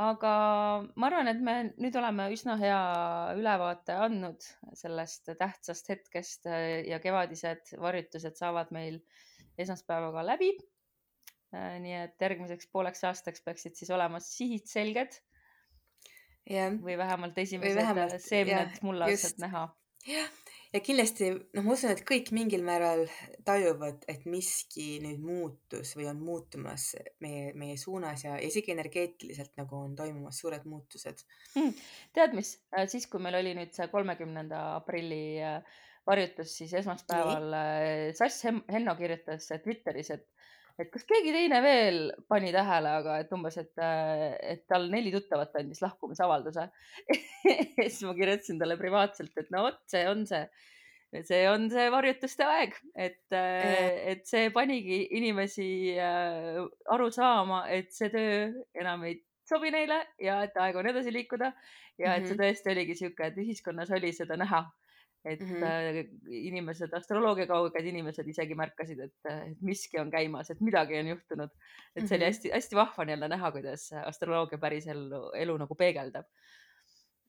aga 0.00 0.34
ma 0.96 1.08
arvan, 1.10 1.28
et 1.28 1.40
me 1.44 1.54
nüüd 1.80 1.96
oleme 2.00 2.28
üsna 2.34 2.56
hea 2.60 2.80
ülevaate 3.36 3.96
andnud 4.06 4.44
sellest 4.78 5.32
tähtsast 5.38 5.90
hetkest 5.92 6.48
äh, 6.48 6.82
ja 6.88 7.00
kevadised 7.02 7.74
varjutused 7.80 8.38
saavad 8.40 8.72
meil 8.74 9.00
esmaspäevaga 9.60 10.24
läbi. 10.24 10.52
Äh, 11.52 11.76
nii 11.84 11.96
et 12.04 12.22
järgmiseks 12.22 12.70
pooleks 12.72 13.04
aastaks 13.10 13.44
peaksid 13.44 13.76
siis 13.76 13.90
olema 13.92 14.22
sihid 14.24 14.70
selged. 14.70 15.20
või 16.82 16.96
vähemalt 16.98 17.36
esimesed 17.38 18.16
seemned 18.24 18.80
mullased 18.82 19.42
näha. 19.42 19.68
jah, 20.08 20.30
ja 20.72 20.80
kindlasti 20.84 21.30
noh, 21.32 21.64
ma 21.64 21.74
usun, 21.74 21.92
et 21.94 22.02
kõik 22.06 22.30
mingil 22.36 22.62
määral 22.66 23.04
tajuvad, 23.46 24.04
et 24.10 24.24
miski 24.30 25.00
nüüd 25.02 25.22
muutus 25.24 25.94
või 25.98 26.08
on 26.10 26.22
muutumas 26.22 26.92
meie, 27.24 27.50
meie 27.58 27.76
suunas 27.80 28.24
ja 28.26 28.36
isegi 28.42 28.74
energeetiliselt 28.74 29.56
nagu 29.60 29.80
on 29.80 29.96
toimumas 29.98 30.40
suured 30.42 30.66
muutused. 30.70 31.24
Mm.. 31.58 31.76
tead, 32.16 32.36
mis? 32.38 32.56
Äh, 32.76 32.86
siis, 32.90 33.08
kui 33.10 33.22
meil 33.22 33.40
oli 33.40 33.54
nüüd 33.58 33.74
see 33.76 33.90
kolmekümnenda 33.92 34.62
aprilli 34.78 35.22
äh, 35.42 35.80
varjutus, 36.06 36.54
siis 36.62 36.74
esmaspäeval. 36.80 37.50
Äh, 37.54 38.04
Sass 38.18 38.44
Henno 38.46 38.96
kirjutas 38.98 39.50
Twitteris, 39.64 40.14
et 40.16 40.28
et 40.80 40.90
kas 40.92 41.04
keegi 41.08 41.32
teine 41.34 41.60
veel 41.64 42.00
pani 42.30 42.50
tähele, 42.54 42.96
aga 43.02 43.18
et 43.22 43.32
umbes, 43.36 43.56
et, 43.60 43.72
et 44.54 44.66
tal 44.70 44.88
neli 44.92 45.12
tuttavat 45.14 45.54
andis 45.60 45.82
lahkumisavalduse 45.84 46.66
siis 47.78 48.02
ma 48.08 48.14
kirjutasin 48.18 48.60
talle 48.62 48.76
privaatselt, 48.80 49.32
et 49.42 49.50
no 49.54 49.66
vot, 49.68 49.80
see 49.92 50.04
on 50.10 50.26
see 50.30 50.44
see 51.26 51.42
on 51.50 51.64
see 51.72 51.88
varjutuste 51.90 52.44
aeg, 52.46 52.76
et, 52.94 53.18
Jaa. 53.34 53.86
et 54.12 54.20
see 54.30 54.50
panigi 54.54 55.00
inimesi 55.18 55.66
äh, 55.98 56.60
aru 56.94 57.08
saama, 57.10 57.64
et 57.74 57.90
see 57.90 58.12
töö 58.14 58.44
enam 58.78 59.02
ei 59.08 59.16
sobi 59.50 59.72
neile 59.74 59.96
ja 60.22 60.36
et 60.46 60.54
aeg 60.62 60.76
on 60.78 60.86
edasi 60.86 61.10
liikuda 61.10 61.50
ja 61.98 62.14
et 62.14 62.28
see 62.28 62.36
Mhm. 62.36 62.44
tõesti 62.44 62.70
oligi 62.70 62.94
sihuke, 63.00 63.26
et 63.26 63.40
ühiskonnas 63.42 63.90
oli 63.96 64.12
seda 64.14 64.38
näha, 64.38 64.62
et 65.24 65.40
Mhm. 65.40 65.62
äh, 65.62 65.98
inimesed, 66.32 66.92
astroloogia 66.96 67.46
kauged 67.46 67.84
inimesed 67.86 68.28
isegi 68.28 68.54
märkasid, 68.56 69.00
et, 69.04 69.12
et 69.28 69.58
miski 69.60 69.98
on 70.00 70.10
käimas, 70.10 70.48
et 70.50 70.60
midagi 70.64 70.96
on 70.98 71.10
juhtunud. 71.12 71.50
et 71.96 72.06
see 72.08 72.16
oli 72.16 72.24
hästi-hästi 72.30 72.76
vahva 72.78 73.02
on 73.04 73.08
jälle 73.12 73.28
näha, 73.28 73.50
kuidas 73.52 73.90
astroloogia 74.04 74.58
päris 74.58 74.86
ellu, 74.88 75.30
elu 75.36 75.56
nagu 75.60 75.74
peegeldab. 75.74 76.24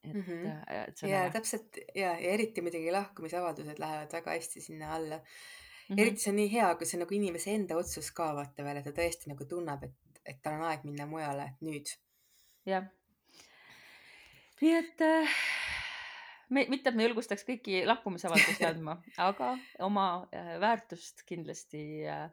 et 0.04 0.16
Mhm. 0.16 0.46
äh, 0.48 0.88
et 0.88 0.98
see 0.98 1.08
on 1.08 1.12
jaa, 1.12 1.26
äge 1.26 1.34
täpselt 1.34 1.78
ja, 1.96 2.14
ja 2.20 2.32
eriti 2.38 2.62
muidugi 2.62 2.92
lahkumisavaldused 2.92 3.80
lähevad 3.80 4.12
väga 4.14 4.32
hästi 4.38 4.62
sinna 4.62 4.96
alla. 4.96 5.18
mm. 5.18 5.96
-hmm. 5.96 6.02
eriti 6.02 6.22
see 6.24 6.32
on 6.32 6.36
nii 6.36 6.52
hea, 6.54 6.76
kui 6.76 6.86
see 6.88 6.98
on 6.98 7.04
nagu 7.06 7.14
inimese 7.16 7.52
enda 7.52 7.76
otsus 7.78 8.12
ka 8.12 8.32
vaata 8.36 8.64
veel, 8.64 8.78
et 8.78 8.86
ta 8.88 8.92
tõesti 9.02 9.28
nagu 9.34 9.46
tunneb, 9.46 9.84
et, 9.84 9.94
et 10.26 10.42
tal 10.42 10.54
on 10.62 10.64
aeg 10.72 10.84
minna 10.88 11.06
mujale, 11.06 11.52
nüüd. 11.62 11.92
jah. 12.66 12.88
nii 14.62 14.76
et 14.78 15.02
äh, 15.02 15.30
me, 16.52 16.66
mitte, 16.72 16.92
et 16.92 16.98
me 17.00 17.08
julgustaks 17.08 17.46
kõiki 17.48 17.82
lahkumisavaldusi 17.88 18.68
andma, 18.68 18.98
aga 19.22 19.54
oma 19.88 20.08
äh, 20.36 20.54
väärtust 20.62 21.26
kindlasti 21.30 21.84
äh, 22.12 22.28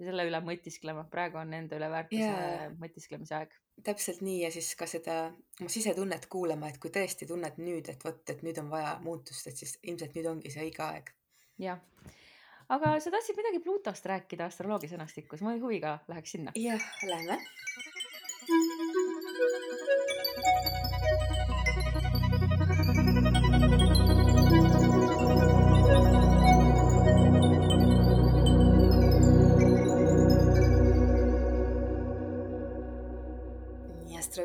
selle 0.00 0.26
üle 0.26 0.40
mõtisklema, 0.42 1.04
praegu 1.10 1.38
on 1.40 1.52
enda 1.54 1.78
üle 1.78 1.88
väärtuse 1.92 2.26
jaa, 2.26 2.70
mõtisklemise 2.80 3.36
aeg. 3.38 3.54
täpselt 3.86 4.22
nii 4.26 4.40
ja 4.42 4.50
siis 4.54 4.72
ka 4.78 4.88
seda 4.90 5.18
oma 5.60 5.70
sisetunnet 5.70 6.26
kuulama, 6.30 6.70
et 6.70 6.80
kui 6.82 6.92
tõesti 6.94 7.28
tunned 7.30 7.60
nüüd, 7.62 7.90
et 7.92 8.04
vot, 8.04 8.22
et 8.30 8.42
nüüd 8.46 8.58
on 8.62 8.70
vaja 8.72 8.96
muutust, 9.04 9.46
et 9.50 9.60
siis 9.60 9.76
ilmselt 9.82 10.16
nüüd 10.18 10.30
ongi 10.30 10.54
see 10.54 10.66
õige 10.66 10.82
aeg. 10.86 11.14
jah, 11.62 11.82
aga 12.74 12.96
sa 13.00 13.14
tahtsid 13.14 13.38
midagi 13.38 13.62
Pluutost 13.62 14.06
rääkida 14.10 14.50
astroloogia 14.50 14.96
sõnastikus, 14.96 15.44
ma 15.46 15.54
huviga 15.58 16.00
läheks 16.10 16.36
sinna. 16.38 16.56
jah, 16.58 16.90
lähme. 17.06 17.38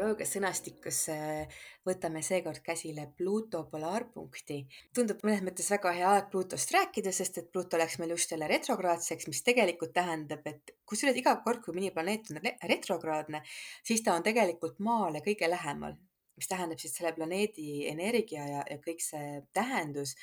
Nii, 0.10 0.16
astroloogia 0.18 0.26
sõnastikus 0.26 1.00
äh, 1.14 1.48
võtame 1.86 2.22
seekord 2.22 2.62
käsile 2.64 3.12
Pluuto 3.18 3.64
polaarpunkti. 3.70 4.68
tundub 4.94 5.22
mõnes 5.24 5.42
mõttes 5.44 5.70
väga 5.70 5.92
hea 5.92 6.10
aeg 6.10 6.30
Pluutost 6.32 6.72
rääkida, 6.72 7.12
sest 7.12 7.38
et 7.38 7.52
Pluuto 7.52 7.78
läks 7.78 8.00
meil 8.00 8.12
just 8.12 8.32
jälle 8.32 8.48
retrograadseks, 8.48 9.28
mis 9.28 9.44
tegelikult 9.44 9.94
tähendab, 9.94 10.46
et 10.46 10.76
kusjuures 10.86 11.18
iga 11.18 11.36
kord, 11.44 11.62
kui 11.64 11.74
mõni 11.74 11.92
planeet 11.94 12.32
on 12.32 12.42
re- 12.42 12.58
retrograadne, 12.64 13.44
siis 13.84 14.02
ta 14.02 14.16
on 14.16 14.24
tegelikult 14.24 14.80
Maale 14.80 15.22
kõige 15.22 15.50
lähemal, 15.50 15.96
mis 16.36 16.48
tähendab 16.48 16.80
siis 16.80 16.96
selle 16.96 17.14
planeedi 17.14 17.88
energia 17.88 18.48
ja, 18.48 18.64
ja 18.70 18.78
kõik 18.82 19.02
see 19.02 19.42
tähendus, 19.54 20.16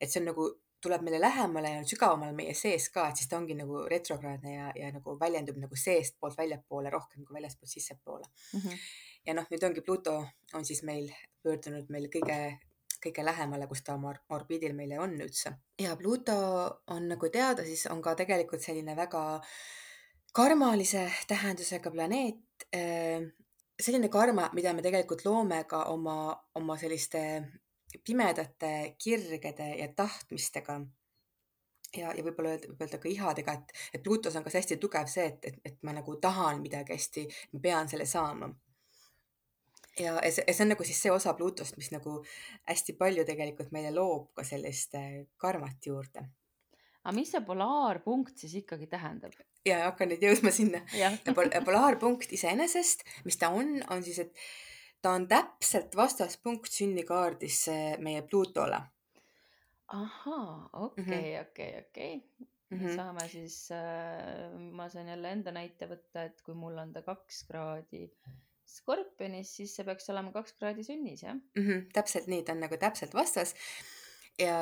et 0.00 0.10
see 0.10 0.22
on 0.22 0.32
nagu 0.32 0.50
tuleb 0.84 1.04
meile 1.04 1.20
lähemale 1.20 1.70
ja 1.78 1.84
sügavamale 1.88 2.34
meie 2.36 2.54
sees 2.56 2.90
ka, 2.92 3.08
et 3.08 3.20
siis 3.20 3.30
ta 3.30 3.38
ongi 3.40 3.56
nagu 3.56 3.84
retrograadne 3.90 4.54
ja, 4.54 4.70
ja 4.76 4.90
nagu 4.92 5.16
väljendub 5.20 5.58
nagu 5.62 5.78
seestpoolt 5.80 6.36
väljapoole 6.38 6.92
rohkem 6.92 7.24
kui 7.24 7.38
väljastpoolt 7.38 7.72
sissepoole 7.72 8.28
mm. 8.28 8.60
-hmm. 8.60 8.82
Ja 9.26 9.34
noh, 9.34 9.46
nüüd 9.50 9.64
ongi 9.66 9.82
Pluto 9.84 10.16
on 10.54 10.64
siis 10.64 10.82
meil 10.82 11.10
pöördunud 11.44 11.90
meil 11.92 12.08
kõige, 12.12 12.38
kõige 13.04 13.24
lähemale, 13.24 13.68
kus 13.68 13.82
ta 13.84 13.96
oma 13.98 14.14
orbiidil 14.36 14.74
meile 14.76 15.00
on 15.00 15.16
üldse. 15.20 15.54
ja 15.80 15.96
Pluto 15.96 16.36
on 16.86 17.08
nagu 17.08 17.30
teada, 17.30 17.64
siis 17.64 17.86
on 17.86 18.02
ka 18.02 18.14
tegelikult 18.14 18.62
selline 18.62 18.96
väga 18.96 19.24
karmalise 20.34 21.10
tähendusega 21.28 21.90
planeet. 21.90 22.66
selline 23.80 24.08
karma, 24.08 24.50
mida 24.54 24.72
me 24.72 24.82
tegelikult 24.82 25.24
loome 25.24 25.64
ka 25.68 25.84
oma, 25.90 26.34
oma 26.54 26.76
selliste 26.78 27.20
pimedate 28.04 28.94
kirgede 28.98 29.74
ja 29.78 29.88
tahtmistega 29.96 30.80
ja, 31.96 32.12
ja 32.16 32.24
võib-olla 32.24 32.56
võib 32.58 32.82
öelda 32.82 33.00
ka 33.00 33.08
ihadega, 33.08 33.54
et, 33.58 33.72
et 33.94 34.02
Pluutos 34.02 34.36
on 34.36 34.44
ka 34.44 34.52
see 34.52 34.62
hästi 34.62 34.78
tugev 34.82 35.10
see, 35.10 35.26
et, 35.30 35.48
et, 35.50 35.58
et 35.70 35.82
ma 35.86 35.94
nagu 35.96 36.16
tahan 36.20 36.62
midagi 36.62 36.94
hästi, 36.96 37.26
ma 37.54 37.62
pean 37.66 37.90
selle 37.90 38.06
saama. 38.08 38.50
Ja, 40.00 40.16
see, 40.30 40.44
see 40.50 40.64
on 40.64 40.72
nagu 40.74 40.86
siis 40.86 41.00
see 41.04 41.12
osa 41.12 41.34
Pluutost, 41.38 41.76
mis 41.80 41.90
nagu 41.94 42.20
hästi 42.68 42.96
palju 42.98 43.26
tegelikult 43.28 43.74
meile 43.74 43.92
loob 43.94 44.32
ka 44.36 44.46
sellist 44.46 44.96
karmat 45.40 45.86
juurde. 45.86 46.26
aga 47.04 47.16
mis 47.16 47.32
see 47.34 47.44
polaarpunkt 47.44 48.38
siis 48.38 48.54
ikkagi 48.62 48.88
tähendab? 48.90 49.36
ja 49.68 49.84
hakkan 49.86 50.12
nüüd 50.12 50.24
jõudma 50.24 50.52
sinna. 50.54 50.82
pol 51.36 51.52
polaarpunkt 51.66 52.32
iseenesest, 52.36 53.04
mis 53.24 53.38
ta 53.40 53.50
on, 53.54 53.78
on 53.90 54.02
siis, 54.04 54.20
et 54.26 54.44
ta 55.04 55.14
on 55.18 55.28
täpselt 55.28 55.96
vastaspunkt 55.96 56.72
sünnikaardis 56.72 57.66
meie 58.04 58.22
Pluutole. 58.22 58.80
ahaa, 59.86 60.68
okei, 60.72 61.38
okei, 61.40 61.72
okei. 61.84 62.18
Mhm. 62.74 62.94
saame 62.96 63.28
siis 63.28 63.68
äh,, 63.70 64.50
ma 64.72 64.88
saan 64.90 65.08
jälle 65.12 65.30
enda 65.30 65.52
näite 65.52 65.86
võtta, 65.86 66.24
et 66.24 66.40
kui 66.42 66.56
mul 66.58 66.78
on 66.80 66.92
ta 66.92 67.02
kaks 67.06 67.44
kraadi 67.46 68.08
skorpionis, 68.68 69.50
siis 69.58 69.74
see 69.76 69.86
peaks 69.86 70.08
olema 70.12 70.32
kaks 70.34 70.56
kraadi 70.58 70.84
sünnis, 70.86 71.22
jah 71.24 71.34
mm? 71.34 71.66
-hmm, 71.66 71.84
täpselt 71.94 72.28
nii, 72.30 72.42
ta 72.44 72.54
on 72.56 72.64
nagu 72.64 72.78
täpselt 72.80 73.14
vastas. 73.14 73.54
ja, 74.38 74.58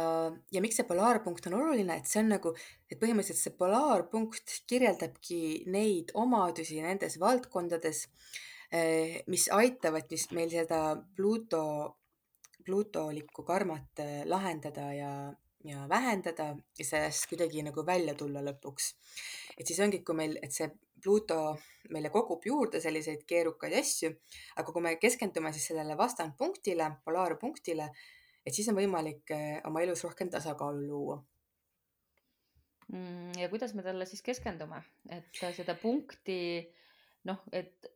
ja 0.52 0.60
miks 0.60 0.76
see 0.80 0.88
polaarpunkt 0.88 1.46
on 1.48 1.58
oluline, 1.60 1.96
et 1.96 2.06
see 2.10 2.20
on 2.20 2.32
nagu, 2.34 2.54
et 2.90 3.00
põhimõtteliselt 3.00 3.40
see 3.40 3.58
polaarpunkt 3.58 4.56
kirjeldabki 4.68 5.42
neid 5.72 6.12
omadusi 6.14 6.82
nendes 6.84 7.18
valdkondades, 7.20 8.06
mis 9.28 9.48
aitavad 9.52 10.08
siis 10.08 10.30
meil 10.32 10.50
seda 10.52 10.96
Pluuto, 11.16 11.62
Pluutolikku 12.64 13.44
karmat 13.44 14.00
lahendada 14.24 14.92
ja, 14.96 15.12
ja 15.64 15.88
vähendada 15.88 16.54
ja 16.78 16.84
sellest 16.84 17.28
kuidagi 17.28 17.64
nagu 17.64 17.84
välja 17.86 18.14
tulla 18.14 18.40
lõpuks. 18.44 18.94
et 19.58 19.66
siis 19.66 19.80
ongi, 19.80 20.00
kui 20.04 20.16
meil, 20.16 20.38
et 20.42 20.52
see 20.52 20.70
Pluuto 21.02 21.38
meile 21.90 22.10
kogub 22.14 22.44
juurde 22.46 22.80
selliseid 22.80 23.24
keerukaid 23.28 23.74
asju, 23.80 24.12
aga 24.56 24.72
kui 24.72 24.84
me 24.84 24.96
keskendume 25.02 25.52
siis 25.52 25.70
sellele 25.72 25.96
vastandpunktile, 25.98 26.88
polaarpunktile, 27.04 27.88
et 28.46 28.54
siis 28.54 28.68
on 28.70 28.78
võimalik 28.78 29.34
oma 29.68 29.82
elus 29.82 30.04
rohkem 30.06 30.30
tasakaalu 30.30 30.86
luua. 30.86 31.18
Mm, 32.92 33.32
ja 33.40 33.48
kuidas 33.48 33.74
me 33.74 33.82
talle 33.82 34.06
siis 34.06 34.22
keskendume, 34.22 34.82
et 35.10 35.42
seda 35.56 35.74
punkti 35.80 36.38
noh, 37.28 37.42
et, 37.54 37.90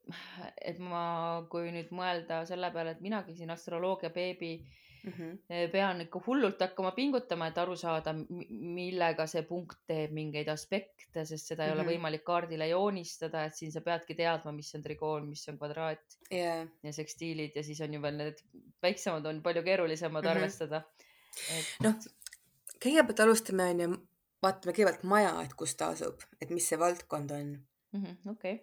et 0.62 0.78
ma, 0.82 1.44
kui 1.50 1.70
nüüd 1.74 1.92
mõelda 1.94 2.42
selle 2.48 2.70
peale, 2.74 2.94
et 2.94 3.04
minagi 3.04 3.34
siin 3.36 3.52
astroloogia 3.54 4.12
beebi 4.14 4.58
mm 5.06 5.12
-hmm. 5.12 5.70
pean 5.72 6.00
ikka 6.00 6.20
hullult 6.26 6.60
hakkama 6.60 6.90
pingutama, 6.96 7.46
et 7.46 7.58
aru 7.58 7.76
saada, 7.76 8.14
millega 8.50 9.26
see 9.26 9.42
punkt 9.42 9.78
teeb 9.86 10.12
mingeid 10.12 10.48
aspekte, 10.48 11.24
sest 11.24 11.46
seda 11.46 11.62
mm 11.62 11.66
-hmm. 11.66 11.72
ei 11.72 11.72
ole 11.72 11.82
Mhm. 11.82 11.90
võimalik 11.92 12.24
kaardile 12.24 12.68
joonistada, 12.68 13.44
et 13.44 13.54
siin 13.54 13.72
sa 13.72 13.80
peadki 13.80 14.14
teadma, 14.14 14.52
mis 14.52 14.74
on 14.74 14.82
trigoon, 14.82 15.28
mis 15.28 15.48
on 15.48 15.58
kvadraat 15.58 16.18
yeah. 16.32 16.68
ja 16.82 16.92
sekstiilid 16.92 17.56
ja 17.56 17.62
siis 17.62 17.80
on 17.80 17.94
ju 17.94 18.02
veel 18.02 18.16
need 18.16 18.42
väiksemad 18.82 19.26
on 19.26 19.42
palju 19.42 19.62
keerulisemad 19.62 20.24
mm 20.24 20.28
-hmm. 20.28 20.36
arvestada 20.36 20.82
et.... 21.58 21.66
noh, 21.82 21.94
kõigepealt 22.84 23.22
alustame 23.22 23.70
on 23.70 23.80
ju, 23.80 23.96
vaatame 24.42 24.72
kõigepealt 24.72 25.04
maja, 25.04 25.42
et 25.42 25.54
kus 25.54 25.74
ta 25.76 25.88
asub, 25.88 26.20
et 26.40 26.50
mis 26.50 26.68
see 26.68 26.78
valdkond 26.78 27.30
on 27.30 27.52
mm 27.92 28.04
-hmm,. 28.04 28.30
okei 28.30 28.60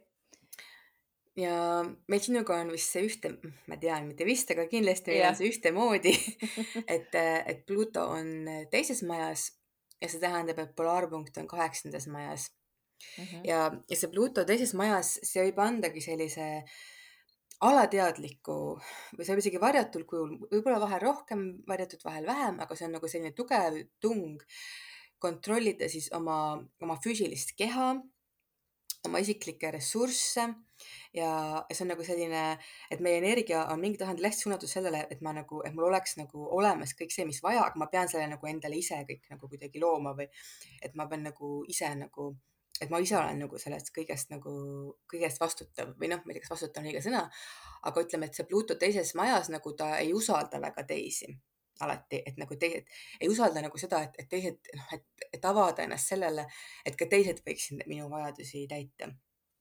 ja 1.39 1.81
meil 2.11 2.21
sinuga 2.21 2.59
on 2.61 2.71
vist 2.73 2.93
see 2.93 3.07
ühte, 3.07 3.33
ma 3.69 3.77
tean, 3.81 4.07
mitte 4.09 4.25
vist, 4.27 4.51
aga 4.53 4.67
kindlasti 4.69 5.13
meil 5.15 5.29
on 5.31 5.37
see 5.39 5.49
ühtemoodi 5.49 6.13
et, 6.95 7.15
et 7.15 7.63
Pluto 7.67 8.05
on 8.13 8.49
teises 8.71 9.03
majas 9.07 9.49
ja 10.01 10.09
see 10.11 10.21
tähendab, 10.21 10.59
et 10.61 10.75
polaarpunkt 10.77 11.37
on 11.41 11.47
kaheksandas 11.49 12.07
majas 12.11 12.49
mm. 13.17 13.23
-hmm. 13.23 13.45
ja, 13.47 13.71
ja 13.89 13.95
see 13.97 14.11
Pluto 14.11 14.45
teises 14.45 14.73
majas, 14.77 15.15
see 15.23 15.47
võib 15.47 15.63
andagi 15.63 16.03
sellise 16.03 16.49
alateadliku 17.63 18.57
või 19.17 19.25
see 19.25 19.33
võib 19.33 19.43
isegi 19.43 19.61
varjatul 19.61 20.05
kujul, 20.05 20.37
võib-olla 20.51 20.79
vahel 20.83 21.01
rohkem 21.01 21.45
varjatud, 21.67 22.01
vahel 22.05 22.25
vähem, 22.27 22.59
aga 22.59 22.75
see 22.75 22.89
on 22.89 22.97
nagu 22.97 23.09
selline 23.09 23.33
tugev 23.37 23.79
tung 24.03 24.43
kontrollida 25.23 25.87
siis 25.89 26.09
oma, 26.11 26.59
oma 26.83 26.97
füüsilist 27.03 27.55
keha, 27.57 27.93
oma 29.07 29.21
isiklikke 29.23 29.71
ressursse 29.71 30.49
ja, 31.15 31.31
see 31.71 31.85
on 31.85 31.91
nagu 31.93 32.05
selline, 32.05 32.43
et 32.91 33.03
meie 33.03 33.19
energia 33.21 33.65
on 33.73 33.81
mingil 33.81 34.01
tasandil 34.01 34.27
hästi 34.27 34.47
suunatud 34.47 34.71
sellele, 34.71 35.05
et 35.13 35.21
ma 35.25 35.33
nagu, 35.35 35.61
et 35.67 35.75
mul 35.75 35.89
oleks 35.89 36.17
nagu 36.19 36.47
olemas 36.57 36.95
kõik 36.99 37.13
see, 37.15 37.27
mis 37.29 37.41
vaja, 37.43 37.67
aga 37.67 37.79
ma 37.81 37.89
pean 37.91 38.09
selle 38.11 38.27
nagu 38.31 38.49
endale 38.49 38.79
ise 38.79 39.03
kõik 39.09 39.29
nagu 39.33 39.51
kuidagi 39.51 39.81
looma 39.83 40.15
või 40.17 40.27
et 40.81 40.97
ma 40.99 41.07
pean 41.11 41.25
nagu 41.29 41.53
ise 41.69 41.93
nagu, 41.99 42.33
et 42.81 42.91
ma 42.91 42.99
ise 43.03 43.17
olen 43.19 43.45
nagu 43.45 43.61
sellest 43.61 43.93
kõigest 43.95 44.33
nagu, 44.33 44.53
kõigest 45.11 45.41
vastutav 45.41 45.95
või 45.99 46.11
noh, 46.11 46.21
ma 46.23 46.33
ei 46.33 46.39
tea, 46.39 46.47
kas 46.47 46.55
vastutav 46.55 46.83
on 46.83 46.91
õige 46.91 47.03
sõna, 47.05 47.23
aga 47.89 48.05
ütleme, 48.05 48.29
et 48.29 48.37
see 48.37 48.47
Pluto 48.49 48.77
teises 48.79 49.15
majas 49.19 49.51
nagu 49.53 49.75
ta 49.77 49.95
ei 49.99 50.13
usalda 50.15 50.61
väga 50.63 50.85
teisi 50.89 51.31
alati, 51.81 52.21
et 52.25 52.37
nagu 52.37 52.55
teised 52.59 52.87
ei 53.19 53.29
usalda 53.31 53.63
nagu 53.63 53.79
seda, 53.81 54.03
et, 54.07 54.17
et 54.21 54.29
teised 54.29 54.73
noh, 54.77 54.89
et, 54.97 55.27
et 55.33 55.45
avada 55.49 55.85
ennast 55.85 56.13
sellele, 56.13 56.45
et 56.85 56.97
ka 56.99 57.07
teised 57.09 57.41
võiksid 57.45 57.85
minu 57.89 58.09
vajadusi 58.11 58.65
täita 58.69 59.09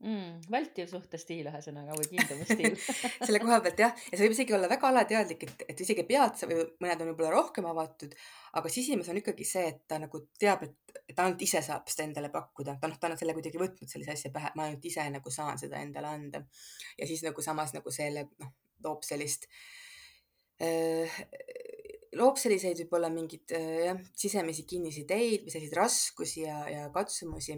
mm,. 0.02 0.46
vältiv 0.50 0.88
suhtestiil 0.90 1.46
ühesõnaga 1.48 1.96
või 1.96 2.08
kiindumusstiil 2.10 2.76
selle 3.26 3.40
koha 3.42 3.58
pealt 3.64 3.82
jah, 3.84 3.92
ja 4.10 4.16
see 4.18 4.24
võib 4.26 4.36
isegi 4.36 4.56
olla 4.56 4.70
väga 4.70 4.90
alateadlik, 4.90 5.44
et, 5.48 5.64
et 5.72 5.82
isegi 5.84 6.04
pead 6.08 6.38
sa 6.38 6.48
või 6.50 6.64
mõned 6.82 7.04
on 7.04 7.12
võib-olla 7.12 7.32
rohkem 7.34 7.68
avatud, 7.70 8.16
aga 8.58 8.72
sisimas 8.72 9.10
on 9.12 9.20
ikkagi 9.22 9.46
see, 9.48 9.64
et 9.74 9.82
ta 9.90 10.00
nagu 10.02 10.22
teab, 10.40 10.64
et, 10.66 11.02
et 11.06 11.22
ainult 11.24 11.44
ise 11.46 11.62
saab 11.64 11.90
seda 11.92 12.06
endale 12.08 12.32
pakkuda, 12.34 12.76
ta 12.80 12.90
noh, 12.90 12.98
ta 13.00 13.10
on 13.10 13.18
selle 13.20 13.36
kuidagi 13.38 13.60
võtnud 13.62 13.90
sellise 13.90 14.16
asja 14.16 14.32
pähe, 14.34 14.52
ma 14.58 14.68
ainult 14.68 14.90
ise 14.90 15.06
nagu 15.14 15.34
saan 15.34 15.60
seda 15.60 15.82
endale 15.82 16.10
anda. 16.10 16.42
ja 16.98 17.08
siis 17.08 17.22
nagu 17.26 17.44
samas 17.44 17.74
nagu 17.76 17.94
selle 17.94 18.28
noh, 18.42 18.54
loob 18.82 19.06
sellist 19.06 19.46
äh, 20.62 21.20
loob 22.18 22.40
selliseid 22.40 22.82
võib-olla 22.84 23.12
mingeid 23.12 23.54
äh, 23.56 23.84
jah, 23.88 24.02
sisemisi 24.18 24.66
kinnisi 24.68 25.06
ideid 25.06 25.46
või 25.46 25.54
selliseid 25.54 25.78
raskusi 25.78 26.42
ja, 26.44 26.58
ja 26.70 26.90
katsumusi 26.94 27.56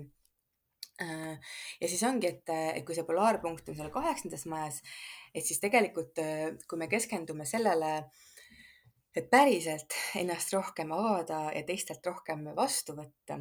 ja 1.00 1.88
siis 1.88 2.02
ongi, 2.06 2.30
et, 2.30 2.50
et 2.50 2.84
kui 2.86 2.94
see 2.94 3.06
polaarpunkt 3.06 3.68
on 3.68 3.78
seal 3.78 3.90
kaheksandas 3.94 4.46
majas, 4.50 4.80
et 5.34 5.46
siis 5.46 5.58
tegelikult, 5.62 6.20
äh, 6.22 6.52
kui 6.70 6.78
me 6.78 6.88
keskendume 6.90 7.46
sellele, 7.48 7.96
et 9.14 9.26
päriselt 9.30 9.94
ennast 10.18 10.52
rohkem 10.54 10.92
avada 10.94 11.48
ja 11.54 11.62
teistelt 11.66 12.06
rohkem 12.06 12.46
vastu 12.56 12.96
võtta, 12.98 13.40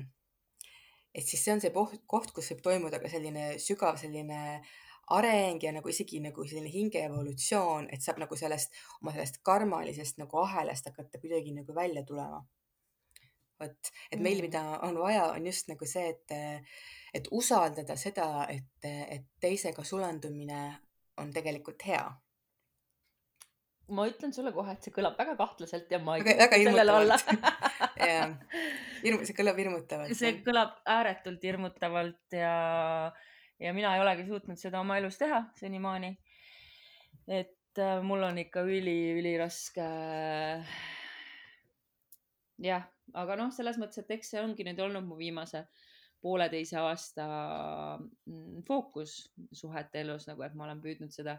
et 1.14 1.26
siis 1.26 1.44
see 1.46 1.54
on 1.54 1.62
see 1.62 1.74
koht, 1.74 2.34
kus 2.34 2.50
võib 2.54 2.66
toimuda 2.66 3.00
ka 3.02 3.12
selline 3.12 3.54
sügav 3.62 4.00
selline 4.02 4.64
areng 5.14 5.62
ja 5.64 5.74
nagu 5.76 5.90
isegi 5.92 6.22
nagu 6.24 6.46
selline 6.48 6.72
hinge 6.72 7.02
evolutsioon, 7.04 7.90
et 7.94 8.02
saab 8.02 8.22
nagu 8.24 8.38
sellest 8.40 8.74
oma 9.02 9.14
sellest 9.14 9.42
karmalisest 9.46 10.22
nagu 10.22 10.42
ahelast 10.46 10.90
hakata 10.90 11.22
kuidagi 11.22 11.54
nagu 11.58 11.76
välja 11.76 12.06
tulema. 12.08 12.44
Vot, 13.64 13.94
et 14.12 14.20
meil, 14.20 14.38
mm. 14.38 14.50
mida 14.50 14.64
on 14.88 15.00
vaja, 15.02 15.32
on 15.34 15.48
just 15.50 15.72
nagu 15.72 15.88
see, 15.90 16.12
et 16.14 16.38
et 17.14 17.30
usaldada 17.32 17.96
seda, 18.00 18.48
et, 18.50 18.86
et 18.86 19.26
teisega 19.42 19.86
sulandumine 19.86 20.62
on 21.22 21.34
tegelikult 21.34 21.86
hea. 21.86 22.04
ma 23.94 24.06
ütlen 24.10 24.32
sulle 24.34 24.54
kohe, 24.56 24.74
et 24.74 24.86
see 24.86 24.94
kõlab 24.96 25.18
väga 25.20 25.36
kahtlaselt 25.38 25.92
ja 25.92 26.00
ma 26.02 26.16
ei 26.18 26.24
väga, 26.24 26.48
väga 26.48 26.60
hirmutavalt 26.62 27.34
jah, 28.00 28.32
hirm-, 29.04 29.26
see 29.28 29.36
kõlab 29.38 29.60
hirmutavalt. 29.60 30.16
see 30.18 30.40
kõlab 30.46 30.80
ääretult 30.90 31.44
hirmutavalt 31.46 32.38
ja, 32.40 32.54
ja 33.62 33.74
mina 33.76 33.94
ei 33.94 34.02
olegi 34.02 34.26
suutnud 34.30 34.58
seda 34.58 34.82
oma 34.82 34.98
elus 35.02 35.20
teha 35.22 35.44
senimaani. 35.60 36.16
et 37.28 37.84
äh, 37.84 38.00
mul 38.08 38.24
on 38.32 38.42
ikka 38.42 38.64
üli-üliraske. 38.66 39.86
jah, 42.66 42.90
aga 43.14 43.38
noh, 43.40 43.52
selles 43.54 43.80
mõttes, 43.82 44.04
et 44.04 44.12
eks 44.18 44.34
see 44.34 44.42
ongi 44.44 44.66
nüüd 44.68 44.80
olnud 44.84 45.06
mu 45.08 45.18
viimase 45.20 45.66
pooleteise 46.24 46.78
aasta 46.80 47.26
mm, 48.00 48.64
fookus 48.68 49.18
suhete 49.52 50.02
elus 50.04 50.28
nagu, 50.30 50.46
et 50.46 50.56
ma 50.56 50.68
olen 50.70 50.82
püüdnud 50.84 51.12
seda 51.14 51.38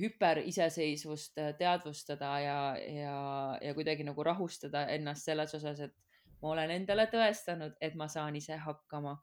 hüperiseseisvust 0.00 1.38
äh, 1.38 1.52
teadvustada 1.58 2.32
ja, 2.42 2.76
ja, 2.76 3.58
ja 3.62 3.74
kuidagi 3.74 4.04
nagu 4.04 4.24
rahustada 4.26 4.86
ennast 4.92 5.28
selles 5.28 5.54
osas, 5.54 5.80
et 5.80 5.94
ma 6.42 6.52
olen 6.52 6.70
endale 6.74 7.06
tõestanud, 7.10 7.76
et 7.80 7.94
ma 7.98 8.08
saan 8.10 8.36
ise 8.36 8.56
hakkama. 8.64 9.18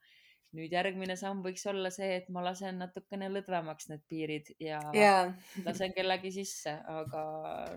nüüd 0.56 0.72
järgmine 0.72 1.18
samm 1.20 1.42
võiks 1.44 1.66
olla 1.68 1.90
see, 1.92 2.14
et 2.16 2.30
ma 2.32 2.40
lasen 2.46 2.78
natukene 2.80 3.28
lõdvemaks 3.28 3.90
need 3.90 4.04
piirid 4.08 4.52
ja 4.64 4.80
yeah. 4.96 5.34
lasen 5.66 5.92
kellegi 5.94 6.32
sisse, 6.32 6.72
aga 6.88 7.24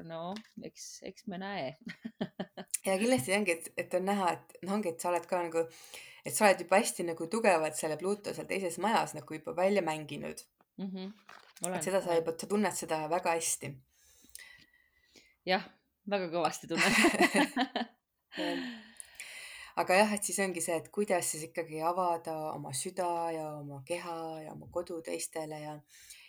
no 0.06 0.20
eks, 0.62 0.84
eks 1.11 1.26
me 1.26 1.40
näe 1.42 1.72
ja 2.92 2.98
kindlasti 3.01 3.35
ongi, 3.37 3.57
et, 3.59 3.72
et 3.77 3.94
on 3.98 4.07
näha, 4.09 4.33
et 4.37 4.59
noh, 4.62 4.74
ongi, 4.79 4.92
et 4.92 5.01
sa 5.01 5.11
oled 5.12 5.27
ka 5.31 5.42
nagu, 5.42 5.64
et 6.24 6.35
sa 6.35 6.46
oled 6.46 6.64
juba 6.64 6.81
hästi 6.81 7.07
nagu 7.09 7.29
tugevalt 7.31 7.79
selle 7.79 7.98
Pluto 8.01 8.35
seal 8.35 8.48
teises 8.51 8.79
majas 8.83 9.14
nagu 9.16 9.38
juba 9.38 9.57
välja 9.57 9.83
mänginud 9.83 10.44
mm. 10.79 10.90
-hmm. 10.90 11.12
Et 11.74 11.83
seda 11.83 12.01
sa 12.03 12.14
juba, 12.14 12.33
sa 12.38 12.46
tunned 12.46 12.74
seda 12.74 13.09
väga 13.11 13.31
hästi. 13.35 13.72
jah, 15.46 15.64
väga 16.11 16.29
kõvasti 16.35 16.68
tunnen 16.68 16.94
aga 19.79 19.94
jah, 19.94 20.12
et 20.14 20.24
siis 20.24 20.38
ongi 20.42 20.61
see, 20.61 20.77
et 20.77 20.88
kuidas 20.94 21.31
siis 21.31 21.44
ikkagi 21.48 21.81
avada 21.87 22.37
oma 22.53 22.72
süda 22.74 23.31
ja 23.35 23.48
oma 23.61 23.83
keha 23.87 24.42
ja 24.42 24.53
oma 24.53 24.66
kodu 24.70 25.03
teistele 25.03 25.61
ja 25.61 25.74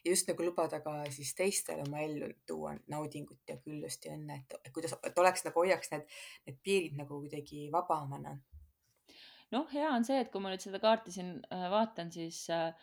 ja 0.04 0.12
just 0.14 0.30
nagu 0.30 0.46
lubada 0.46 0.80
ka 0.84 0.94
siis 1.14 1.34
teistele 1.38 1.84
oma 1.88 2.04
ellu 2.06 2.30
tuua 2.48 2.76
naudingut 2.92 3.50
ja 3.50 3.58
küllust 3.64 4.06
ja 4.06 4.16
õnne, 4.16 4.44
et 4.64 4.72
kuidas, 4.76 4.96
et 5.04 5.20
oleks 5.20 5.46
nagu 5.48 5.64
hoiaks 5.64 5.92
need, 5.94 6.08
need 6.48 6.62
piirid 6.64 6.96
nagu 7.00 7.20
kuidagi 7.24 7.68
vabamana. 7.74 8.38
noh, 9.52 9.68
hea 9.74 9.92
on 9.92 10.06
see, 10.06 10.20
et 10.22 10.32
kui 10.32 10.42
ma 10.42 10.54
nüüd 10.54 10.64
seda 10.64 10.82
kaarti 10.82 11.14
siin 11.16 11.36
äh, 11.54 11.68
vaatan, 11.74 12.12
siis 12.14 12.46
äh, 12.54 12.74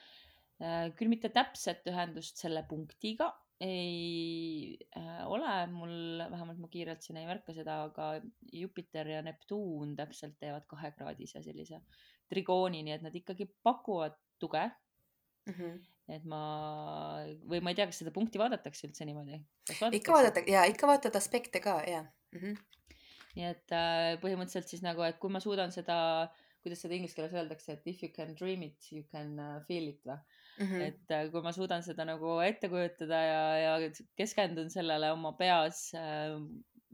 äh, 0.61 0.87
küll 0.99 1.13
mitte 1.13 1.31
täpset 1.35 1.87
ühendust 1.91 2.43
selle 2.43 2.67
punktiga 2.69 3.33
ei 3.61 4.77
äh, 4.97 5.23
ole 5.25 5.67
mul, 5.73 5.95
vähemalt 6.31 6.59
ma 6.61 6.69
kiirelt 6.69 7.03
siin 7.03 7.17
ei 7.17 7.29
märka 7.29 7.55
seda, 7.57 7.79
aga 7.87 8.09
Jupiter 8.53 9.09
ja 9.09 9.23
Neptuun 9.25 9.95
täpselt 9.97 10.37
teevad 10.43 10.67
kahekraadise 10.69 11.41
sellise 11.45 11.81
trigooni, 12.29 12.83
nii 12.85 12.97
et 12.99 13.07
nad 13.07 13.17
ikkagi 13.17 13.49
pakuvad 13.65 14.19
tuge 14.43 14.67
mm. 15.47 15.55
-hmm 15.55 15.96
et 16.13 16.25
ma 16.29 16.41
või 17.51 17.61
ma 17.65 17.73
ei 17.73 17.79
tea, 17.79 17.89
kas 17.91 18.01
seda 18.03 18.13
punkti 18.15 18.41
vaadatakse 18.41 18.87
üldse 18.89 19.07
niimoodi? 19.09 19.41
ikka 19.99 20.15
vaadatakse 20.15 20.53
ja 20.53 20.65
ikka 20.71 20.91
vaatad 20.91 21.19
aspekte 21.19 21.63
ka 21.65 21.81
ja 21.89 22.03
mm. 22.05 22.41
-hmm. 22.41 22.59
nii 23.39 23.47
et 23.51 23.75
äh, 23.75 24.11
põhimõtteliselt 24.23 24.71
siis 24.71 24.85
nagu, 24.87 25.03
et 25.07 25.19
kui 25.23 25.33
ma 25.33 25.43
suudan 25.43 25.75
seda, 25.75 25.99
kuidas 26.63 26.85
seda 26.85 26.95
inglise 26.95 27.19
keeles 27.19 27.35
öeldakse, 27.35 27.75
et 27.75 27.91
if 27.91 28.03
you 28.03 28.13
can 28.15 28.35
dream 28.39 28.63
it, 28.63 28.93
you 28.93 29.03
can 29.11 29.35
uh, 29.39 29.59
feel 29.67 29.91
it 29.91 30.01
või 30.07 30.17
mm. 30.17 30.71
-hmm. 30.71 30.87
et 30.87 31.17
äh, 31.19 31.27
kui 31.33 31.43
ma 31.43 31.53
suudan 31.53 31.83
seda 31.83 32.07
nagu 32.07 32.39
ette 32.47 32.71
kujutada 32.71 33.21
ja, 33.33 33.43
ja 33.65 33.91
keskendun 34.17 34.71
sellele 34.71 35.11
oma 35.13 35.33
peas 35.33 35.91
äh, 35.95 36.39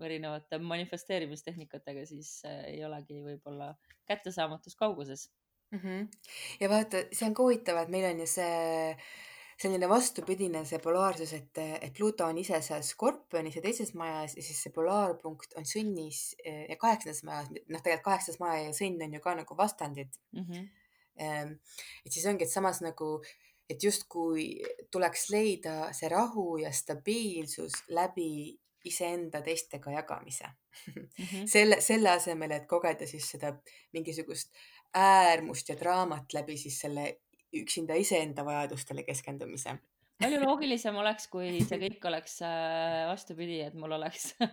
erinevate 0.01 0.59
manifesteerimistehnikatega, 0.59 2.07
siis 2.07 2.40
äh, 2.48 2.64
ei 2.72 2.85
olegi 2.85 3.20
võib-olla 3.22 3.75
kättesaamatus 4.09 4.77
kauguses 4.77 5.29
-hmm. 5.79 6.09
ja 6.61 6.69
vaata, 6.69 7.05
see 7.13 7.27
on 7.29 7.35
ka 7.35 7.43
huvitav, 7.43 7.83
et 7.83 7.93
meil 7.93 8.11
on 8.11 8.21
ju 8.21 8.27
see 8.27 8.97
selline 9.63 9.89
vastupidine 9.89 10.65
see 10.67 10.81
polaarsus, 10.83 11.33
et, 11.37 11.59
et 11.59 11.93
Pluto 11.95 12.27
on 12.27 12.39
ise 12.39 12.59
seal 12.65 12.83
Skorpionis 12.87 13.59
ja 13.59 13.63
teises 13.65 13.93
majas 13.99 14.37
ja 14.37 14.43
siis 14.43 14.63
see 14.65 14.75
polaarpunkt 14.75 15.55
on 15.61 15.69
Sõnnis 15.69 16.23
eh, 16.45 16.65
ja 16.71 16.79
kaheksandas 16.81 17.23
majas, 17.29 17.53
noh, 17.53 17.83
tegelikult 17.85 18.09
kaheksas 18.09 18.41
maja 18.43 18.65
ja 18.67 18.73
Sõnn 18.77 19.05
on 19.07 19.15
ju 19.19 19.23
ka 19.23 19.37
nagu 19.39 19.59
vastandid 19.59 20.11
mm. 20.33 20.49
-hmm. 20.49 21.55
et 22.07 22.13
siis 22.13 22.27
ongi, 22.27 22.45
et 22.45 22.51
samas 22.51 22.81
nagu, 22.83 23.13
et 23.71 23.83
justkui 23.83 24.49
tuleks 24.91 25.29
leida 25.31 25.93
see 25.93 26.11
rahu 26.11 26.57
ja 26.65 26.73
stabiilsus 26.73 27.85
läbi 27.89 28.59
iseenda 28.85 29.43
teistega 29.43 29.91
jagamise 29.91 30.47
mm. 30.97 31.09
-hmm. 31.19 31.47
selle, 31.47 31.81
selle 31.81 32.11
asemel, 32.11 32.51
et 32.51 32.67
kogeda 32.67 33.07
siis 33.07 33.31
seda 33.37 33.55
mingisugust 33.93 34.51
äärmust 34.94 35.68
ja 35.68 35.76
draamat 35.81 36.35
läbi 36.35 36.57
siis 36.57 36.81
selle 36.81 37.16
üksinda 37.52 37.94
iseenda 37.94 38.44
vajadustele 38.44 39.05
keskendumise 39.05 39.78
palju 40.22 40.38
loogilisem 40.42 40.96
oleks, 41.00 41.24
kui 41.33 41.48
see 41.68 41.78
kõik 41.83 42.05
oleks 42.11 42.35
äh, 42.46 43.02
vastupidi, 43.11 43.57
et 43.66 43.74
mul 43.78 43.92
oleks 43.98 44.22
äh, 44.42 44.48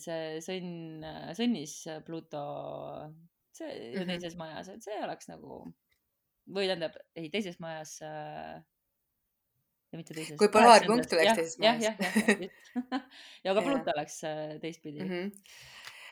see 0.00 0.20
sõnn, 0.44 1.06
sõnnis 1.38 1.74
Pluto 2.06 2.44
see 3.54 3.70
mm 3.70 3.76
-hmm. 3.96 4.08
teises 4.12 4.34
majas, 4.38 4.66
et 4.74 4.82
see 4.84 4.98
oleks 5.02 5.26
nagu 5.30 5.50
või 6.54 6.64
tähendab, 6.68 6.94
ei 7.16 7.26
teises 7.32 7.56
majas 7.62 7.90
äh, 8.04 8.54
ja 9.92 9.96
mitte 10.00 10.12
teises. 10.16 10.38
kui 10.38 10.48
polaarpunkt 10.52 11.12
oleks 11.16 11.36
teises 11.38 11.58
majas. 11.62 11.82
jah, 11.86 11.96
jah, 12.00 12.12
jah, 12.16 12.26
jah. 12.90 13.02
ja 13.44 13.48
ka 13.54 13.60
Pluto 13.62 13.90
oleks 13.96 14.16
teistpidi 14.60 15.00
mm. 15.00 15.08
-hmm 15.10 15.26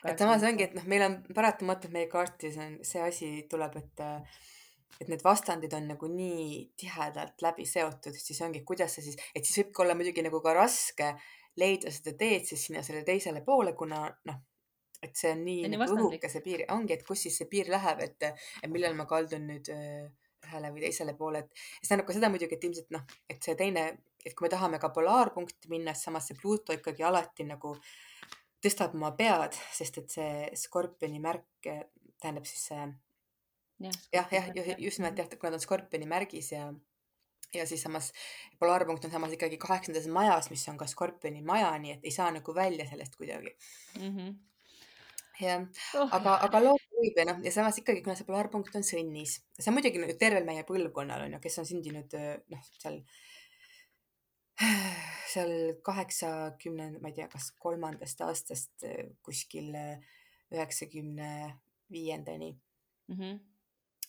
et 0.09 0.19
samas 0.19 0.43
ongi, 0.47 0.67
et 0.67 0.73
noh, 0.77 0.85
meil 0.89 1.05
on 1.05 1.19
paratamatult 1.35 1.93
meie 1.93 2.09
kaartis 2.11 2.57
on 2.61 2.79
see 2.85 3.03
asi 3.03 3.29
tuleb, 3.51 3.77
et 3.79 4.03
et 5.01 5.09
need 5.09 5.23
vastandid 5.25 5.73
on 5.73 5.87
nagu 5.89 6.07
nii 6.07 6.47
tihedalt 6.79 7.41
läbi 7.43 7.65
seotud, 7.67 8.13
siis 8.13 8.39
ongi, 8.45 8.61
kuidas 8.67 8.93
sa 8.97 9.03
siis, 9.03 9.17
et 9.33 9.45
siis 9.45 9.63
võibki 9.63 9.83
olla 9.83 9.95
muidugi 9.97 10.23
nagu 10.23 10.39
ka 10.43 10.53
raske 10.55 11.09
leida 11.59 11.91
seda 11.91 12.13
teed 12.19 12.45
siis 12.47 12.67
sinna 12.67 12.83
selle 12.85 13.01
teisele 13.07 13.41
poole, 13.45 13.73
kuna 13.77 14.05
noh, 14.29 14.39
et 15.03 15.17
see 15.17 15.33
on 15.33 15.43
nii, 15.47 15.65
nii 15.65 15.81
nagu 15.81 15.97
õhuke 15.97 16.29
see 16.31 16.45
piir, 16.45 16.65
ongi, 16.75 16.95
et 16.95 17.03
kus 17.07 17.25
siis 17.25 17.41
see 17.41 17.49
piir 17.49 17.73
läheb, 17.73 18.05
et, 18.05 18.29
et 18.61 18.71
millal 18.71 18.95
ma 18.97 19.07
kaldun 19.09 19.49
nüüd 19.49 19.73
ühele 19.73 20.71
või 20.75 20.85
teisele 20.85 21.17
poole, 21.17 21.43
et 21.43 21.65
see 21.81 21.89
tähendab 21.89 22.07
ka 22.07 22.15
seda 22.19 22.31
muidugi, 22.31 22.59
et 22.59 22.69
ilmselt 22.69 22.95
noh, 22.95 23.03
et 23.33 23.43
see 23.43 23.57
teine, 23.59 23.89
et 24.23 24.37
kui 24.37 24.45
me 24.45 24.53
tahame 24.53 24.79
ka 24.79 24.93
polaarpunkti 24.95 25.73
minna, 25.73 25.97
siis 25.97 26.11
samas 26.11 26.29
see 26.29 26.39
Pluto 26.39 26.75
ikkagi 26.75 27.03
alati 27.09 27.49
nagu 27.49 27.73
äh, 27.75 28.12
tõstab 28.63 28.95
oma 28.95 29.11
pead, 29.17 29.57
sest 29.75 29.99
et 30.01 30.13
see 30.13 30.49
skorpioni 30.59 31.19
märk 31.23 31.69
eh, 31.69 31.83
tähendab 32.21 32.47
siis 32.47 32.69
see 32.69 32.85
jah, 34.13 34.31
jah, 34.31 34.49
jah, 34.55 34.73
just 34.79 35.01
nimelt 35.01 35.19
jah, 35.19 35.29
kuna 35.35 35.53
ta 35.53 35.59
on 35.59 35.65
skorpioni 35.65 36.07
märgis 36.09 36.53
ja 36.55 36.69
ja 37.53 37.67
siis 37.69 37.83
samas 37.85 38.09
polaarpunkt 38.59 39.05
on 39.05 39.11
samas 39.13 39.35
ikkagi 39.35 39.59
kaheksandas 39.61 40.07
majas, 40.09 40.49
mis 40.49 40.63
on 40.71 40.77
ka 40.79 40.87
skorpioni 40.89 41.43
maja, 41.45 41.69
nii 41.77 41.97
et 41.97 42.07
ei 42.07 42.13
saa 42.15 42.31
nagu 42.33 42.55
välja 42.55 42.87
sellest 42.89 43.15
kuidagi 43.19 43.51
mm. 43.99 44.09
-hmm. 44.09 44.33
jah, 45.45 45.67
oh, 45.99 46.15
aga, 46.17 46.37
aga 46.47 46.63
loom 46.63 46.81
võib 46.97 47.19
ja 47.19 47.27
noh, 47.29 47.41
ja 47.45 47.51
samas 47.51 47.77
ikkagi, 47.77 48.01
kuna 48.01 48.15
see 48.17 48.29
polaarpunkt 48.29 48.75
on 48.79 48.87
sõnnis, 48.87 49.39
see 49.59 49.69
on 49.69 49.77
muidugi 49.77 50.01
nüüd 50.01 50.17
tervel 50.17 50.47
meie 50.49 50.65
põlvkonnal 50.69 51.27
on 51.27 51.37
ju, 51.37 51.43
kes 51.43 51.59
on 51.61 51.69
sündinud 51.69 52.17
noh, 52.55 52.69
seal 52.79 53.03
seal 55.33 55.53
kaheksakümne, 55.85 56.91
ma 57.01 57.09
ei 57.11 57.17
tea, 57.17 57.27
kas 57.31 57.51
kolmandast 57.59 58.21
aastast 58.25 58.85
kuskil 59.25 59.73
üheksakümne 60.53 61.29
viiendani 61.93 62.59
mm. 63.07 63.15
-hmm. 63.15 63.39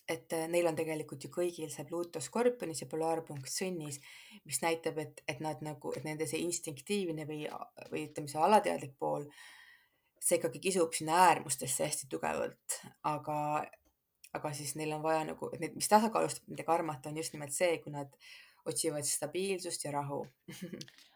et 0.08 0.32
äh, 0.32 0.48
neil 0.48 0.66
on 0.66 0.76
tegelikult 0.76 1.24
ju 1.24 1.30
kõigil 1.32 1.70
see 1.72 1.84
Pluto 1.88 2.20
skorpionis 2.20 2.82
ja 2.82 2.88
polaarpunkt 2.90 3.50
sõnnis, 3.50 4.00
mis 4.44 4.60
näitab, 4.62 4.98
et, 4.98 5.22
et 5.28 5.40
nad 5.40 5.62
nagu, 5.64 5.92
et 5.96 6.04
nende 6.04 6.26
see 6.30 6.42
instinktiivne 6.44 7.26
või, 7.30 7.44
või 7.92 8.06
ütleme, 8.08 8.28
see 8.28 8.42
alateadlik 8.48 8.98
pool, 8.98 9.28
see 10.20 10.40
ikkagi 10.40 10.60
kisub 10.66 10.92
sinna 10.96 11.24
äärmustesse 11.28 11.88
hästi 11.88 12.10
tugevalt, 12.12 12.80
aga, 13.02 13.38
aga 14.36 14.52
siis 14.52 14.74
neil 14.76 14.92
on 14.96 15.02
vaja 15.04 15.24
nagu, 15.32 15.50
et 15.52 15.60
need, 15.64 15.76
mis 15.80 15.88
tasakaalustab 15.88 16.52
nende 16.52 16.68
karmat, 16.68 17.06
on 17.06 17.16
just 17.22 17.36
nimelt 17.36 17.56
see, 17.56 17.78
kui 17.84 17.92
nad 17.96 18.12
otsivad 18.64 19.04
stabiilsust 19.08 19.84
ja 19.84 19.92
rahu 19.92 20.24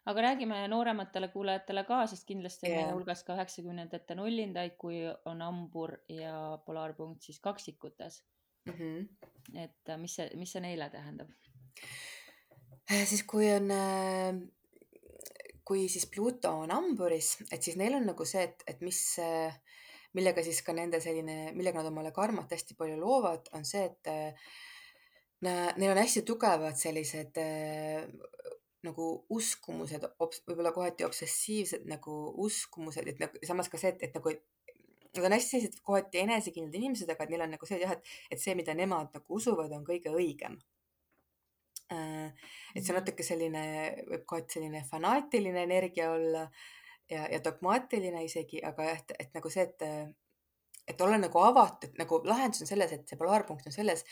aga 0.09 0.23
räägime 0.25 0.63
noorematele 0.73 1.29
kuulajatele 1.29 1.85
ka, 1.89 2.01
sest 2.09 2.27
kindlasti 2.29 2.67
on 2.67 2.73
yeah. 2.73 2.85
meie 2.87 2.97
hulgas 2.97 3.23
ka 3.27 3.37
üheksakümnendate 3.37 4.17
nullindaid, 4.17 4.77
kui 4.81 5.03
on 5.29 5.43
hambur 5.45 5.99
ja 6.13 6.35
polaarpunkt 6.67 7.29
siis 7.29 7.41
kaksikutes 7.45 8.23
mm. 8.67 8.73
-hmm. 8.73 9.09
et 9.65 9.89
äh, 9.89 9.99
mis 9.99 10.15
see, 10.17 10.31
mis 10.37 10.53
see 10.53 10.65
neile 10.65 10.91
tähendab? 10.91 11.29
Äh, 12.91 13.05
siis 13.05 13.23
kui 13.23 13.51
on, 13.53 13.71
äh, 13.71 14.41
kui 15.65 15.89
siis 15.89 16.09
Pluto 16.15 16.53
on 16.65 16.71
hamburis, 16.71 17.37
et 17.53 17.63
siis 17.63 17.77
neil 17.77 17.95
on 18.01 18.07
nagu 18.09 18.25
see, 18.25 18.43
et, 18.49 18.65
et 18.67 18.81
mis, 18.81 19.03
millega 20.17 20.43
siis 20.43 20.63
ka 20.65 20.73
nende 20.73 21.01
selline, 21.05 21.53
millega 21.53 21.83
nad 21.83 21.93
omale 21.93 22.13
karmat 22.17 22.57
hästi 22.57 22.75
palju 22.79 22.97
loovad, 23.01 23.53
on 23.53 23.65
see, 23.69 23.85
et 23.85 24.09
neil 25.47 25.93
on 25.93 26.01
hästi 26.01 26.25
tugevad 26.27 26.79
sellised 26.79 27.39
äh, 27.43 28.07
nagu 28.87 29.09
uskumused, 29.35 30.05
võib-olla 30.19 30.73
kohati 30.75 31.07
obsessiivsed 31.07 31.87
nagu 31.91 32.15
uskumused, 32.47 33.07
et 33.11 33.21
nagu 33.23 33.43
samas 33.47 33.71
ka 33.71 33.81
see, 33.81 33.95
et, 33.95 34.09
et 34.09 34.19
nagu 34.19 34.33
nad 35.17 35.25
on 35.27 35.35
hästi 35.35 35.51
sellised 35.57 35.79
kohati 35.87 36.23
enesekindlad 36.23 36.79
inimesed, 36.79 37.11
aga 37.11 37.27
neil 37.31 37.47
on 37.47 37.55
nagu 37.57 37.69
see 37.69 37.81
jah, 37.83 37.95
et, 37.97 38.11
et 38.31 38.43
see, 38.43 38.55
mida 38.59 38.75
nemad 38.79 39.15
nagu 39.15 39.39
usuvad, 39.41 39.73
on 39.75 39.87
kõige 39.87 40.13
õigem 40.15 40.59
äh,. 41.93 42.33
et 42.75 42.85
see 42.85 42.93
on 42.93 42.99
Mhm. 42.99 43.01
natuke 43.01 43.27
selline, 43.27 43.65
võib 44.11 44.25
kohati 44.27 44.59
selline 44.59 44.85
fanaatiline 44.91 45.63
energia 45.65 46.11
olla 46.13 46.49
ja, 47.11 47.27
ja 47.33 47.41
dogmaatiline 47.45 48.25
isegi, 48.25 48.63
aga 48.65 48.91
jah, 48.91 49.03
et, 49.03 49.15
et 49.27 49.39
nagu 49.39 49.51
see, 49.51 49.65
et, 49.65 49.87
et 50.89 51.01
olla 51.01 51.19
nagu 51.19 51.41
avatud, 51.43 51.95
nagu 51.99 52.23
lahendus 52.29 52.63
on 52.65 52.71
selles, 52.71 52.93
et 52.93 53.09
see 53.09 53.19
polaarpunkt 53.21 53.67
on 53.67 53.75
selles, 53.75 54.05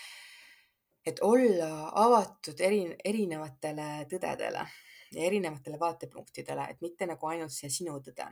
et 1.07 1.23
olla 1.23 1.91
avatud 1.95 2.61
eri, 2.61 2.81
erinevatele 3.05 4.07
tõdedele 4.11 4.65
ja 5.13 5.23
erinevatele 5.29 5.79
vaatepunktidele, 5.81 6.67
et 6.71 6.83
mitte 6.83 7.07
nagu 7.07 7.31
ainult 7.31 7.55
see 7.55 7.71
sinu 7.71 7.99
tõde. 8.03 8.27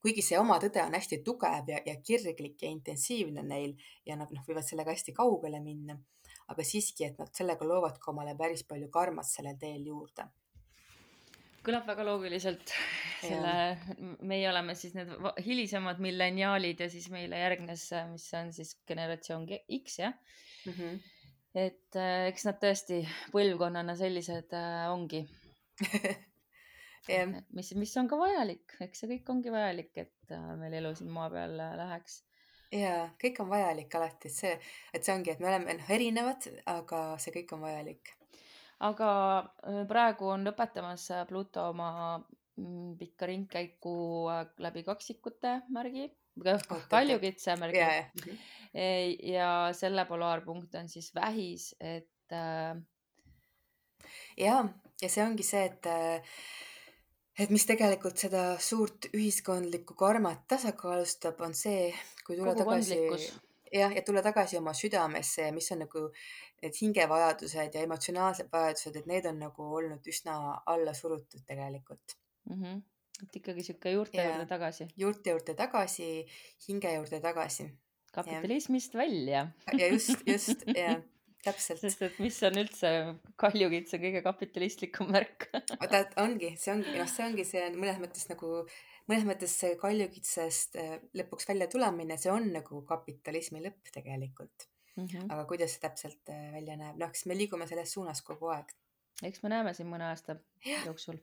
kuigi 0.00 0.22
see 0.24 0.38
oma 0.38 0.56
tõde 0.62 0.80
on 0.80 0.94
hästi 0.96 1.18
tugev 1.24 1.68
ja, 1.68 1.80
ja 1.84 1.96
kirglik 2.00 2.62
ja 2.62 2.70
intensiivne 2.70 3.42
neil 3.42 3.74
ja 4.06 4.16
nad 4.16 4.30
noh, 4.32 4.44
võivad 4.46 4.64
sellega 4.64 4.94
hästi 4.94 5.12
kaugele 5.12 5.60
minna, 5.60 5.98
aga 6.48 6.64
siiski, 6.64 7.04
et 7.04 7.18
nad 7.18 7.28
sellega 7.36 7.66
loovad 7.66 7.98
ka 8.00 8.10
omale 8.14 8.34
päris 8.38 8.64
palju 8.64 8.88
karmat 8.88 9.28
sellel 9.28 9.58
teel 9.60 9.84
juurde. 9.92 10.24
Kõlab 11.66 11.86
väga 11.88 12.04
loogiliselt. 12.06 12.72
selle, 13.20 13.54
meie 14.24 14.48
oleme 14.48 14.74
siis 14.78 14.94
need 14.96 15.10
hilisemad 15.44 15.98
milleniaalid 16.00 16.80
ja 16.80 16.88
siis 16.92 17.10
meile 17.12 17.36
järgnes, 17.42 17.90
mis 18.08 18.28
on 18.38 18.52
siis 18.56 18.74
generatsioon 18.88 19.44
X 19.76 19.98
jah 20.00 20.14
mm. 20.64 20.72
-hmm. 20.72 20.94
et 21.54 21.96
äh, 22.00 22.26
eks 22.30 22.46
nad 22.48 22.60
tõesti 22.62 23.02
põlvkonnana 23.34 23.96
sellised 23.96 24.56
äh, 24.56 24.88
ongi 24.92 25.26
yeah.. 27.08 27.36
mis, 27.56 27.74
mis 27.74 27.96
on 27.96 28.08
ka 28.08 28.16
vajalik, 28.20 28.76
eks 28.80 29.04
see 29.04 29.12
kõik 29.14 29.34
ongi 29.34 29.52
vajalik, 29.52 29.92
et 29.96 30.34
äh, 30.36 30.50
meil 30.60 30.78
elu 30.80 30.94
siin 30.96 31.12
maa 31.12 31.28
peal 31.32 31.60
äh, 31.60 31.76
läheks. 31.76 32.22
ja 32.72 32.94
kõik 33.20 33.42
on 33.44 33.50
vajalik 33.52 33.94
alati, 34.00 34.32
et 34.32 34.36
see, 34.36 34.54
et 34.94 35.04
see 35.04 35.14
ongi, 35.14 35.34
et 35.34 35.44
me 35.44 35.52
oleme 35.52 35.76
noh 35.76 35.92
erinevad, 35.98 36.48
aga 36.72 37.02
see 37.18 37.36
kõik 37.36 37.52
on 37.56 37.68
vajalik. 37.68 38.16
Aga 38.80 39.10
äh, 39.40 39.82
praegu 39.88 40.30
on 40.34 40.46
lõpetamas 40.48 41.08
Pluto 41.28 41.68
oma 41.72 41.90
mm, 42.18 42.94
pikka 43.00 43.28
ringkäiku 43.30 43.94
läbi 44.64 44.84
kaksikute 44.86 45.60
märgi, 45.74 46.08
kaljukitse 46.88 47.56
märgi 47.60 47.82
ja. 47.82 47.90
Mm 47.90 48.22
-hmm. 48.22 48.38
ja 49.32 49.50
selle 49.72 50.04
polaarpunkt 50.04 50.74
on 50.74 50.88
siis 50.88 51.14
vähis, 51.14 51.74
et 51.80 52.32
äh.... 52.32 52.76
ja, 54.36 54.64
ja 55.02 55.08
see 55.08 55.24
ongi 55.24 55.42
see, 55.42 55.64
et 55.64 55.86
et 57.40 57.50
mis 57.50 57.64
tegelikult 57.66 58.18
seda 58.20 58.58
suurt 58.58 59.08
ühiskondlikku 59.16 59.94
karmat 59.94 60.42
tasakaalustab, 60.48 61.40
on 61.40 61.54
see, 61.54 61.92
kui 62.26 62.36
tulla 62.36 62.54
tagasi, 62.58 62.98
jah, 63.72 63.92
ja 63.94 64.02
tulla 64.06 64.22
tagasi 64.22 64.58
oma 64.58 64.74
südamesse 64.76 65.46
ja 65.46 65.52
mis 65.52 65.70
on 65.72 65.84
nagu 65.84 66.06
need 66.62 66.78
hingevajadused 66.80 67.76
ja 67.76 67.84
emotsionaalsed 67.86 68.50
vajadused, 68.52 68.96
et 68.96 69.06
need 69.10 69.28
on 69.30 69.38
nagu 69.46 69.68
olnud 69.80 70.10
üsna 70.12 70.38
alla 70.66 70.94
surutud 70.94 71.44
tegelikult 71.46 72.16
mm. 72.50 72.56
-hmm. 72.56 72.82
et 73.22 73.38
ikkagi 73.42 73.64
sihuke 73.66 73.94
juurte 73.94 74.18
ja, 74.18 74.30
juurde 74.30 74.46
tagasi. 74.46 74.88
juurte 74.96 75.30
juurde 75.30 75.54
tagasi, 75.54 76.10
hinge 76.68 76.94
juurde 76.94 77.20
tagasi. 77.20 77.70
kapitalismist 78.12 78.94
ja. 78.94 78.98
välja 78.98 79.48
ja 79.78 79.86
just, 79.86 80.26
just 80.26 80.66
ja 80.76 81.00
täpselt. 81.44 81.80
sest 81.80 82.02
et 82.02 82.18
mis 82.18 82.42
on 82.42 82.58
üldse 82.60 82.90
kaljukits 83.40 83.94
on 83.96 84.02
kõige 84.02 84.22
kapitalistlikum 84.24 85.12
märk 85.14 85.48
oota, 85.54 86.04
ongi, 86.22 86.54
see 86.60 86.74
ongi, 86.74 86.96
noh, 86.98 87.08
see 87.08 87.26
ongi 87.26 87.46
see 87.48 87.68
mõnes 87.76 88.00
mõttes 88.02 88.28
nagu, 88.32 88.64
mõnes 89.10 89.26
mõttes 89.26 89.54
see 89.62 89.76
kaljukitsest 89.80 90.78
lõpuks 91.18 91.48
välja 91.50 91.66
tulemine, 91.70 92.18
see 92.20 92.32
on 92.32 92.52
nagu 92.54 92.84
kapitalismi 92.86 93.62
lõpp 93.64 93.90
tegelikult 93.94 94.70
mm. 94.96 95.06
-hmm. 95.06 95.32
aga 95.32 95.44
kuidas 95.44 95.74
see 95.74 95.82
täpselt 95.86 96.36
välja 96.52 96.76
näeb, 96.76 97.00
noh, 97.00 97.10
eks 97.10 97.26
me 97.26 97.38
liigume 97.38 97.66
selles 97.70 97.92
suunas 97.96 98.22
kogu 98.26 98.52
aeg. 98.54 98.70
eks 99.22 99.42
me 99.42 99.50
näeme 99.52 99.74
siin 99.76 99.88
mõne 99.88 100.06
aasta 100.08 100.36
jooksul. 100.86 101.18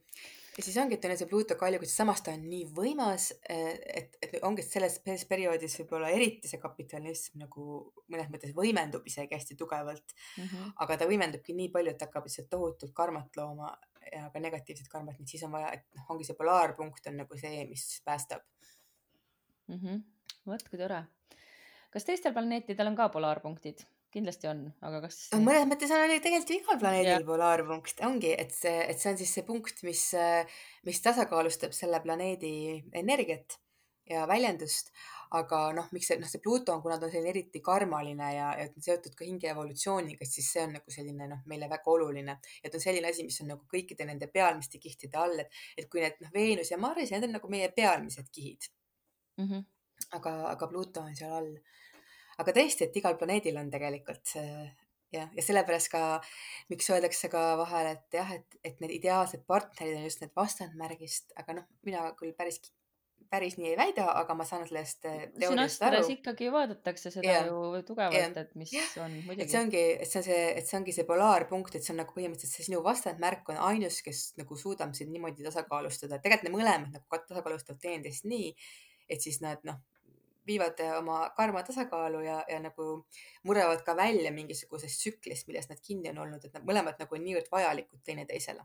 ja 0.58 0.64
siis 0.64 0.78
ongi, 0.78 0.98
et 0.98 1.06
on 1.06 1.18
see 1.18 1.30
Pluto 1.30 1.56
kaljukits, 1.56 1.96
samas 1.98 2.22
ta 2.22 2.34
on 2.38 2.46
nii 2.50 2.66
võimas, 2.78 3.32
et, 3.50 4.18
et 4.22 4.38
ongi 4.44 4.66
selles, 4.66 5.00
selles 5.04 5.26
perioodis 5.26 5.80
võib-olla 5.82 6.10
eriti 6.14 6.52
see 6.52 6.62
kapitalism 6.62 7.40
nagu 7.44 7.68
mõnes 8.08 8.32
mõttes 8.34 8.56
võimendub 8.58 9.06
isegi 9.06 9.36
hästi 9.36 9.56
tugevalt 9.56 10.16
mm. 10.38 10.44
-hmm. 10.44 10.74
aga 10.86 10.98
ta 10.98 11.10
võimendubki 11.10 11.58
nii 11.58 11.72
palju, 11.74 11.96
et 11.96 12.08
hakkab 12.08 12.30
lihtsalt 12.30 12.50
tohutult 12.50 12.94
karmat 12.94 13.42
looma 13.42 13.76
ja 14.12 14.30
ka 14.34 14.42
negatiivset 14.44 14.90
karmat, 14.92 15.20
nii 15.20 15.34
siis 15.34 15.44
on 15.48 15.54
vaja, 15.56 15.74
et 15.78 15.86
noh, 15.98 16.08
ongi 16.14 16.28
see 16.28 16.38
polaarpunkt 16.40 17.12
on 17.12 17.22
nagu 17.24 17.40
see, 17.40 17.66
mis 17.70 17.86
päästab 18.06 18.44
mm. 19.68 19.78
-hmm. 19.78 20.02
vot 20.48 20.66
kui 20.70 20.80
tore. 20.80 21.04
kas 21.92 22.06
teistel 22.06 22.34
planeetidel 22.34 22.94
on 22.94 22.96
ka 22.96 23.10
polaarpunktid? 23.10 23.86
kindlasti 24.14 24.48
on, 24.48 24.64
aga 24.82 25.02
kas? 25.04 25.20
mõnes 25.36 25.68
mõttes 25.70 25.92
on 25.94 26.10
tegelikult 26.10 26.50
ju 26.50 26.60
igal 26.62 26.80
planeedil 26.82 27.12
yeah. 27.12 27.26
polaarpunkt, 27.28 28.02
ongi, 28.08 28.34
et 28.34 28.54
see, 28.56 28.76
et 28.90 29.00
see 29.00 29.12
on 29.12 29.18
siis 29.20 29.34
see 29.38 29.46
punkt, 29.48 29.84
mis, 29.84 30.04
mis 30.88 31.02
tasakaalustab 31.04 31.76
selle 31.76 32.00
planeedi 32.04 32.54
energiat 32.94 33.60
ja 34.10 34.28
väljendust. 34.28 34.94
Aga 35.36 35.62
noh, 35.76 35.88
miks 35.92 36.08
see, 36.12 36.20
noh, 36.22 36.30
see 36.32 36.42
Pluto 36.44 36.74
on, 36.74 36.82
kuna 36.82 36.98
ta 37.00 37.08
on 37.08 37.12
selline 37.12 37.34
eriti 37.34 37.62
karmaline 37.64 38.32
ja, 38.36 38.50
ja 38.60 38.68
seotud 38.72 39.16
ka 39.18 39.26
hinge 39.28 39.50
evolutsiooniga, 39.52 40.26
siis 40.26 40.52
see 40.54 40.64
on 40.64 40.78
nagu 40.78 40.94
selline 40.94 41.28
noh, 41.28 41.44
meile 41.52 41.70
väga 41.72 41.92
oluline. 41.94 42.38
ja 42.64 42.70
ta 42.70 42.80
on 42.80 42.84
selline 42.84 43.12
asi, 43.12 43.26
mis 43.28 43.42
on 43.44 43.52
nagu 43.54 43.66
kõikide 43.74 44.08
nende 44.08 44.30
pealmiste 44.32 44.80
kihtide 44.80 45.20
all, 45.20 45.40
et, 45.44 45.64
et 45.78 45.90
kui 45.92 46.04
need 46.04 46.22
noh, 46.24 46.34
Veenus 46.34 46.72
ja 46.72 46.80
Mars, 46.82 47.12
need 47.12 47.28
on 47.28 47.36
nagu 47.40 47.52
meie 47.52 47.72
pealmised 47.76 48.32
kihid 48.32 48.70
mm. 49.38 49.48
-hmm. 49.48 49.66
aga, 50.20 50.38
aga 50.54 50.68
Pluto 50.68 51.02
on 51.02 51.16
seal 51.16 51.34
all 51.42 51.56
aga 52.42 52.54
tõesti, 52.54 52.88
et 52.88 53.00
igal 53.00 53.18
planeedil 53.18 53.58
on 53.58 53.72
tegelikult 53.74 54.26
see 54.30 54.48
jah, 55.14 55.30
ja 55.34 55.44
sellepärast 55.44 55.92
ka, 55.92 56.02
miks 56.72 56.90
öeldakse 56.92 57.30
ka 57.32 57.44
vahel, 57.60 57.94
et 57.96 58.18
jah, 58.20 58.34
et, 58.36 58.58
et 58.66 58.82
need 58.84 58.98
ideaalsed 59.00 59.46
partnerid 59.48 60.00
on 60.00 60.08
just 60.08 60.24
need 60.24 60.34
vastandmärgist, 60.38 61.34
aga 61.40 61.60
noh, 61.60 61.68
mina 61.88 62.04
küll 62.20 62.36
päris, 62.38 62.60
päris 63.32 63.58
nii 63.60 63.72
ei 63.72 63.78
väida, 63.80 64.06
aga 64.22 64.36
ma 64.38 64.46
saan 64.48 64.66
sellest 64.68 65.02
teooriast 65.04 65.84
aru. 65.88 66.04
ikkagi 66.14 66.50
vaadatakse 66.54 67.12
seda 67.14 67.28
ja, 67.28 67.42
ju 67.48 67.82
tugevalt, 67.88 68.40
et 68.42 68.56
mis 68.60 68.74
ja. 68.76 68.86
on 69.04 69.14
muidugi. 69.26 69.46
et 69.46 69.54
see 69.54 69.62
ongi, 69.62 69.84
et 69.98 70.12
see 70.12 70.22
on 70.22 70.26
see, 70.28 70.40
et 70.62 70.70
see 70.70 70.80
ongi 70.80 70.96
see 70.96 71.08
polaarpunkt, 71.10 71.76
et 71.76 71.86
see 71.86 71.94
on 71.96 72.02
nagu 72.04 72.16
põhimõtteliselt 72.16 72.62
see 72.62 72.70
sinu 72.70 72.82
vastandmärk 72.86 73.52
on 73.54 73.60
ainus, 73.70 74.00
kes 74.06 74.24
nagu 74.40 74.60
suudab 74.60 74.96
sind 74.98 75.14
niimoodi 75.16 75.46
tasakaalustada, 75.48 76.22
tegelikult 76.24 76.50
need 76.50 76.58
mõlemad 76.58 76.98
nagu 76.98 77.22
tasakaalustavad 77.32 77.84
teineteist 77.84 78.28
nii, 78.30 78.52
et 79.12 79.24
siis 79.24 79.42
nad 79.44 79.64
noh, 79.68 79.80
viivad 80.48 80.80
oma 80.98 81.22
karma 81.36 81.64
tasakaalu 81.68 82.22
ja, 82.24 82.38
ja 82.48 82.60
nagu 82.64 82.90
murevad 83.48 83.84
ka 83.86 83.96
välja 83.98 84.32
mingisugusest 84.32 85.04
tsüklist, 85.04 85.48
millest 85.50 85.74
nad 85.74 85.82
kinni 85.84 86.14
on 86.14 86.24
olnud, 86.24 86.46
et 86.46 86.56
nad 86.56 86.68
mõlemad 86.68 87.00
nagu 87.02 87.18
on 87.18 87.26
niivõrd 87.28 87.52
vajalikud 87.52 88.04
teineteisele 88.08 88.64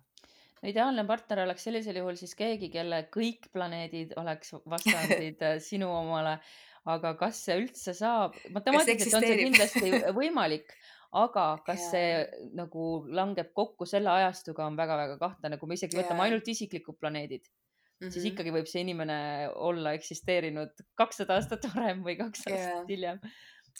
ideaalne 0.68 1.04
partner 1.06 1.42
oleks 1.44 1.66
sellisel 1.66 1.98
juhul 2.00 2.18
siis 2.18 2.34
keegi, 2.38 2.70
kelle 2.72 3.04
kõik 3.12 3.48
planeedid 3.54 4.14
oleks 4.20 4.54
vastandid 4.68 5.42
äh, 5.48 5.56
sinu 5.62 5.90
omale. 5.92 6.38
aga 6.82 7.12
kas 7.14 7.44
see 7.46 7.60
üldse 7.60 7.92
saab, 7.94 8.34
matemaatiliselt 8.50 9.14
on 9.14 9.22
see 9.22 9.36
kindlasti 9.38 9.90
võimalik, 10.16 10.72
aga 11.14 11.44
kas 11.68 11.84
see 11.92 12.24
nagu 12.58 12.86
langeb 13.06 13.52
kokku 13.54 13.86
selle 13.86 14.10
ajastuga, 14.10 14.66
on 14.66 14.78
väga-väga 14.78 15.18
kahtlane, 15.20 15.58
kui 15.60 15.70
me 15.70 15.78
isegi 15.78 15.98
võtame 16.00 16.26
ainult 16.26 16.48
isiklikud 16.50 16.98
planeedid 16.98 17.46
mm, 17.46 18.00
-hmm. 18.00 18.14
siis 18.16 18.26
ikkagi 18.32 18.54
võib 18.54 18.66
see 18.70 18.82
inimene 18.82 19.18
olla 19.54 19.94
eksisteerinud 19.98 20.82
kakssada 20.98 21.38
aastat 21.38 21.68
varem 21.74 22.02
või 22.06 22.16
kaks 22.18 22.46
aastat 22.48 22.66
yeah. 22.66 22.88
hiljem. 22.88 23.22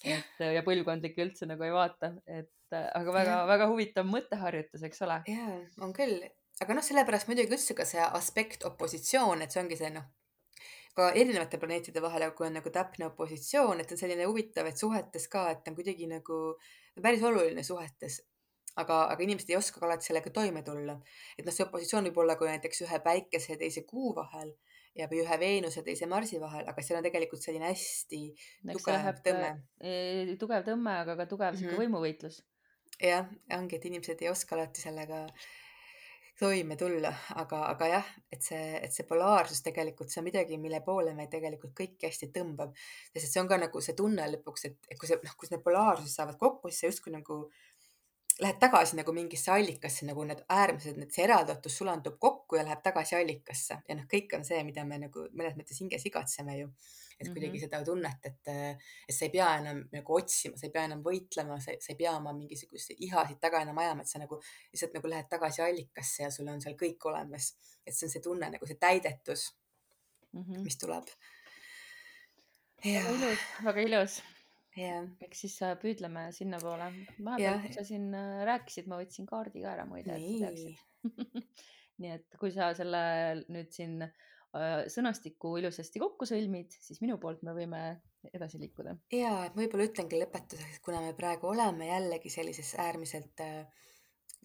et 0.05 0.47
ja 0.59 0.63
põlvkondlikke 0.67 1.27
üldse 1.27 1.51
nagu 1.51 1.67
ei 1.67 1.75
vaata, 1.75 2.15
et 2.27 2.79
aga 2.79 3.19
väga-väga 3.19 3.67
huvitav 3.69 4.07
mõtteharjutus, 4.07 4.87
eks 4.87 5.03
ole. 5.09 5.19
ja, 5.27 5.59
on 5.83 5.91
küll 5.97 6.23
aga 6.61 6.75
noh, 6.77 6.85
sellepärast 6.85 7.31
muidugi 7.31 7.55
üldse 7.57 7.77
ka 7.79 7.87
see 7.89 8.03
aspekt 8.03 8.67
opositsioon, 8.69 9.43
et 9.43 9.55
see 9.55 9.63
ongi 9.63 9.79
see 9.79 9.93
noh, 9.95 10.05
ka 10.97 11.09
erinevate 11.17 11.61
planeetide 11.61 12.03
vahel, 12.05 12.29
kui 12.37 12.47
on 12.49 12.59
nagu 12.59 12.73
täpne 12.73 13.09
opositsioon, 13.09 13.81
et 13.81 13.95
on 13.95 14.01
selline 14.01 14.27
huvitav, 14.29 14.69
et 14.69 14.79
suhetes 14.79 15.29
ka, 15.33 15.47
et 15.55 15.71
on 15.71 15.79
kuidagi 15.79 16.09
nagu 16.11 16.43
päris 17.01 17.25
oluline 17.25 17.65
suhetes. 17.65 18.23
aga, 18.81 19.03
aga 19.13 19.21
inimesed 19.21 19.51
ei 19.51 19.57
oska 19.59 19.81
ka 19.81 19.85
alati 19.85 20.07
sellega 20.09 20.31
toime 20.33 20.63
tulla. 20.65 20.95
et 21.39 21.45
noh, 21.45 21.53
see 21.53 21.65
opositsioon 21.65 22.07
võib 22.09 22.23
olla, 22.25 22.37
kui 22.41 22.49
näiteks 22.49 22.85
ühe 22.87 23.01
päikese 23.05 23.53
ja 23.53 23.59
teise 23.61 23.83
kuu 23.89 24.15
vahel 24.17 24.55
ja, 24.97 25.09
või 25.09 25.21
ühe 25.25 25.39
Veenuse 25.41 25.81
ja 25.81 25.85
teise 25.85 26.09
Marsi 26.09 26.41
vahel, 26.41 26.65
aga 26.69 26.85
seal 26.85 27.01
on 27.01 27.05
tegelikult 27.05 27.45
selline 27.45 27.69
hästi 27.69 28.23
Eks 28.33 28.79
tugev 28.79 28.97
läheb, 28.97 29.21
tõmme 29.27 29.51
e,. 29.81 30.37
tugev 30.41 30.65
tõmme, 30.69 30.97
aga 31.05 31.17
ka 31.21 31.29
tugev 31.29 31.57
sihuke 31.57 31.73
mm 31.73 31.77
-hmm. 31.77 31.85
võimuvõitlus. 31.85 32.43
jah, 33.01 33.29
ongi, 33.59 33.77
et 33.77 33.85
inimesed 33.91 34.25
ei 34.25 34.33
oska 34.33 34.57
alati 34.57 34.85
sellega 34.85 35.27
toime 36.43 36.77
tulla, 36.79 37.13
aga, 37.39 37.61
aga 37.71 37.89
jah, 37.91 38.09
et 38.35 38.43
see, 38.43 38.63
et 38.83 38.95
see 38.95 39.07
polaarsus 39.07 39.63
tegelikult, 39.63 40.11
see 40.11 40.21
on 40.23 40.27
midagi, 40.27 40.59
mille 40.59 40.81
poole 40.85 41.15
me 41.19 41.29
tegelikult 41.31 41.75
kõiki 41.79 42.09
hästi 42.09 42.33
tõmbab. 42.35 42.73
sest 43.13 43.29
et 43.29 43.31
see 43.31 43.43
on 43.43 43.51
ka 43.51 43.61
nagu 43.63 43.83
see 43.85 43.95
tunne 43.99 44.27
lõpuks, 44.37 44.67
et, 44.69 44.81
et 44.91 44.99
kui 44.99 45.11
see, 45.11 45.21
noh, 45.23 45.37
kui 45.39 45.53
need 45.53 45.63
polaarsused 45.63 46.17
saavad 46.17 46.41
kokku, 46.41 46.71
siis 46.73 46.83
sa 46.83 46.91
justkui 46.91 47.15
nagu 47.15 47.39
lähed 48.43 48.59
tagasi 48.59 48.97
nagu 48.99 49.13
mingisse 49.15 49.53
allikasse, 49.55 50.07
nagu 50.09 50.25
need 50.27 50.43
äärmised, 50.51 50.99
need, 50.99 51.13
see 51.15 51.27
eraldatus 51.29 51.77
sulandub 51.79 52.19
kokku 52.19 52.59
ja 52.59 52.67
läheb 52.67 52.83
tagasi 52.83 53.17
allikasse 53.21 53.79
ja 53.87 53.99
noh, 53.99 54.09
kõik 54.11 54.35
on 54.39 54.47
see, 54.49 54.63
mida 54.67 54.85
me 54.89 54.99
nagu 55.05 55.29
mõnes 55.37 55.55
mõttes 55.59 55.79
hinges 55.85 56.07
igatseme 56.11 56.59
ju 56.59 56.73
et 57.23 57.31
kuidagi 57.31 57.53
mm 57.53 57.57
-hmm. 57.57 57.65
seda 57.65 57.85
tunnet, 57.85 58.27
et, 58.29 58.49
et 59.09 59.15
sa 59.17 59.25
ei 59.27 59.33
pea 59.35 59.49
enam 59.61 59.83
nagu 59.93 60.17
otsima, 60.17 60.59
sa 60.59 60.67
ei 60.67 60.73
pea 60.75 60.85
enam 60.89 61.03
võitlema, 61.05 61.59
sa 61.61 61.75
ei 61.75 61.99
pea 61.99 62.15
oma 62.17 62.33
mingisuguseid 62.37 63.03
ihasid 63.07 63.41
taga 63.41 63.63
enam 63.67 63.79
ajama, 63.79 64.03
et 64.03 64.13
sa 64.13 64.23
nagu 64.23 64.41
lihtsalt 64.73 64.97
nagu 64.99 65.13
lähed 65.13 65.29
tagasi 65.31 65.63
allikasse 65.63 66.23
ja 66.27 66.31
sul 66.31 66.49
on 66.49 66.61
seal 66.65 66.77
kõik 66.83 67.09
olemas. 67.11 67.55
et 67.87 67.95
see 67.95 68.07
on 68.07 68.13
see 68.13 68.23
tunne 68.23 68.51
nagu 68.51 68.67
see 68.67 68.79
täidetus 68.79 69.47
mm, 70.33 70.43
-hmm. 70.43 70.63
mis 70.67 70.79
tuleb. 70.79 71.09
väga 72.85 73.11
ilus, 73.17 73.47
väga 73.65 73.81
ilus 73.81 74.23
yeah.. 74.79 75.07
eks 75.21 75.41
siis 75.41 75.63
äh, 75.63 75.77
püüdleme 75.79 76.33
sinnapoole. 76.33 76.93
vahepeal, 77.25 77.61
kui 77.61 77.73
sa 77.73 77.85
siin 77.85 78.15
äh, 78.15 78.45
rääkisid, 78.45 78.87
ma 78.87 78.99
võtsin 79.03 79.27
kaardi 79.27 79.63
ka 79.63 79.73
ära 79.77 79.87
muide, 79.87 80.17
et 80.17 80.23
sa 80.23 80.47
teaksid 80.47 80.77
nii 82.03 82.11
et 82.19 82.39
kui 82.41 82.51
sa 82.51 82.75
selle 82.75 83.03
nüüd 83.49 83.71
siin 83.71 84.01
Äh, 84.03 84.32
sõnastiku 84.93 85.55
ilusasti 85.57 86.01
kokku 86.03 86.27
sõlmid, 86.29 86.75
siis 86.85 87.01
minu 87.01 87.17
poolt 87.21 87.41
me 87.47 87.55
võime 87.57 87.83
edasi 88.35 88.61
liikuda. 88.61 88.97
ja, 89.13 89.47
et 89.47 89.55
ma 89.55 89.63
võib-olla 89.63 89.87
ütlengi 89.89 90.21
lõpetuseks, 90.21 90.83
kuna 90.85 91.01
me 91.01 91.15
praegu 91.17 91.49
oleme 91.49 91.89
jällegi 91.89 92.31
sellises 92.31 92.75
äärmiselt 92.79 93.41
äh, 93.41 93.65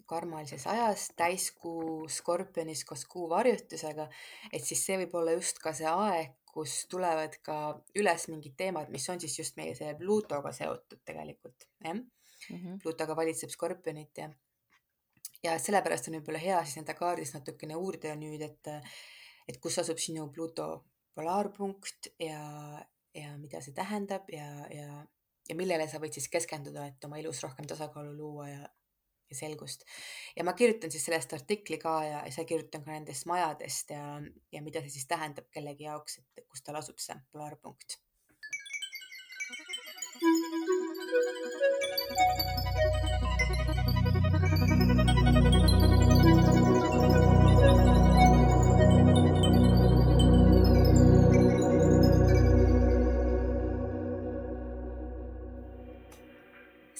karmalises 0.08 0.64
ajas, 0.72 1.10
täiskuu 1.20 2.08
skorpionis 2.10 2.86
koos 2.88 3.04
kuu 3.10 3.28
varjutusega, 3.30 4.08
et 4.54 4.64
siis 4.64 4.86
see 4.86 4.98
võib 5.04 5.16
olla 5.20 5.36
just 5.36 5.60
ka 5.64 5.74
see 5.76 5.90
aeg, 5.90 6.38
kus 6.48 6.86
tulevad 6.90 7.36
ka 7.46 7.58
üles 8.00 8.28
mingid 8.32 8.56
teemad, 8.58 8.90
mis 8.94 9.06
on 9.12 9.20
siis 9.22 9.36
just 9.38 9.58
meie 9.60 9.76
selle 9.78 9.98
Pluutoga 10.00 10.54
seotud 10.56 11.04
tegelikult, 11.06 11.68
jah 11.84 11.98
-hmm.. 11.98 12.80
Pluutoga 12.82 13.16
valitseb 13.16 13.50
skorpionit 13.50 14.18
ja, 14.18 14.30
ja 15.44 15.60
sellepärast 15.60 16.08
on 16.08 16.18
võib-olla 16.18 16.42
hea 16.42 16.64
siis 16.64 16.80
nende 16.80 16.94
kaardis 16.94 17.34
natukene 17.34 17.76
uurida 17.76 18.16
nüüd, 18.16 18.42
et 18.42 18.72
et 19.48 19.60
kus 19.64 19.80
asub 19.80 20.00
sinu 20.02 20.28
Pluto 20.34 20.68
polaarpunkt 21.16 22.12
ja, 22.22 22.42
ja 23.16 23.36
mida 23.38 23.62
see 23.64 23.76
tähendab 23.76 24.30
ja, 24.34 24.48
ja, 24.74 25.04
ja 25.50 25.56
millele 25.58 25.88
sa 25.90 26.02
võid 26.04 26.18
siis 26.18 26.30
keskenduda, 26.34 26.88
et 26.92 27.08
oma 27.08 27.20
elus 27.22 27.42
rohkem 27.46 27.68
tasakaalu 27.70 28.14
luua 28.18 28.50
ja, 28.50 28.70
ja 29.30 29.38
selgust. 29.40 29.86
ja 30.36 30.46
ma 30.48 30.54
kirjutan 30.54 30.94
siis 30.94 31.06
sellest 31.10 31.34
artikli 31.38 31.80
ka 31.82 31.96
ja, 32.06 32.26
seal 32.34 32.50
kirjutan 32.50 32.86
ka 32.86 32.94
nendest 32.94 33.30
majadest 33.30 33.96
ja, 33.96 34.18
ja 34.54 34.66
mida 34.66 34.84
see 34.84 34.98
siis 34.98 35.08
tähendab 35.10 35.50
kellegi 35.54 35.90
jaoks, 35.90 36.20
et 36.22 36.46
kus 36.46 36.66
tal 36.66 36.82
asub 36.82 37.02
see 37.02 37.18
polaarpunkt 37.32 38.02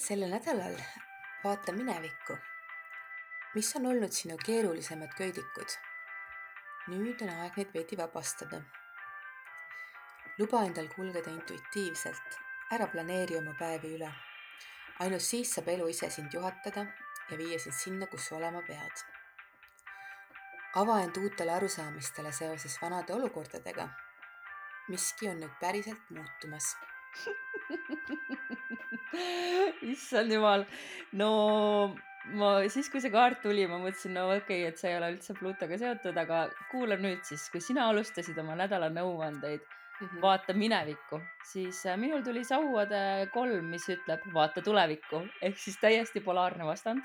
sellel 0.08 0.30
nädalal 0.30 0.76
vaata 1.44 1.72
minevikku. 1.72 2.36
mis 3.54 3.76
on 3.76 3.86
olnud 3.86 4.12
sinu 4.12 4.36
keerulisemad 4.44 5.10
köidikud? 5.16 5.74
nüüd 6.92 7.24
on 7.26 7.32
aeg 7.32 7.58
neid 7.60 7.74
veidi 7.74 7.98
vabastada. 8.00 8.62
luba 10.38 10.62
endal 10.68 10.88
kulgeda 10.94 11.30
intuitiivselt, 11.30 12.38
ära 12.76 12.86
planeeri 12.94 13.36
oma 13.36 13.52
päevi 13.58 13.90
üle. 13.98 14.08
ainult 15.04 15.26
siis 15.26 15.52
saab 15.54 15.68
elu 15.74 15.90
ise 15.92 16.10
sind 16.10 16.32
juhatada 16.38 16.86
ja 17.30 17.38
viia 17.42 17.58
sind 17.58 17.76
sinna, 17.80 18.06
kus 18.06 18.30
sa 18.30 18.36
olema 18.36 18.62
pead. 18.70 19.04
ava 20.84 21.02
end 21.02 21.20
uutele 21.20 21.52
arusaamistele 21.58 22.32
seoses 22.32 22.80
vanade 22.82 23.12
olukordadega. 23.18 23.88
miski 24.88 25.28
on 25.28 25.44
nüüd 25.44 25.60
päriselt 25.60 26.10
muutumas 26.16 26.72
issand 29.92 30.32
jumal, 30.32 30.66
no 31.12 31.30
ma 32.36 32.50
siis, 32.72 32.88
kui 32.92 33.00
see 33.02 33.12
kaart 33.12 33.40
tuli, 33.44 33.64
ma 33.70 33.78
mõtlesin, 33.80 34.14
no 34.16 34.28
okei 34.32 34.62
okay,, 34.62 34.72
et 34.72 34.80
see 34.80 34.92
ei 34.92 34.98
ole 34.98 35.12
üldse 35.14 35.36
Plutoga 35.38 35.78
seotud, 35.80 36.16
aga 36.20 36.46
kuula 36.72 36.98
nüüd 37.00 37.22
siis, 37.26 37.48
kui 37.52 37.62
sina 37.64 37.88
alustasid 37.88 38.38
oma 38.42 38.56
nädala 38.58 38.90
nõuandeid 38.92 39.62
mm, 39.62 40.06
-hmm. 40.06 40.20
vaata 40.22 40.54
minevikku, 40.54 41.20
siis 41.52 41.84
äh, 41.86 41.96
minul 41.96 42.22
tuli 42.26 42.44
sauade 42.44 43.28
kolm, 43.32 43.70
mis 43.72 43.88
ütleb 43.88 44.26
vaata 44.34 44.62
tulevikku. 44.62 45.24
Ehk 45.42 45.58
siis 45.58 45.78
täiesti 45.80 46.20
polaarne 46.20 46.66
vastand. 46.66 47.04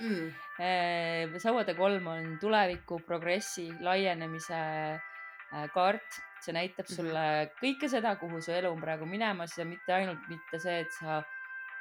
Mm.. 0.00 0.32
Äh, 0.60 1.38
sauade 1.38 1.74
kolm 1.74 2.06
on 2.06 2.38
tuleviku, 2.40 3.00
progressi, 3.06 3.70
laienemise 3.80 4.62
äh, 4.96 5.70
kaart. 5.74 6.22
See 6.40 6.52
näitab 6.52 6.84
mhm. 6.84 6.94
sulle 6.94 7.50
kõike 7.60 7.88
seda, 7.88 8.16
kuhu 8.20 8.42
su 8.44 8.52
elu 8.52 8.68
on 8.70 8.80
praegu 8.80 9.06
minemas 9.06 9.56
ja 9.58 9.64
mitte 9.64 9.94
ainult 9.94 10.28
mitte 10.28 10.58
see, 10.60 10.80
et 10.84 10.92
sa 10.92 11.22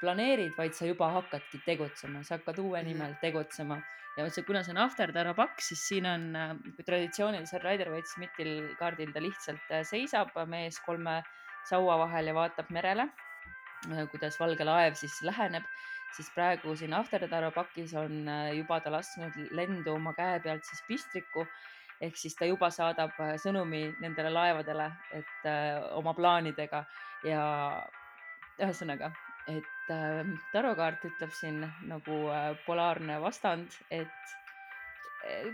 planeerid, 0.02 0.54
vaid 0.58 0.76
sa 0.78 0.88
juba 0.90 1.10
hakkadki 1.20 1.62
tegutsema, 1.66 2.24
sa 2.24 2.40
hakkad 2.40 2.60
uue 2.64 2.82
mhm. 2.82 2.90
nimel 2.92 3.16
tegutsema. 3.22 3.80
Ja 4.16 4.30
see, 4.32 4.46
kuna 4.48 4.62
see 4.64 4.72
on 4.72 4.80
After 4.80 5.12
Tara 5.12 5.34
pakk, 5.36 5.60
siis 5.60 5.82
siin 5.90 6.06
on 6.08 6.30
äh, 6.40 6.54
traditsioonilisel 6.88 7.60
Rider-Waite-Smithil 7.64 8.54
kaardil 8.80 9.12
ta 9.12 9.24
lihtsalt 9.24 9.74
äh, 9.76 9.84
seisab 9.84 10.32
mees 10.48 10.80
kolme 10.86 11.18
saua 11.68 11.98
vahel 12.06 12.32
ja 12.32 12.36
vaatab 12.38 12.72
merele, 12.72 13.10
äh, 13.90 14.06
kuidas 14.14 14.40
valge 14.40 14.64
laev 14.64 14.96
siis 14.96 15.20
läheneb, 15.28 15.68
siis 16.16 16.32
praegu 16.32 16.78
siin 16.80 16.96
After 16.96 17.28
Tara 17.28 17.52
pakis 17.52 17.92
on 18.00 18.24
juba 18.56 18.80
ta 18.80 18.94
lasknud 18.94 19.36
lendu 19.52 19.98
oma 19.98 20.16
käe 20.16 20.40
pealt 20.40 20.64
siis 20.64 20.86
pistriku. 20.88 21.44
Ehk 22.04 22.18
siis 22.20 22.36
ta 22.36 22.48
juba 22.48 22.70
saadab 22.74 23.16
äh, 23.24 23.36
sõnumi 23.40 23.86
nendele 24.04 24.32
laevadele, 24.34 24.90
et 25.16 25.48
äh, 25.48 25.80
oma 25.96 26.14
plaanidega. 26.18 26.84
Ja 27.26 27.44
ühesõnaga, 28.60 29.12
et 29.52 29.75
äh, 29.94 30.22
tarokaart 30.54 31.06
ütleb 31.10 31.34
siin 31.36 31.64
nagu 31.90 32.20
äh, 32.34 32.54
polaarne 32.66 33.20
vastand, 33.24 33.74
et 33.90 34.36
äh, 35.26 35.50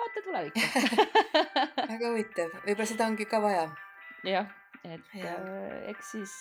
vaata 0.00 0.24
tulevikku 0.26 0.60
väga 1.92 2.10
huvitav, 2.10 2.52
võib-olla 2.66 2.90
seda 2.90 3.08
ongi 3.10 3.28
ka 3.30 3.40
vaja. 3.44 3.66
jah, 4.26 4.50
et 4.84 5.16
ja. 5.18 5.34
äh, 5.38 5.88
eks 5.94 6.12
siis, 6.16 6.36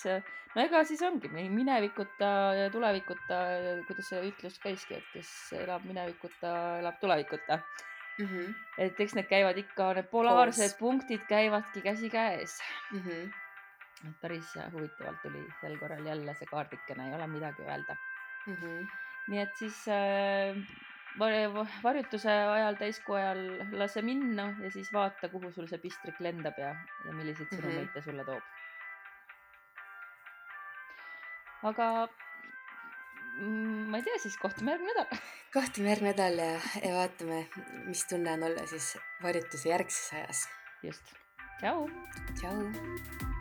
no 0.55 0.65
ega 0.65 0.83
siis 0.87 1.01
ongi 1.05 1.31
minevikuta 1.33 2.33
ja 2.59 2.69
tulevikuta, 2.73 3.41
kuidas 3.87 4.13
see 4.13 4.27
ütlus 4.29 4.59
käiski, 4.63 4.99
et 4.99 5.09
kes 5.15 5.33
elab 5.63 5.85
minevikuta, 5.89 6.53
elab 6.83 7.01
tulevikuta 7.01 7.61
mm. 8.19 8.25
-hmm. 8.25 8.53
et 8.77 8.99
eks 8.99 9.15
need 9.15 9.29
käivad 9.29 9.57
ikka, 9.57 9.93
need 9.97 10.09
polaarsed 10.11 10.73
Koos. 10.73 10.79
punktid 10.79 11.25
käivadki 11.29 11.81
käsikäes 11.81 12.59
mm. 12.91 12.99
-hmm. 12.99 13.42
Et 14.09 14.21
päris 14.21 14.53
huvitavalt 14.73 15.21
tuli 15.21 15.43
sel 15.61 15.77
korral 15.79 16.05
jälle 16.05 16.33
see 16.39 16.47
kaardikene, 16.51 17.07
ei 17.09 17.15
ole 17.15 17.27
midagi 17.27 17.61
öelda 17.67 17.95
mm. 18.47 18.55
-hmm. 18.55 18.87
nii 19.27 19.39
et 19.41 19.55
siis 19.55 19.85
äh, 19.87 20.57
var- 21.19 21.67
varjutuse 21.83 22.31
ajal, 22.31 22.75
täiskuu 22.75 23.15
ajal 23.15 23.41
lase 23.71 24.01
minna 24.01 24.49
ja 24.63 24.71
siis 24.71 24.93
vaata, 24.93 25.29
kuhu 25.29 25.51
sul 25.51 25.67
see 25.67 25.77
pistrik 25.79 26.19
lendab 26.19 26.57
ja, 26.57 26.75
ja 27.05 27.13
milliseid 27.13 27.47
Mhm. 27.51 27.61
sõnumeid 27.61 27.93
ta 27.93 28.01
sulle 28.01 28.25
toob. 28.25 28.43
aga 31.63 32.07
mm, 33.39 33.89
ma 33.91 33.97
ei 33.97 34.03
tea, 34.03 34.17
siis 34.19 34.37
kohtume 34.41 34.71
järgmine 34.75 34.93
nädal. 34.93 35.21
kohtume 35.53 35.89
järgmine 35.93 36.11
nädal 36.13 36.39
ja, 36.43 36.53
ja 36.83 36.95
vaatame, 36.99 37.45
mis 37.85 38.05
tunne 38.09 38.33
on 38.37 38.43
olla 38.49 38.67
siis 38.67 38.97
varjutuse 39.23 39.69
järgses 39.69 40.13
ajas. 40.13 40.47
just, 40.83 41.13
tšau. 41.61 41.87
tšau. 42.41 43.32